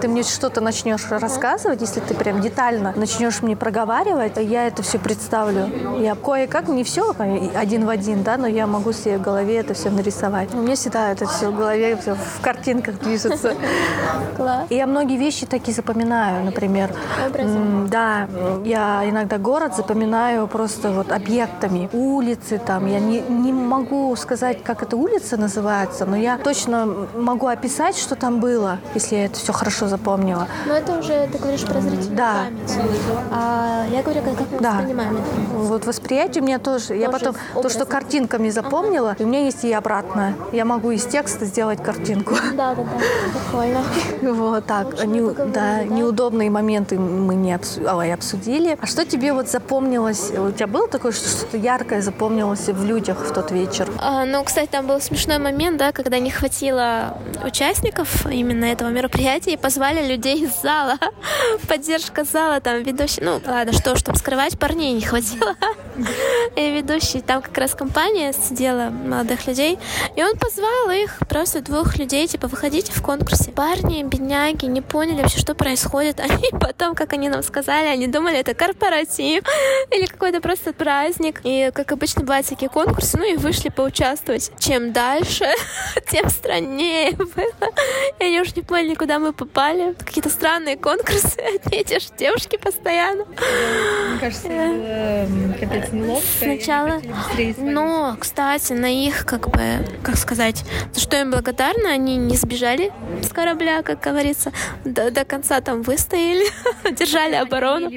Ты 0.00 0.06
мне 0.06 0.22
что-то 0.22 0.60
начнешь 0.60 1.00
рассказывать, 1.10 1.80
если 1.80 1.98
ты 1.98 2.14
прям 2.14 2.40
детально 2.40 2.92
начнешь 2.94 3.42
мне 3.42 3.56
проговаривать, 3.56 4.36
я 4.36 4.68
это 4.68 4.84
все 4.84 5.00
представлю. 5.00 5.68
Я 5.98 6.14
кое-как, 6.14 6.68
не 6.68 6.84
все 6.84 7.12
один 7.56 7.84
в 7.84 7.88
один, 7.88 8.22
да, 8.22 8.36
но 8.36 8.46
я 8.46 8.68
могу 8.68 8.92
себе 8.92 9.18
в 9.18 9.22
голове 9.22 9.56
это 9.56 9.74
все 9.74 9.90
нарисовать. 9.90 10.54
У 10.54 10.58
меня 10.58 10.76
всегда 10.76 11.10
это 11.10 11.26
все 11.26 11.50
в 11.50 11.56
голове, 11.56 11.96
все 11.96 12.14
в 12.14 12.40
картинках 12.40 13.00
движется. 13.00 13.54
Класс. 14.36 14.66
И 14.70 14.76
я 14.76 14.86
многие 14.86 15.16
вещи 15.16 15.46
такие 15.46 15.74
запоминаю, 15.74 16.44
например. 16.44 16.75
Образы. 16.84 17.56
м, 17.56 17.88
Да, 17.88 18.28
я 18.64 19.08
иногда 19.08 19.38
город 19.38 19.74
запоминаю 19.76 20.46
просто 20.46 20.90
вот 20.90 21.10
объектами, 21.12 21.88
улицы 21.92 22.60
там. 22.64 22.86
Я 22.86 23.00
не, 23.00 23.20
не 23.20 23.52
могу 23.52 24.14
сказать, 24.16 24.62
как 24.62 24.82
эта 24.82 24.96
улица 24.96 25.36
называется, 25.36 26.04
но 26.06 26.16
я 26.16 26.38
точно 26.38 26.86
могу 27.16 27.46
описать, 27.46 27.96
что 27.96 28.14
там 28.16 28.40
было, 28.40 28.78
если 28.94 29.16
я 29.16 29.24
это 29.26 29.36
все 29.38 29.52
хорошо 29.52 29.88
запомнила. 29.88 30.46
Но 30.66 30.74
это 30.74 30.98
уже, 30.98 31.26
ты 31.32 31.38
говоришь 31.38 31.64
про 31.64 31.80
зрительную 31.80 32.16
Да. 32.16 32.32
память. 32.44 32.78
А 33.32 33.84
я 33.90 34.02
говорю, 34.02 34.22
как, 34.22 34.36
как 34.36 34.46
мы 34.52 34.58
Да. 34.60 34.72
воспринимаем 34.72 35.16
это. 35.16 35.24
Вот 35.58 35.86
восприятие 35.86 36.42
у 36.42 36.46
меня 36.46 36.58
тоже. 36.58 36.94
Я 36.94 37.06
Тоже 37.10 37.18
потом 37.18 37.34
из 37.34 37.62
то, 37.62 37.68
что 37.68 37.82
образа. 37.82 37.84
картинками 37.86 38.50
запомнила, 38.50 39.16
и 39.18 39.24
у 39.24 39.26
меня 39.26 39.44
есть 39.44 39.64
и 39.64 39.72
обратное. 39.72 40.34
Я 40.52 40.64
могу 40.64 40.90
из 40.90 41.04
текста 41.06 41.44
сделать 41.44 41.82
картинку. 41.82 42.34
Да, 42.56 42.74
да, 42.74 42.82
да, 42.82 42.84
прикольно. 43.32 43.80
Вот 44.36 44.66
так. 44.66 45.04
Не- 45.06 45.20
да, 45.34 45.44
да? 45.46 45.82
неудобные 45.84 46.50
моменты 46.56 46.98
мы 46.98 47.34
не 47.34 47.58
ой, 47.86 48.12
обсудили. 48.12 48.78
А 48.80 48.86
что 48.86 49.04
тебе 49.04 49.32
вот 49.32 49.48
запомнилось? 49.48 50.30
У 50.30 50.50
тебя 50.52 50.66
было 50.66 50.88
такое, 50.88 51.12
что 51.12 51.28
что-то 51.28 51.58
яркое 51.58 52.00
запомнилось 52.00 52.68
в 52.68 52.84
людях 52.84 53.18
в 53.18 53.32
тот 53.34 53.50
вечер? 53.50 53.88
А, 53.98 54.24
ну, 54.24 54.42
кстати, 54.42 54.70
там 54.70 54.86
был 54.86 55.00
смешной 55.00 55.38
момент, 55.38 55.76
да, 55.76 55.92
когда 55.92 56.18
не 56.18 56.30
хватило 56.30 57.18
участников 57.44 58.26
именно 58.26 58.64
этого 58.64 58.88
мероприятия 58.88 59.52
и 59.52 59.56
позвали 59.56 60.06
людей 60.06 60.44
из 60.44 60.62
зала. 60.62 60.96
Поддержка 61.68 62.24
зала, 62.24 62.60
там 62.60 62.82
ведущий, 62.82 63.20
ну, 63.22 63.40
ладно, 63.46 63.72
что 63.72 63.94
там 64.02 64.14
скрывать, 64.14 64.58
парней 64.58 64.94
не 64.94 65.02
хватило. 65.02 65.54
И 66.56 66.70
ведущий, 66.70 67.20
там 67.20 67.42
как 67.42 67.56
раз 67.58 67.74
компания 67.74 68.32
сидела 68.32 68.90
молодых 68.90 69.46
людей, 69.46 69.78
и 70.14 70.22
он 70.22 70.36
позвал 70.38 70.90
их, 70.90 71.18
просто 71.28 71.60
двух 71.60 71.96
людей, 71.96 72.26
типа, 72.26 72.48
выходите 72.48 72.92
в 72.92 73.02
конкурсе. 73.02 73.50
Парни, 73.52 74.02
бедняги, 74.02 74.66
не 74.66 74.80
поняли 74.80 75.22
вообще, 75.22 75.38
что 75.38 75.54
происходит. 75.54 76.20
Они 76.26 76.50
потом, 76.52 76.94
как 76.94 77.12
они 77.12 77.28
нам 77.28 77.42
сказали, 77.42 77.86
они 77.86 78.06
думали, 78.06 78.38
это 78.38 78.54
корпоратив 78.54 79.44
или 79.90 80.06
какой-то 80.06 80.40
просто 80.40 80.72
праздник. 80.72 81.40
И, 81.44 81.70
как 81.74 81.92
обычно, 81.92 82.22
бывают 82.22 82.46
всякие 82.46 82.70
конкурсы, 82.70 83.16
ну 83.18 83.24
и 83.24 83.36
вышли 83.36 83.68
поучаствовать. 83.68 84.50
Чем 84.58 84.92
дальше, 84.92 85.46
тем 86.10 86.28
страннее 86.28 87.12
было. 87.12 87.70
И 88.18 88.24
они 88.24 88.40
уже 88.40 88.52
не 88.56 88.62
поняли, 88.62 88.94
куда 88.94 89.18
мы 89.18 89.32
попали. 89.32 89.94
Какие-то 89.98 90.30
странные 90.30 90.76
конкурсы, 90.76 91.38
одни 91.38 91.80
и 91.80 91.84
те 91.84 91.98
же 91.98 92.06
девушки 92.18 92.56
постоянно. 92.56 93.24
Мне 93.24 94.20
кажется, 94.20 94.48
им 94.48 95.85
Сначала. 96.38 97.00
Но, 97.58 98.16
кстати, 98.18 98.72
на 98.72 98.86
их, 98.86 99.24
как 99.24 99.48
бы, 99.50 99.60
как 100.02 100.16
сказать, 100.16 100.64
за 100.92 101.00
что 101.00 101.20
им 101.20 101.30
благодарна, 101.30 101.90
они 101.90 102.16
не 102.16 102.36
сбежали 102.36 102.92
с 103.22 103.28
корабля, 103.28 103.82
как 103.82 104.00
говорится, 104.00 104.52
до, 104.84 105.10
до 105.10 105.24
конца 105.24 105.60
там 105.60 105.82
выстояли, 105.82 106.46
держали 106.92 107.34
оборону. 107.34 107.90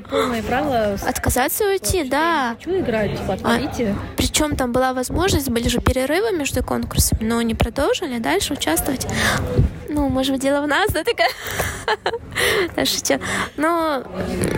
Отказаться 1.08 1.66
уйти, 1.66 2.04
да. 2.04 2.56
хочу 2.58 2.80
играть, 2.80 3.12
типа, 3.18 3.38
А. 3.44 3.60
Причем 4.18 4.56
там 4.56 4.72
была 4.72 4.94
возможность, 4.94 5.50
были 5.50 5.68
же 5.68 5.80
перерывы 5.80 6.32
между 6.32 6.64
конкурсами, 6.64 7.24
но 7.24 7.38
они 7.38 7.56
продолжили 7.56 8.20
дальше 8.20 8.54
участвовать. 8.54 9.08
Ну, 9.90 10.08
может 10.10 10.34
быть, 10.34 10.42
дело 10.42 10.62
в 10.62 10.68
нас, 10.68 10.92
да, 10.92 11.04
такая? 11.04 11.30
Да, 12.76 12.86
шучу. 12.86 13.20
Но 13.58 14.04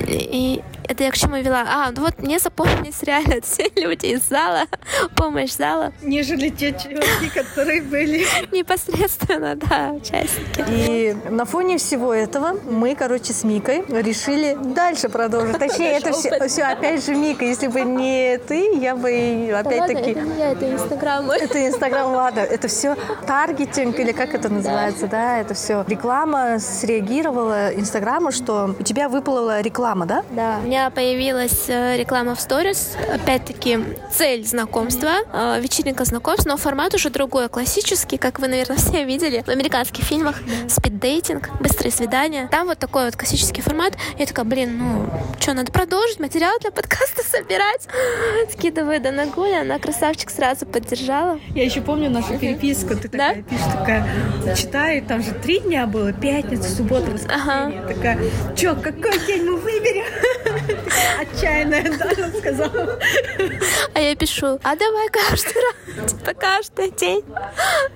и 0.07 0.61
это 0.91 1.05
я 1.05 1.11
к 1.11 1.17
чему 1.17 1.37
вела? 1.37 1.63
А, 1.67 1.91
ну 1.91 2.01
вот 2.01 2.19
мне 2.19 2.37
запомнились 2.39 3.01
реально 3.03 3.41
все 3.43 3.69
люди 3.75 4.07
из 4.07 4.27
зала, 4.27 4.65
помощь 5.15 5.53
зала, 5.53 5.93
Нежели 6.01 6.49
те 6.49 6.73
чуваки, 6.73 7.29
которые 7.33 7.81
были. 7.81 8.25
непосредственно, 8.51 9.55
да, 9.55 9.91
участники. 9.93 10.63
И 10.67 11.15
на 11.29 11.45
фоне 11.45 11.77
всего 11.77 12.13
этого 12.13 12.59
мы, 12.69 12.95
короче, 12.95 13.33
с 13.33 13.43
Микой 13.43 13.83
решили 13.87 14.57
дальше 14.61 15.09
продолжить. 15.09 15.57
Точнее, 15.57 15.93
это 15.93 16.11
все, 16.11 16.47
все 16.47 16.63
опять 16.63 17.05
же 17.05 17.15
Мика. 17.15 17.45
Если 17.45 17.67
бы 17.67 17.81
не 17.81 18.37
ты, 18.37 18.77
я 18.77 18.95
бы 18.95 19.51
опять-таки... 19.55 20.11
это 20.11 20.21
не 20.21 20.39
я, 20.39 20.51
это 20.51 20.71
Инстаграм. 20.71 21.31
Это 21.31 21.67
Инстаграм, 21.67 22.13
ладно, 22.13 22.39
это 22.39 22.67
все 22.67 22.95
таргетинг 23.25 23.97
или 23.99 24.11
как 24.11 24.33
это 24.33 24.49
называется, 24.49 25.07
да, 25.07 25.37
это 25.37 25.53
все. 25.53 25.85
Реклама 25.87 26.59
среагировала 26.59 27.73
Инстаграму, 27.73 28.31
что 28.31 28.75
у 28.77 28.83
тебя 28.83 29.07
выплыла 29.07 29.61
реклама, 29.61 30.05
да? 30.05 30.23
Да, 30.31 30.59
у 30.61 30.65
меня 30.65 30.80
появилась 30.89 31.65
э, 31.69 31.97
реклама 31.97 32.36
в 32.36 32.41
сторис. 32.41 32.93
Опять-таки, 33.13 33.79
цель 34.11 34.45
знакомства, 34.45 35.11
э, 35.32 35.59
вечеринка 35.61 36.05
знакомств, 36.05 36.45
но 36.45 36.57
формат 36.57 36.93
уже 36.93 37.09
другой, 37.09 37.49
классический, 37.49 38.17
как 38.17 38.39
вы, 38.39 38.47
наверное, 38.47 38.77
все 38.77 39.03
видели 39.03 39.43
в 39.45 39.49
американских 39.49 40.03
фильмах. 40.03 40.38
Спиддейтинг, 40.67 41.49
быстрые 41.59 41.91
свидания. 41.91 42.47
Там 42.51 42.67
вот 42.67 42.79
такой 42.79 43.05
вот 43.05 43.15
классический 43.15 43.61
формат. 43.61 43.93
Я 44.17 44.25
такая, 44.25 44.45
блин, 44.45 44.77
ну, 44.77 45.09
что, 45.39 45.53
надо 45.53 45.71
продолжить 45.71 46.19
материал 46.19 46.57
для 46.59 46.71
подкаста 46.71 47.23
собирать? 47.29 47.88
Скидываю 48.53 48.99
до 49.01 49.11
Нагуля, 49.11 49.61
она 49.61 49.79
красавчик 49.79 50.29
сразу 50.29 50.65
поддержала. 50.65 51.39
Я 51.55 51.63
еще 51.65 51.82
помню 51.82 52.09
нашу 52.09 52.38
переписку. 52.38 52.95
Ты 52.95 53.09
Да? 53.09 53.29
такая 53.29 53.43
пишешь, 53.43 53.65
такая, 53.73 54.55
читаю, 54.55 55.03
там 55.03 55.21
же 55.21 55.32
три 55.32 55.59
дня 55.59 55.86
было, 55.86 56.13
пятница, 56.13 56.69
суббота, 56.69 57.11
воскресенье. 57.11 57.82
Такая, 57.88 58.19
че, 58.55 58.75
какой 58.75 59.17
день 59.27 59.43
мы 59.43 59.57
выберем? 59.57 60.05
Отчаянная, 61.20 61.84
да, 61.97 62.09
она 62.18 62.30
сказала. 62.38 62.99
А 63.93 63.99
я 63.99 64.16
пишу, 64.16 64.59
а 64.64 64.76
давай 64.76 65.09
каждый 65.09 65.53
раз. 65.55 65.76
Типа 66.07 66.33
каждый 66.33 66.91
день 66.91 67.23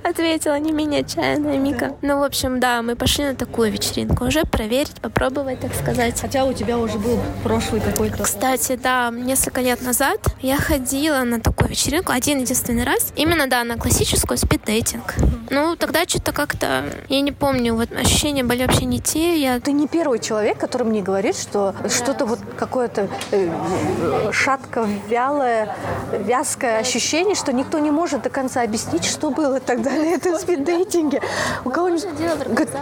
ответила 0.04 0.58
не 0.60 0.72
менее 0.72 1.02
отчаянная 1.02 1.58
Мика. 1.58 1.96
Ну, 2.02 2.20
в 2.20 2.24
общем, 2.24 2.60
да, 2.60 2.82
мы 2.82 2.96
пошли 2.96 3.26
на 3.26 3.36
такую 3.36 3.72
вечеринку. 3.72 4.26
Уже 4.26 4.44
проверить, 4.44 5.02
попробовать, 5.02 5.60
так 5.60 5.74
сказать. 5.74 6.20
Хотя 6.20 6.46
у 6.46 6.54
тебя 6.54 6.78
уже 6.78 6.98
был 6.98 7.20
прошлый 7.44 7.82
какой-то... 7.82 8.24
Кстати, 8.24 8.76
да, 8.82 9.10
несколько 9.12 9.62
лет 9.62 9.82
назад 9.82 10.20
я 10.42 10.58
ходила 10.58 11.24
на 11.24 11.40
такую 11.40 11.70
вечеринку 11.70 12.12
один 12.12 12.40
единственный 12.40 12.84
раз. 12.84 13.12
Именно, 13.16 13.48
да, 13.48 13.64
на 13.64 13.78
классическую 13.78 14.38
спиддейтинг. 14.38 15.16
Ну, 15.50 15.76
тогда 15.76 16.06
что-то 16.08 16.32
как-то, 16.32 16.84
я 17.10 17.22
не 17.22 17.32
помню, 17.32 17.76
вот 17.76 17.92
ощущения 17.92 18.44
были 18.44 18.66
вообще 18.66 18.86
не 18.86 19.00
те. 19.00 19.40
Я... 19.40 19.60
Ты 19.60 19.72
не 19.72 19.88
первый 19.88 20.20
человек, 20.20 20.58
который 20.58 20.84
мне 20.84 21.02
говорит, 21.02 21.38
что 21.38 21.76
да. 21.82 21.90
что-то 21.90 22.26
вот 22.26 22.40
какое-то 22.58 23.08
э, 23.32 24.32
шатко 24.32 24.88
вялое, 25.08 25.76
вязкое 26.12 26.80
ощущение, 26.80 27.36
что 27.36 27.54
никто 27.54 27.80
не 27.80 27.92
может 27.96 28.22
до 28.22 28.30
конца 28.30 28.62
объяснить, 28.62 29.06
что 29.06 29.32
было 29.32 29.60
тогда 29.60 29.90
на 29.90 30.06
этом 30.06 30.38
спиддейтинге. 30.38 31.22
У 31.64 31.70
кого-нибудь 31.70 32.06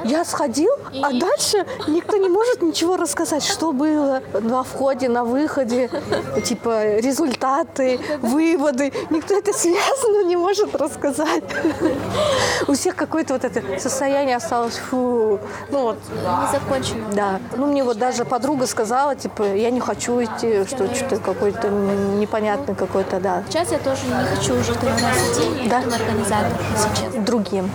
я 0.05 0.25
сходил, 0.25 0.71
а 1.01 1.11
дальше 1.27 1.65
никто 1.87 2.17
не 2.17 2.29
может 2.29 2.61
ничего 2.61 2.97
рассказать, 2.97 3.43
что 3.43 3.71
было 3.71 4.21
на 4.41 4.63
входе, 4.63 5.07
на 5.07 5.23
выходе, 5.23 5.89
типа 6.43 6.97
результаты, 6.97 7.99
выводы. 8.21 8.91
Никто 9.09 9.37
это 9.37 9.53
связано 9.53 10.25
не 10.25 10.35
может 10.35 10.75
рассказать. 10.75 11.43
У 12.67 12.73
всех 12.73 12.95
какое-то 12.95 13.33
вот 13.33 13.45
это 13.45 13.79
состояние 13.79 14.37
осталось, 14.37 14.77
фу, 14.77 15.39
ну 15.69 15.81
вот. 15.83 15.97
Не 16.23 16.51
закончено. 16.51 17.05
Да. 17.13 17.39
Ну, 17.55 17.67
мне 17.67 17.83
вот 17.83 17.97
даже 17.97 18.25
подруга 18.25 18.65
сказала, 18.65 19.15
типа, 19.15 19.43
я 19.43 19.69
не 19.69 19.79
хочу 19.79 20.23
идти, 20.23 20.65
что 20.65 20.93
что-то 20.95 21.17
какой-то 21.17 21.69
непонятный 21.69 22.75
какой-то, 22.75 23.19
да. 23.19 23.43
Сейчас 23.49 23.71
я 23.71 23.79
тоже 23.79 24.01
не 24.07 24.35
хочу 24.35 24.59
уже 24.59 24.73
туда 24.73 24.92
идти, 24.99 25.69
да? 25.69 25.81
если 25.81 27.19
Другим. 27.21 27.69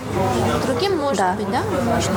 Другим 0.65 0.97
может 0.97 1.17
да. 1.17 1.33
быть, 1.33 1.49
да? 1.49 1.61
Можно. 1.83 2.13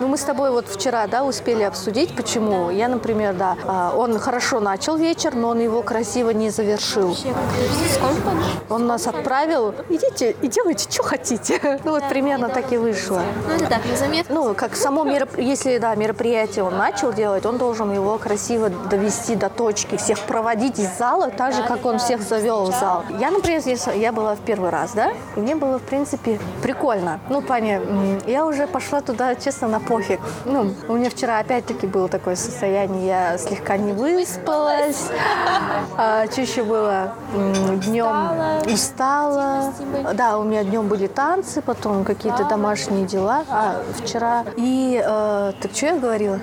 Ну, 0.00 0.08
мы 0.08 0.16
с 0.16 0.22
тобой 0.22 0.50
вот 0.50 0.66
вчера, 0.68 1.06
да, 1.06 1.24
успели 1.24 1.62
обсудить, 1.62 2.14
почему. 2.16 2.70
Я, 2.70 2.88
например, 2.88 3.34
да, 3.34 3.56
а, 3.66 3.94
он 3.94 4.18
хорошо 4.18 4.60
начал 4.60 4.96
вечер, 4.96 5.34
но 5.34 5.48
он 5.48 5.60
его 5.60 5.82
красиво 5.82 6.30
не 6.30 6.50
завершил. 6.50 7.14
Сколько? 7.14 8.30
Он 8.68 8.86
нас 8.86 9.06
отправил, 9.06 9.74
идите 9.88 10.34
и 10.42 10.48
делайте, 10.48 10.90
что 10.90 11.02
хотите. 11.02 11.60
Ну, 11.84 11.92
вот 11.92 12.08
примерно 12.08 12.48
так 12.48 12.72
и 12.72 12.76
вышло. 12.76 13.22
Ну, 13.48 13.54
это 13.54 13.66
так, 13.66 13.84
незаметно. 13.84 14.34
Ну, 14.34 14.54
как 14.54 14.76
само 14.76 15.02
мероприятие, 15.02 15.50
если, 15.50 15.78
да, 15.78 15.94
мероприятие 15.94 16.64
он 16.64 16.76
начал 16.76 17.12
делать, 17.12 17.46
он 17.46 17.58
должен 17.58 17.92
его 17.92 18.18
красиво 18.18 18.68
довести 18.68 19.34
до 19.34 19.48
точки, 19.48 19.96
всех 19.96 20.20
проводить 20.20 20.78
из 20.78 20.96
зала, 20.98 21.30
так 21.30 21.54
же, 21.54 21.62
как 21.62 21.84
он 21.86 21.98
всех 21.98 22.22
завел 22.22 22.64
в 22.64 22.74
зал. 22.74 23.04
Я, 23.18 23.30
например, 23.30 23.60
здесь, 23.60 23.86
я 24.10 24.12
была 24.12 24.34
в 24.34 24.40
первый 24.40 24.70
раз, 24.70 24.92
да, 24.92 25.12
и 25.36 25.40
мне 25.40 25.54
было, 25.54 25.78
в 25.78 25.82
принципе, 25.82 26.40
прикольно. 26.62 27.20
Ну, 27.28 27.42
Паня, 27.42 27.80
я 28.26 28.44
уже 28.44 28.66
пошла 28.66 29.00
туда, 29.00 29.34
честно, 29.36 29.68
на 29.68 29.78
пофиг. 29.78 30.20
Ну, 30.44 30.74
у 30.88 30.94
меня 30.94 31.10
вчера 31.10 31.38
опять-таки 31.38 31.86
было 31.86 32.08
такое 32.08 32.34
состояние, 32.34 33.06
я 33.06 33.38
слегка 33.38 33.76
не 33.76 33.92
выспалась. 33.92 35.08
А, 35.96 36.26
что 36.26 36.40
еще 36.40 36.64
было? 36.64 37.14
Днем 37.86 38.72
устала. 38.72 39.72
Да, 40.14 40.38
у 40.38 40.44
меня 40.44 40.64
днем 40.64 40.88
были 40.88 41.06
танцы, 41.06 41.62
потом 41.62 42.04
какие-то 42.04 42.44
домашние 42.44 43.06
дела. 43.06 43.44
А, 43.48 43.82
вчера. 44.02 44.44
И, 44.56 45.00
э, 45.04 45.52
так 45.60 45.72
что 45.72 45.86
я 45.86 45.98
говорила? 45.98 46.40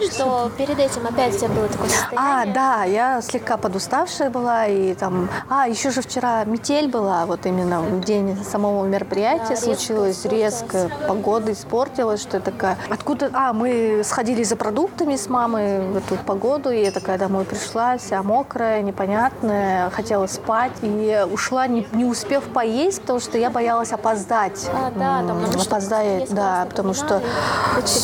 Что 0.12 0.50
перед 0.56 0.78
этим 0.78 1.06
опять 1.06 1.34
у 1.34 1.38
тебя 1.38 1.48
было 1.48 1.68
такое 1.68 1.88
состояние? 1.88 2.18
А, 2.18 2.46
да, 2.46 2.84
я 2.84 3.20
слегка 3.22 3.56
подуставшая 3.56 4.30
была, 4.30 4.66
и 4.66 4.94
там... 4.94 5.28
А, 5.48 5.66
еще 5.66 5.90
же 5.90 6.02
вчера 6.02 6.44
метель 6.44 6.88
была, 6.88 6.99
вот 7.26 7.46
именно 7.46 7.80
в 7.80 8.00
день 8.00 8.36
самого 8.44 8.84
мероприятия 8.86 9.54
да, 9.54 9.56
случилось 9.56 10.24
резко, 10.24 10.88
резко 10.88 10.90
погода 11.08 11.52
испортилась, 11.52 12.22
что 12.22 12.38
я 12.38 12.42
такая... 12.42 12.76
Откуда... 12.88 13.30
А, 13.32 13.52
мы 13.52 14.02
сходили 14.04 14.42
за 14.42 14.56
продуктами 14.56 15.16
с 15.16 15.28
мамой 15.28 15.80
в 15.80 15.96
эту 15.96 16.16
погоду, 16.16 16.70
и 16.70 16.82
я 16.82 16.90
такая 16.90 17.18
домой 17.18 17.44
пришла, 17.44 17.96
вся 17.98 18.22
мокрая, 18.22 18.82
непонятная, 18.82 19.90
хотела 19.90 20.26
спать, 20.26 20.72
и 20.82 21.24
ушла, 21.32 21.66
не, 21.66 21.86
не 21.92 22.04
успев 22.04 22.44
поесть, 22.44 23.00
потому 23.02 23.20
что 23.20 23.38
я 23.38 23.50
боялась 23.50 23.92
опоздать. 23.92 24.68
А, 24.72 24.90
да, 24.90 25.26
там, 25.26 25.44
опоздать, 25.60 26.32
да, 26.32 26.66
потому 26.68 26.94
что... 26.94 27.22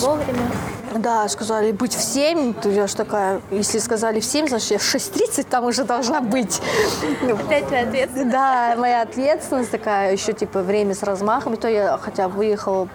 вовремя. 0.03 0.51
Да, 0.99 1.28
сказали 1.28 1.72
быть 1.72 1.94
в 1.94 2.03
7. 2.03 2.55
То 2.55 2.68
я 2.68 2.86
же 2.86 2.97
такая, 2.97 3.40
если 3.51 3.78
сказали 3.78 4.20
в 4.20 4.24
7, 4.24 4.49
значит 4.49 4.70
я 4.70 4.78
в 4.78 4.82
6.30 4.82 5.47
там 5.49 5.64
уже 5.64 5.84
должна 5.84 6.20
быть. 6.20 6.61
Опять 7.22 7.66
твоя 7.66 7.82
ответственность. 7.82 8.30
Да, 8.30 8.74
моя 8.76 9.03
ответственность 9.03 9.70
такая, 9.70 10.12
еще 10.12 10.32
типа 10.32 10.61
время 10.61 10.94
с 10.94 11.03
размахом. 11.03 11.55
И 11.55 11.57
то 11.57 11.68
я 11.68 11.99
хотя 11.99 12.28
выехала 12.28 12.86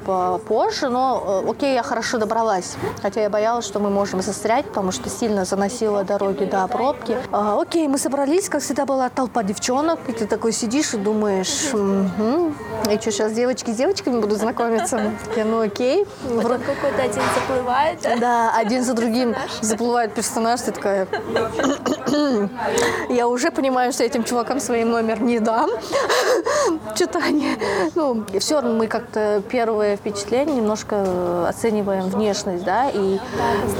позже, 0.48 0.90
но 0.90 1.44
э, 1.46 1.50
окей, 1.50 1.74
я 1.74 1.84
хорошо 1.84 2.18
добралась. 2.18 2.76
Хотя 3.02 3.22
я 3.22 3.30
боялась, 3.30 3.66
что 3.66 3.80
мы 3.80 3.90
можем 3.90 4.22
застрять, 4.22 4.66
потому 4.66 4.92
что 4.92 5.10
сильно 5.10 5.46
заносила 5.46 6.04
дороги, 6.04 6.46
да, 6.46 6.68
пробки. 6.68 7.18
А, 7.32 7.60
окей, 7.62 7.88
мы 7.88 7.98
собрались, 7.98 8.50
как 8.50 8.62
всегда 8.62 8.86
была 8.86 9.10
толпа 9.10 9.44
девчонок, 9.44 10.00
и 10.08 10.14
ты 10.14 10.26
такой 10.26 10.52
сидишь 10.52 10.94
и 10.94 10.98
думаешь, 10.98 11.74
угу. 11.74 12.54
и 12.90 13.00
что, 13.00 13.12
сейчас 13.12 13.34
девочки 13.34 13.72
с 13.72 13.76
девочками 13.76 14.20
будут 14.20 14.40
знакомиться? 14.40 15.12
Я, 15.36 15.46
ну 15.46 15.62
окей. 15.62 16.06
Потом 16.24 16.62
какой-то 16.62 17.02
один 17.04 17.24
заплывает 17.36 17.91
заплывает. 18.00 18.20
Да, 18.20 18.52
один 18.56 18.84
за 18.84 18.94
другим 18.94 19.36
заплывает 19.62 20.14
персонаж, 20.14 20.62
ты 20.62 20.72
такая... 20.72 21.08
Я 23.10 23.28
уже 23.28 23.52
понимаю, 23.52 23.92
что 23.92 24.04
этим 24.04 24.24
чувакам 24.24 24.60
своим 24.60 24.92
номер 24.92 25.22
не 25.22 25.40
дам. 25.40 25.70
Они... 27.24 27.58
Ну, 27.96 28.26
все 28.40 28.62
равно 28.62 28.78
мы 28.78 28.88
как-то 28.88 29.42
первое 29.50 29.98
впечатление 29.98 30.56
немножко 30.56 31.48
оцениваем 31.48 32.10
внешность, 32.10 32.64
да, 32.64 32.90
и, 32.90 33.20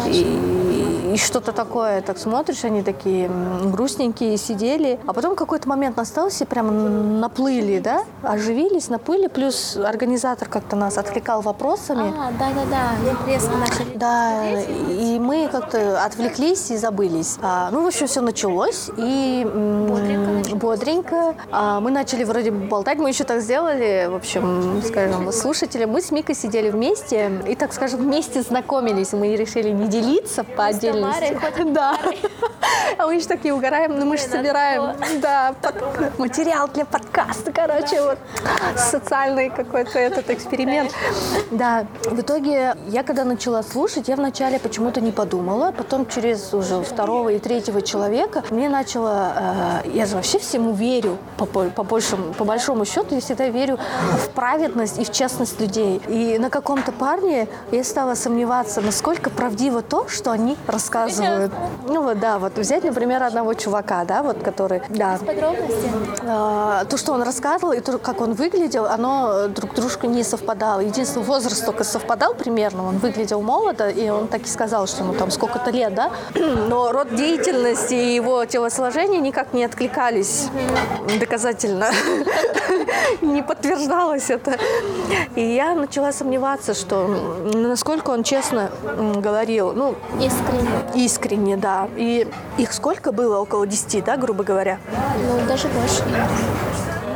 и, 0.08 0.81
и 1.14 1.18
что-то 1.18 1.52
такое, 1.52 2.02
так 2.02 2.18
смотришь, 2.18 2.64
они 2.64 2.84
такие 2.84 3.30
грустненькие 3.66 4.38
сидели, 4.38 5.00
а 5.06 5.14
потом 5.14 5.36
какой-то 5.36 5.68
момент 5.68 5.98
настал, 5.98 6.30
все 6.30 6.46
прям 6.46 7.20
наплыли, 7.20 7.80
да, 7.80 8.04
оживились, 8.24 8.90
наплыли, 8.90 9.28
плюс 9.28 9.78
организатор 9.78 10.48
как-то 10.48 10.76
нас 10.76 10.98
отвлекал 10.98 11.42
вопросами. 11.42 12.14
А, 12.18 12.32
да-да-да, 12.32 13.28
резко 13.28 13.56
начали 13.58 13.98
да, 13.98 14.50
и 14.52 15.20
мы 15.20 15.48
как-то 15.52 16.04
отвлеклись 16.04 16.72
и 16.72 16.78
забылись. 16.78 17.38
А, 17.42 17.70
ну, 17.72 17.84
в 17.84 17.88
общем, 17.88 18.08
все 18.08 18.22
началось, 18.22 18.90
и 18.98 19.46
бодренько. 19.46 20.56
бодренько. 20.56 21.36
А, 21.52 21.80
мы 21.80 21.92
начали 21.92 22.24
вроде 22.24 22.52
болтать, 22.52 22.98
мы 22.98 23.10
еще 23.10 23.24
так 23.24 23.42
сделали, 23.42 24.08
в 24.10 24.16
общем, 24.16 24.82
скажем, 24.86 25.32
слушатели. 25.32 25.86
Мы 25.86 26.02
с 26.02 26.12
Микой 26.12 26.36
сидели 26.36 26.70
вместе 26.70 27.44
и, 27.48 27.56
так 27.56 27.74
скажем, 27.74 28.00
вместе 28.00 28.42
знакомились. 28.42 29.14
Мы 29.14 29.36
решили 29.36 29.70
не 29.70 29.88
делиться 29.88 30.44
по 30.44 30.72
отдельности. 31.06 31.64
Да. 31.72 31.98
А 32.98 33.08
мы 33.08 33.16
еще 33.16 33.28
такие 33.28 33.54
угораем, 33.54 33.98
но 33.98 34.06
мы 34.06 34.18
же 34.18 34.24
собираем 34.24 34.96
да, 35.22 35.56
материал 36.18 36.68
для 36.68 36.86
подкаста, 36.86 37.52
короче, 37.52 38.02
вот 38.02 38.20
социальный 38.76 39.50
какой-то 39.50 39.98
этот 39.98 40.30
эксперимент. 40.30 40.92
Да, 41.52 41.86
в 42.06 42.20
итоге 42.20 42.76
я 42.88 43.04
когда 43.04 43.24
начала 43.24 43.64
слушать, 43.64 44.08
я 44.08 44.16
вначале 44.16 44.60
почему-то 44.60 45.02
не 45.02 45.12
подумала. 45.12 45.72
Потом 45.72 46.06
через 46.08 46.54
уже 46.54 46.82
второго 46.84 47.30
и 47.30 47.40
третьего 47.40 47.82
человека 47.82 48.44
мне 48.50 48.70
начало... 48.70 49.82
Э, 49.84 49.90
я 49.90 50.06
же 50.06 50.16
вообще 50.16 50.40
всему 50.40 50.74
верю, 50.74 51.18
по, 51.38 51.46
по, 51.46 51.84
большему, 51.84 52.34
по 52.34 52.46
большому 52.46 52.86
счету. 52.86 53.16
Я 53.16 53.22
всегда 53.22 53.48
верю 53.48 53.80
в 54.26 54.30
праведность 54.30 55.00
и 55.00 55.04
в 55.04 55.12
честность 55.12 55.60
людей. 55.60 56.02
И 56.08 56.38
на 56.38 56.50
каком-то 56.50 56.92
парне 56.92 57.48
я 57.72 57.84
стала 57.84 58.16
сомневаться, 58.16 58.82
насколько 58.82 59.30
правдиво 59.30 59.82
то, 59.82 60.08
что 60.08 60.32
они 60.32 60.58
рассказывают. 60.68 60.91
Ну 61.88 62.04
вот, 62.04 62.20
да, 62.20 62.38
вот 62.40 62.58
взять, 62.58 62.84
например, 62.84 63.24
одного 63.24 63.54
чувака, 63.54 64.04
да, 64.06 64.24
вот, 64.24 64.44
который... 64.44 64.82
Да. 64.90 65.20
Э, 66.22 66.86
то, 66.86 66.98
что 66.98 67.14
он 67.14 67.24
рассказывал, 67.24 67.74
и 67.74 67.80
то, 67.80 67.98
как 67.98 68.22
он 68.22 68.34
выглядел, 68.34 68.86
оно 68.86 69.48
друг 69.48 69.74
дружку 69.74 70.08
не 70.08 70.24
совпадало. 70.24 70.82
Единственный 70.82 71.26
возраст 71.26 71.66
только 71.66 71.84
совпадал 71.84 72.34
примерно. 72.34 72.88
Он 72.88 72.98
выглядел 72.98 73.42
молодо, 73.42 73.90
и 73.90 74.10
он 74.10 74.28
так 74.28 74.44
и 74.44 74.48
сказал, 74.48 74.88
что 74.88 75.04
ему 75.04 75.14
там 75.14 75.32
сколько-то 75.32 75.72
лет, 75.72 75.94
да, 75.96 76.12
но 76.36 76.92
род 76.92 77.16
деятельности 77.16 77.94
и 77.94 78.16
его 78.16 78.46
телосложение 78.46 79.20
никак 79.22 79.54
не 79.54 79.64
откликались 79.64 80.50
доказательно. 81.20 81.88
Не 83.22 83.44
подтверждалось 83.44 84.30
это. 84.30 84.58
И 85.36 85.42
я 85.42 85.76
начала 85.76 86.12
сомневаться, 86.12 86.74
что 86.74 87.08
насколько 87.54 88.12
он 88.12 88.24
честно 88.24 88.72
говорил. 89.18 89.74
Ну, 89.74 89.96
искренне. 90.20 90.81
Искренне, 90.96 91.58
да. 91.58 91.88
И 91.96 92.28
их 92.58 92.74
сколько 92.74 93.12
было? 93.12 93.40
Около 93.40 93.66
10, 93.66 94.04
да, 94.04 94.18
грубо 94.18 94.44
говоря? 94.44 94.80
Ну, 94.92 95.48
даже 95.48 95.68
больше. 95.70 96.04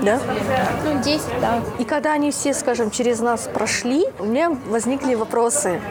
Да? 0.05 0.19
Ну, 0.83 1.01
10, 1.01 1.23
да. 1.41 1.61
И 1.79 1.83
когда 1.83 2.13
они 2.13 2.31
все, 2.31 2.53
скажем, 2.53 2.91
через 2.91 3.19
нас 3.19 3.49
прошли, 3.51 4.05
у 4.19 4.25
меня 4.25 4.55
возникли 4.67 5.15
вопросы. 5.15 5.81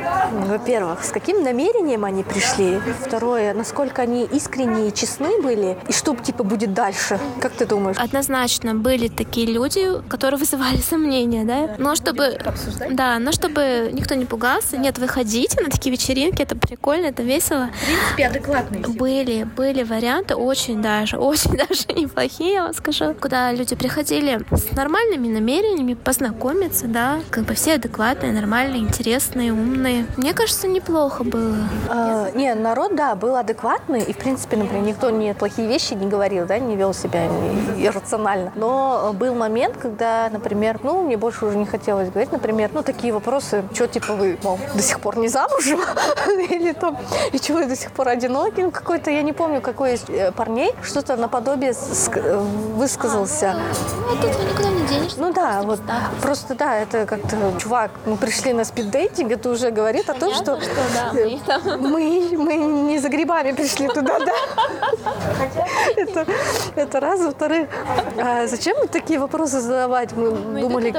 Во-первых, 0.46 1.04
с 1.04 1.10
каким 1.10 1.42
намерением 1.42 2.04
они 2.04 2.22
пришли? 2.22 2.80
Второе, 3.00 3.52
насколько 3.54 4.02
они 4.02 4.24
искренние 4.24 4.88
и 4.88 4.94
честны 4.94 5.42
были? 5.42 5.76
И 5.88 5.92
что, 5.92 6.14
типа, 6.14 6.44
будет 6.44 6.72
дальше? 6.74 7.18
Как 7.40 7.52
ты 7.52 7.66
думаешь? 7.66 7.96
Однозначно 7.98 8.74
были 8.74 9.08
такие 9.08 9.46
люди, 9.46 9.88
которые 10.08 10.38
вызывали 10.38 10.76
сомнения, 10.76 11.44
да? 11.44 11.74
Но 11.78 11.94
чтобы... 11.96 12.38
Да, 12.90 13.18
но 13.18 13.32
чтобы 13.32 13.90
никто 13.92 14.14
не 14.14 14.24
пугался. 14.24 14.76
Нет, 14.76 14.98
выходите 14.98 15.60
на 15.60 15.70
такие 15.70 15.92
вечеринки, 15.92 16.42
это 16.42 16.56
прикольно, 16.56 17.06
это 17.06 17.22
весело. 17.22 17.70
В 17.82 17.84
принципе, 17.84 18.26
адекватные. 18.26 18.86
Были, 18.86 19.44
были 19.44 19.82
варианты 19.82 20.36
очень 20.36 20.80
даже, 20.80 21.16
очень 21.18 21.56
даже 21.56 22.00
неплохие, 22.00 22.52
я 22.54 22.62
вам 22.64 22.74
скажу, 22.74 23.14
куда 23.20 23.52
люди 23.52 23.74
приходили 23.74 24.03
с 24.04 24.72
нормальными 24.72 25.28
намерениями 25.28 25.94
познакомиться, 25.94 26.86
да, 26.86 27.20
как 27.30 27.44
бы 27.44 27.54
все 27.54 27.74
адекватные, 27.74 28.32
нормальные, 28.32 28.82
интересные, 28.82 29.52
умные. 29.52 30.06
Мне 30.16 30.34
кажется, 30.34 30.68
неплохо 30.68 31.24
было. 31.24 31.56
А, 31.88 32.30
не, 32.34 32.54
народ, 32.54 32.94
да, 32.94 33.14
был 33.14 33.36
адекватный, 33.36 34.02
и, 34.02 34.12
в 34.12 34.18
принципе, 34.18 34.56
например, 34.56 34.84
никто 34.84 35.10
не 35.10 35.34
плохие 35.34 35.68
вещи 35.68 35.94
не 35.94 36.06
говорил, 36.06 36.46
да, 36.46 36.58
не 36.58 36.76
вел 36.76 36.94
себя 36.94 37.28
иррационально. 37.78 38.52
Но 38.56 39.10
э, 39.12 39.16
был 39.16 39.34
момент, 39.34 39.76
когда, 39.76 40.28
например, 40.30 40.80
ну, 40.82 41.02
мне 41.02 41.16
больше 41.16 41.46
уже 41.46 41.56
не 41.56 41.66
хотелось 41.66 42.10
говорить, 42.10 42.32
например, 42.32 42.70
ну, 42.72 42.82
такие 42.82 43.12
вопросы, 43.12 43.64
что, 43.72 43.86
типа, 43.86 44.14
вы, 44.14 44.38
мол, 44.42 44.58
до 44.74 44.82
сих 44.82 45.00
пор 45.00 45.18
не 45.18 45.28
замужем? 45.28 45.80
Или 46.50 46.72
там, 46.72 46.98
и 47.32 47.38
что, 47.38 47.54
вы 47.54 47.66
до 47.66 47.76
сих 47.76 47.90
пор 47.92 48.08
одиноки? 48.08 48.60
Ну, 48.60 48.70
какой-то, 48.70 49.10
я 49.10 49.22
не 49.22 49.32
помню, 49.32 49.60
какой 49.60 49.94
из 49.94 50.04
э, 50.08 50.32
парней, 50.32 50.72
что-то 50.82 51.16
наподобие 51.16 51.72
э, 51.72 52.38
высказался. 52.74 53.56
Ну, 54.08 54.16
тут 54.20 54.34
вы 54.36 54.44
никуда 54.44 54.68
не 54.70 54.86
денешься. 54.86 55.20
Ну 55.20 55.32
да, 55.32 55.62
вот 55.62 55.80
просто 56.20 56.54
да, 56.54 56.76
это 56.78 57.06
как-то, 57.06 57.36
чувак, 57.60 57.90
мы 58.06 58.16
пришли 58.16 58.52
на 58.52 58.64
спиддейтинг, 58.64 59.32
это 59.32 59.50
уже 59.50 59.70
говорит 59.70 60.08
о 60.10 60.14
том, 60.14 60.34
что, 60.34 60.56
Понятно, 60.56 60.64
что 60.64 60.94
да, 60.94 61.12
мы 61.12 61.40
там- 61.46 61.80
мы, 61.80 62.28
мы 62.38 62.54
не 62.56 62.98
за 62.98 63.08
грибами 63.08 63.52
пришли 63.52 63.88
туда, 63.88 64.18
да. 64.18 64.32
Это, 65.96 66.26
это 66.76 67.00
раз. 67.00 67.20
Во-вторых, 67.20 67.68
а 68.18 68.46
зачем 68.46 68.76
мы 68.80 68.86
такие 68.88 69.18
вопросы 69.18 69.60
задавать? 69.60 70.12
Мы, 70.12 70.30
Мы 70.30 70.60
думали, 70.60 70.92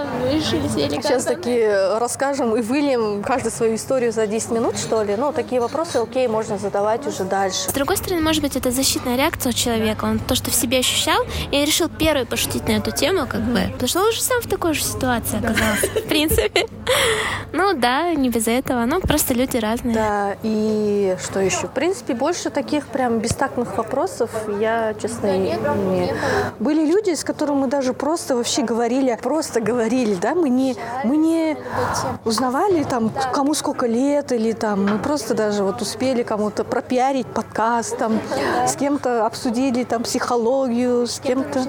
сейчас 0.89 1.26
такие 1.26 1.98
расскажем 1.98 2.56
и 2.56 2.62
выльем 2.62 3.24
каждую 3.24 3.52
свою 3.52 3.76
историю 3.76 4.12
за 4.12 4.28
10 4.28 4.52
минут, 4.52 4.78
что 4.78 5.04
ли. 5.04 5.16
Ну, 5.16 5.32
такие 5.34 5.62
вопросы, 5.62 5.98
окей, 5.98 6.28
можно 6.28 6.58
задавать 6.58 7.06
уже 7.08 7.24
дальше. 7.24 7.70
С 7.70 7.74
другой 7.74 7.98
стороны, 7.98 8.22
может 8.22 8.41
быть, 8.41 8.56
это 8.56 8.72
защитная 8.72 9.16
реакция 9.18 9.50
у 9.52 9.54
человека. 9.54 10.06
Он 10.06 10.20
то, 10.20 10.36
что 10.36 10.52
в 10.52 10.56
себе 10.56 10.80
ощущал, 10.80 11.22
и 11.52 11.64
решил 11.66 11.89
первый 11.89 12.26
пошутить 12.26 12.68
на 12.68 12.75
эту 12.76 12.92
тему, 12.92 13.26
как 13.28 13.42
бы. 13.42 13.62
Потому 13.74 13.88
что 13.88 14.00
он 14.02 14.10
уже 14.10 14.22
сам 14.22 14.42
в 14.42 14.48
такой 14.48 14.74
же 14.74 14.84
ситуации 14.84 15.38
оказался, 15.38 15.88
в 15.88 16.08
принципе. 16.08 16.66
Ну 17.52 17.74
да, 17.74 18.14
не 18.14 18.30
без 18.30 18.48
этого. 18.48 18.86
Ну, 18.86 19.00
просто 19.02 19.34
люди 19.34 19.58
разные. 19.58 19.96
Да, 19.96 20.36
и 20.44 21.18
что 21.24 21.40
еще? 21.40 21.68
В 21.68 21.72
принципе, 21.72 22.14
больше 22.14 22.50
таких 22.50 22.88
прям 22.88 23.20
бестактных 23.20 23.78
вопросов 23.78 24.30
я, 24.60 24.94
честно, 25.02 25.38
не... 25.38 25.58
Были 26.60 26.86
люди, 26.86 27.14
с 27.14 27.24
которыми 27.24 27.62
мы 27.62 27.68
даже 27.68 27.94
просто 27.94 28.36
вообще 28.36 28.64
говорили, 28.64 29.18
просто 29.22 29.62
говорили, 29.62 30.16
да, 30.16 30.36
мы 30.36 30.50
не, 30.50 30.76
мы 31.04 31.18
не 31.18 31.58
узнавали 32.24 32.84
там, 32.84 33.12
кому 33.34 33.54
сколько 33.54 33.88
лет, 33.88 34.32
или 34.32 34.52
там, 34.52 34.86
мы 34.86 34.98
просто 35.00 35.34
даже 35.34 35.64
вот 35.64 35.82
успели 35.82 36.24
кому-то 36.24 36.64
пропиарить 36.64 37.28
подкаст, 37.28 37.98
там, 37.98 38.20
с 38.68 38.76
кем-то 38.76 39.26
обсудили 39.26 39.84
там 39.84 40.04
психологию, 40.04 41.08
с 41.08 41.20
кем-то... 41.20 41.64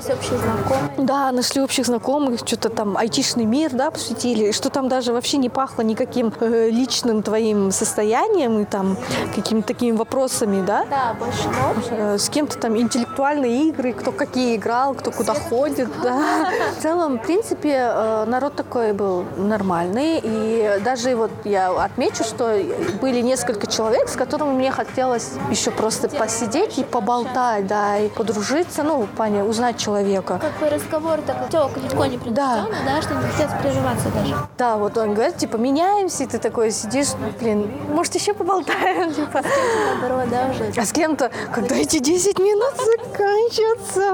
Да, 0.98 1.30
нашли 1.32 1.60
общих 1.60 1.86
знакомых, 1.86 2.40
что-то 2.40 2.70
там 2.70 2.96
айтишный 2.96 3.44
мир, 3.44 3.70
да, 3.72 3.90
посвятили, 3.90 4.52
что 4.52 4.70
там 4.70 4.88
даже 4.88 5.12
вообще 5.12 5.36
не 5.36 5.48
пахло 5.48 5.82
никаким 5.82 6.32
э, 6.40 6.70
личным 6.70 7.22
твоим 7.22 7.70
состоянием 7.70 8.60
и 8.60 8.64
там 8.64 8.96
какими-то 9.34 9.68
такими 9.68 9.96
вопросами, 9.96 10.64
да. 10.64 10.86
Да, 10.90 11.14
больше 11.18 11.44
ног. 11.48 11.76
Э, 11.90 12.18
С 12.18 12.28
кем-то 12.28 12.58
там 12.58 12.76
интеллектуальные 12.76 13.68
игры, 13.68 13.92
кто 13.92 14.12
какие 14.12 14.56
играл, 14.56 14.94
кто 14.94 15.10
куда 15.10 15.34
ходит, 15.34 15.88
да. 16.02 16.48
В 16.78 16.82
целом, 16.82 17.18
в 17.18 17.22
принципе, 17.22 17.90
э, 17.92 18.24
народ 18.26 18.54
такой 18.54 18.92
был 18.92 19.24
нормальный. 19.36 20.20
И 20.22 20.80
даже 20.84 21.14
вот 21.14 21.30
я 21.44 21.70
отмечу, 21.70 22.24
что 22.24 22.58
были 23.00 23.20
несколько 23.20 23.66
человек, 23.66 24.08
с 24.08 24.16
которыми 24.16 24.52
мне 24.52 24.70
хотелось 24.70 25.32
еще 25.50 25.70
просто 25.70 26.08
посидеть 26.08 26.78
и 26.78 26.84
поболтать, 26.84 27.66
да, 27.66 27.98
и 27.98 28.08
подружиться, 28.08 28.82
ну, 28.82 29.02
в 29.02 29.08
плане 29.08 29.44
узнать 29.44 29.76
человека. 29.78 30.40
Как 30.40 30.58
бы 30.58 30.68
разговор 30.86 31.20
так 31.26 31.48
тёк, 31.50 31.76
легко 31.76 32.06
не 32.06 32.16
да. 32.30 32.66
да, 32.86 33.02
что 33.02 33.14
не 33.14 33.22
хотят 33.22 33.60
прерываться 33.60 34.08
даже. 34.10 34.34
Да, 34.56 34.76
вот 34.76 34.96
он 34.96 35.14
говорит, 35.14 35.36
типа, 35.36 35.56
меняемся, 35.56 36.24
и 36.24 36.26
ты 36.26 36.38
такой 36.38 36.70
сидишь, 36.70 37.08
блин, 37.40 37.70
может, 37.92 38.14
еще 38.14 38.34
поболтаем, 38.34 39.12
типа. 39.12 39.42
Наоборот, 40.00 40.30
да, 40.30 40.50
уже. 40.50 40.80
А 40.80 40.84
с 40.84 40.92
кем-то, 40.92 41.30
когда 41.52 41.74
эти 41.74 41.98
10 41.98 42.38
минут 42.38 42.74
заканчиваются. 42.76 44.06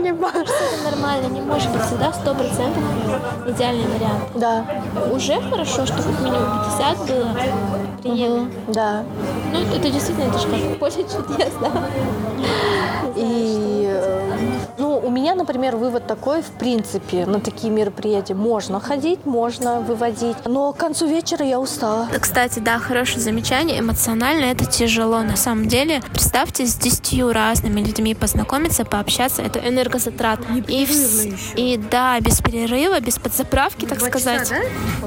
Это 0.00 0.90
нормально, 0.90 1.26
не 1.28 1.40
может 1.40 1.70
быть 1.70 1.82
всегда 1.82 2.12
сто 2.12 2.34
процентов 2.34 2.82
идеальный 3.46 3.86
вариант. 3.86 4.24
Да, 4.34 4.64
Уже 5.12 5.40
хорошо, 5.50 5.86
что 5.86 5.96
как 5.96 6.20
минимум 6.20 6.64
50 6.78 6.98
было 7.06 7.28
приемлемо. 8.02 8.50
да. 8.68 9.04
Ну, 9.52 9.60
это 9.60 9.90
действительно, 9.90 10.28
это 10.28 10.38
же 10.38 10.48
как 10.48 10.78
поле 10.78 11.04
чудес, 11.04 11.52
да. 11.60 11.70
И, 13.16 13.22
у 15.02 15.10
меня, 15.10 15.34
например, 15.34 15.76
вывод 15.76 16.06
такой, 16.06 16.42
в 16.42 16.50
принципе, 16.58 17.26
на 17.26 17.40
такие 17.40 17.72
мероприятия 17.72 18.34
можно 18.34 18.80
ходить, 18.80 19.24
можно 19.26 19.80
выводить, 19.80 20.36
но 20.44 20.72
к 20.72 20.76
концу 20.76 21.06
вечера 21.06 21.44
я 21.44 21.58
устала. 21.60 22.08
Кстати, 22.20 22.58
да, 22.60 22.78
хорошее 22.78 23.20
замечание. 23.20 23.80
Эмоционально 23.80 24.46
это 24.46 24.64
тяжело. 24.66 25.20
На 25.22 25.36
самом 25.36 25.66
деле, 25.68 26.02
представьте, 26.12 26.66
с 26.66 26.74
десятью 26.76 27.32
разными 27.32 27.80
людьми 27.80 28.14
познакомиться, 28.14 28.84
пообщаться, 28.84 29.42
это 29.42 29.58
энергозатрат. 29.58 30.40
И, 30.68 30.84
вс- 30.84 31.34
и 31.56 31.76
да, 31.76 32.18
без 32.20 32.40
перерыва, 32.40 33.00
без 33.00 33.18
подзаправки, 33.18 33.86
так 33.86 34.00
сказать. 34.00 34.50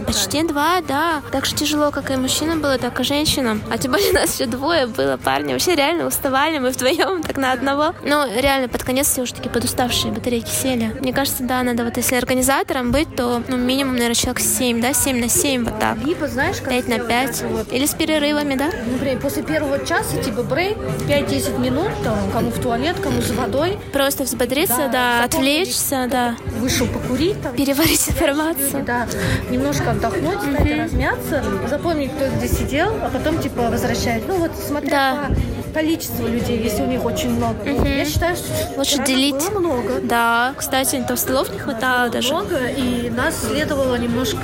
Почти 0.06 0.44
два, 0.44 0.82
да. 0.82 1.22
Так 1.32 1.46
же 1.46 1.56
тяжело, 1.56 1.92
как 1.92 2.12
и 2.12 2.16
мужчинам 2.16 2.62
было, 2.62 2.78
так 2.78 3.00
и 3.00 3.04
женщинам. 3.04 3.62
А 3.72 3.78
тем 3.78 3.92
более 3.92 4.12
нас 4.14 4.36
еще 4.36 4.46
двое 4.46 4.88
было, 4.88 5.18
парни. 5.18 5.54
Вообще 5.54 5.76
реально 5.76 6.08
уставали 6.08 6.60
мы 6.60 6.70
вдвоем 6.72 7.24
так 7.24 7.38
на 7.38 7.52
одного. 7.52 7.94
Но 8.04 8.26
реально 8.28 8.68
под 8.68 8.84
конец 8.84 9.08
все 9.08 9.22
уже 9.22 9.34
такие 9.34 9.50
подуставшие 9.50 9.93
батарейки 10.12 10.50
сели. 10.50 10.96
Мне 11.02 11.14
кажется, 11.14 11.44
да, 11.44 11.62
надо 11.64 11.84
вот 11.84 11.98
если 11.98 12.16
организатором 12.16 12.92
быть, 12.92 13.16
то 13.16 13.42
ну, 13.48 13.58
минимум, 13.58 13.94
наверное, 13.94 14.16
человек 14.16 14.40
7, 14.42 14.82
да, 14.82 14.94
7 14.94 15.20
на 15.20 15.30
7, 15.30 15.66
вот 15.66 15.80
так. 15.80 15.98
Либо, 16.04 16.28
знаешь, 16.28 16.58
как 16.58 16.70
5 16.70 16.88
на 16.88 16.94
сделать 16.96 17.10
5. 17.10 17.30
это 17.30 17.48
вот, 17.48 17.74
Или 17.74 17.86
с 17.86 17.94
перерывами, 17.94 18.56
да? 18.56 18.70
Например, 18.92 19.20
после 19.20 19.44
первого 19.44 19.80
часа, 19.86 20.18
типа, 20.24 20.44
брейк, 20.44 20.78
5-10 21.08 21.60
минут, 21.60 21.90
там, 22.04 22.18
кому 22.32 22.50
в 22.52 22.60
туалет, 22.60 22.98
кому 23.02 23.22
за 23.22 23.34
водой, 23.34 23.78
Просто 23.92 24.24
взбодриться, 24.24 24.90
Да, 24.92 25.20
да, 25.20 25.24
отвлечься, 25.24 26.08
да. 26.10 26.36
вышел 26.60 26.88
покурить, 26.88 27.42
там, 27.42 27.56
Переварить 27.56 28.10
информацию. 28.10 28.84
да, 28.86 29.08
немножко 29.50 29.92
отдохнуть, 29.92 30.38
кстати, 30.40 30.70
размяться, 30.82 31.44
запомнить, 31.70 32.12
кто 32.12 32.28
здесь 32.38 32.58
сидел, 32.58 32.94
а 33.04 33.10
потом, 33.10 33.40
типа, 33.40 33.70
возвращать. 33.70 34.28
Ну, 34.28 34.38
вот, 34.38 34.52
смотря 34.56 34.90
Да. 34.90 35.28
по 35.28 35.63
количеству 35.74 36.28
людей, 36.28 36.62
если 36.62 36.84
у 36.84 36.86
них 36.88 37.04
очень 37.04 37.32
много. 37.32 37.64
Мгм. 37.66 37.86
Я 37.86 38.06
считаю, 38.06 38.36
что 38.36 38.46
Лучше 38.78 39.04
делить. 39.04 39.36
было 39.36 39.60
много. 39.60 40.00
Да, 40.04 40.54
кстати, 40.58 41.04
там 41.08 41.18
столов 41.18 41.52
не 41.52 41.60
хватало 41.60 42.10
даже. 42.10 42.34
Много, 42.34 42.68
и 42.68 43.10
нас 43.10 43.36
следовало 43.48 43.96
немножко 43.96 44.38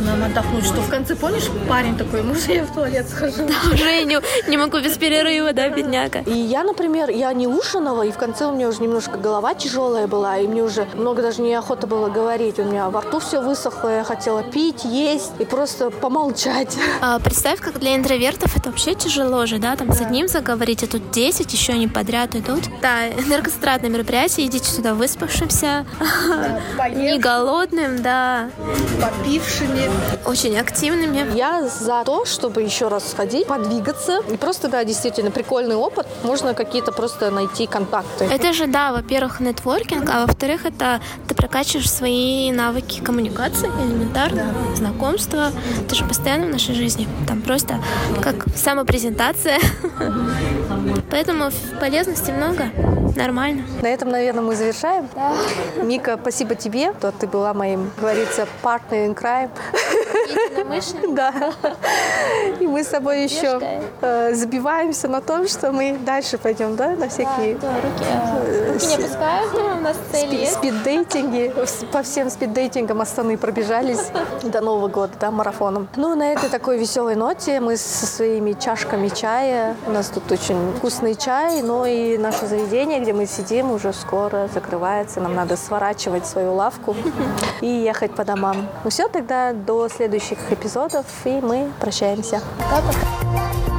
нам 0.00 0.24
отдохнуть, 0.24 0.64
что 0.64 0.80
в 0.80 0.88
конце, 0.88 1.14
помнишь, 1.14 1.48
парень 1.68 1.96
такой, 1.96 2.22
может, 2.22 2.48
я 2.48 2.64
в 2.64 2.74
туалет 2.74 3.08
схожу? 3.08 3.44
Уже 3.72 4.02
не, 4.04 4.18
не 4.48 4.56
могу 4.56 4.80
без 4.80 4.96
перерыва, 4.96 5.52
да, 5.52 5.68
бедняга. 5.68 6.20
И 6.20 6.32
я, 6.32 6.64
например, 6.64 7.10
я 7.10 7.32
не 7.32 7.46
ужинала, 7.46 8.02
и 8.02 8.10
в 8.10 8.16
конце 8.16 8.46
у 8.46 8.52
меня 8.52 8.68
уже 8.68 8.80
немножко 8.82 9.18
голова 9.18 9.54
тяжелая 9.54 10.06
была, 10.06 10.38
и 10.38 10.46
мне 10.46 10.62
уже 10.62 10.86
много 10.94 11.22
даже 11.22 11.42
неохота 11.42 11.86
было 11.86 12.08
говорить. 12.08 12.58
У 12.58 12.64
меня 12.64 12.88
во 12.90 13.00
рту 13.00 13.20
все 13.20 13.40
высохло, 13.40 13.88
я 13.98 14.04
хотела 14.04 14.42
пить, 14.42 14.84
есть 14.84 15.32
и 15.38 15.44
просто 15.44 15.90
помолчать. 15.90 16.76
А, 17.00 17.18
представь, 17.18 17.60
как 17.60 17.78
для 17.78 17.96
интровертов 17.96 18.56
это 18.56 18.70
вообще 18.70 18.94
тяжело 18.94 19.44
же, 19.46 19.58
да, 19.58 19.76
там 19.76 19.92
с 19.92 20.00
одним 20.00 20.28
заговорить, 20.28 20.53
а 20.82 20.86
тут 20.86 21.10
10 21.10 21.52
еще 21.52 21.72
они 21.72 21.88
подряд 21.88 22.34
идут. 22.36 22.64
Да, 22.80 23.08
энергостратное 23.08 23.90
мероприятие, 23.90 24.46
идите 24.46 24.70
сюда 24.70 24.94
выспавшимся, 24.94 25.84
не 26.90 27.18
голодным, 27.18 28.02
да, 28.02 28.50
Попившими. 29.00 29.90
очень 30.24 30.56
активными. 30.58 31.36
Я 31.36 31.66
за 31.68 32.02
то, 32.04 32.24
чтобы 32.24 32.62
еще 32.62 32.88
раз 32.88 33.10
сходить, 33.10 33.46
подвигаться. 33.46 34.20
И 34.32 34.36
просто, 34.36 34.68
да, 34.68 34.84
действительно, 34.84 35.30
прикольный 35.30 35.76
опыт. 35.76 36.06
Можно 36.22 36.54
какие-то 36.54 36.92
просто 36.92 37.30
найти 37.30 37.66
контакты. 37.66 38.24
Это 38.24 38.52
же, 38.52 38.66
да, 38.66 38.92
во-первых, 38.92 39.40
нетворкинг, 39.40 40.08
а 40.10 40.26
во-вторых, 40.26 40.64
это 40.66 41.00
ты 41.28 41.34
прокачиваешь 41.34 41.90
свои 41.90 42.50
навыки 42.52 43.00
коммуникации 43.00 43.68
элементарно, 43.82 44.54
знакомства. 44.74 45.50
Это 45.84 45.94
же 45.94 46.04
постоянно 46.04 46.46
в 46.46 46.50
нашей 46.50 46.74
жизни. 46.74 47.08
Там 47.26 47.42
просто 47.42 47.78
как 48.22 48.46
самопрезентация. 48.56 49.58
Поэтому 51.10 51.50
полезности 51.80 52.30
много. 52.30 52.64
Нормально. 53.16 53.62
На 53.82 53.88
этом, 53.88 54.08
наверное, 54.08 54.42
мы 54.42 54.56
завершаем. 54.56 55.08
Мика, 55.82 56.18
спасибо 56.20 56.54
тебе, 56.54 56.92
что 56.98 57.12
ты 57.12 57.26
была 57.26 57.54
моим, 57.54 57.90
говорится, 57.98 58.46
партнером 58.62 58.94
in 58.94 59.14
crime. 59.14 59.50
Да. 61.14 61.52
И 62.60 62.66
мы 62.66 62.82
с 62.82 62.88
тобой 62.88 63.24
еще 63.24 63.60
э, 64.00 64.34
забиваемся 64.34 65.08
на 65.08 65.20
том, 65.20 65.46
что 65.48 65.72
мы 65.72 65.98
дальше 66.04 66.38
пойдем, 66.38 66.76
да, 66.76 66.90
на 66.90 67.08
всякие 67.08 67.56
Да, 67.56 67.72
руки, 67.74 68.04
э, 68.04 68.72
руки 68.72 68.86
не 68.86 68.94
опускают, 68.94 69.54
у 69.54 69.80
нас 69.80 69.96
есть. 70.30 70.54
спиддейтинги. 70.54 71.52
По 71.92 72.02
всем 72.02 72.30
спиддейтингам 72.30 73.00
Астаны 73.00 73.36
пробежались 73.36 74.10
до 74.42 74.60
Нового 74.60 74.88
года, 74.88 75.12
да, 75.20 75.30
марафоном. 75.30 75.88
Ну, 75.96 76.14
на 76.14 76.32
этой 76.32 76.48
такой 76.48 76.78
веселой 76.78 77.14
ноте 77.14 77.60
мы 77.60 77.76
со 77.76 78.06
своими 78.06 78.52
чашками 78.52 79.08
чая. 79.08 79.76
У 79.86 79.90
нас 79.90 80.08
тут 80.08 80.30
очень 80.32 80.72
вкусный 80.78 81.14
чай, 81.14 81.62
но 81.62 81.86
и 81.86 82.18
наше 82.18 82.46
заведение, 82.46 83.00
где 83.04 83.12
мы 83.12 83.26
сидим, 83.26 83.70
уже 83.70 83.92
скоро 83.92 84.48
закрывается. 84.52 85.20
Нам 85.20 85.34
надо 85.34 85.56
сворачивать 85.56 86.26
свою 86.26 86.54
лавку 86.54 86.96
и 87.60 87.66
ехать 87.66 88.14
по 88.14 88.24
домам. 88.24 88.66
Ну 88.82 88.90
все, 88.90 89.08
тогда 89.08 89.52
до 89.52 89.88
следующих 89.88 90.38
эпизодов, 90.50 91.06
и 91.24 91.40
мы 91.40 91.70
прощаемся. 91.80 92.40
Пока-пока. 92.58 93.73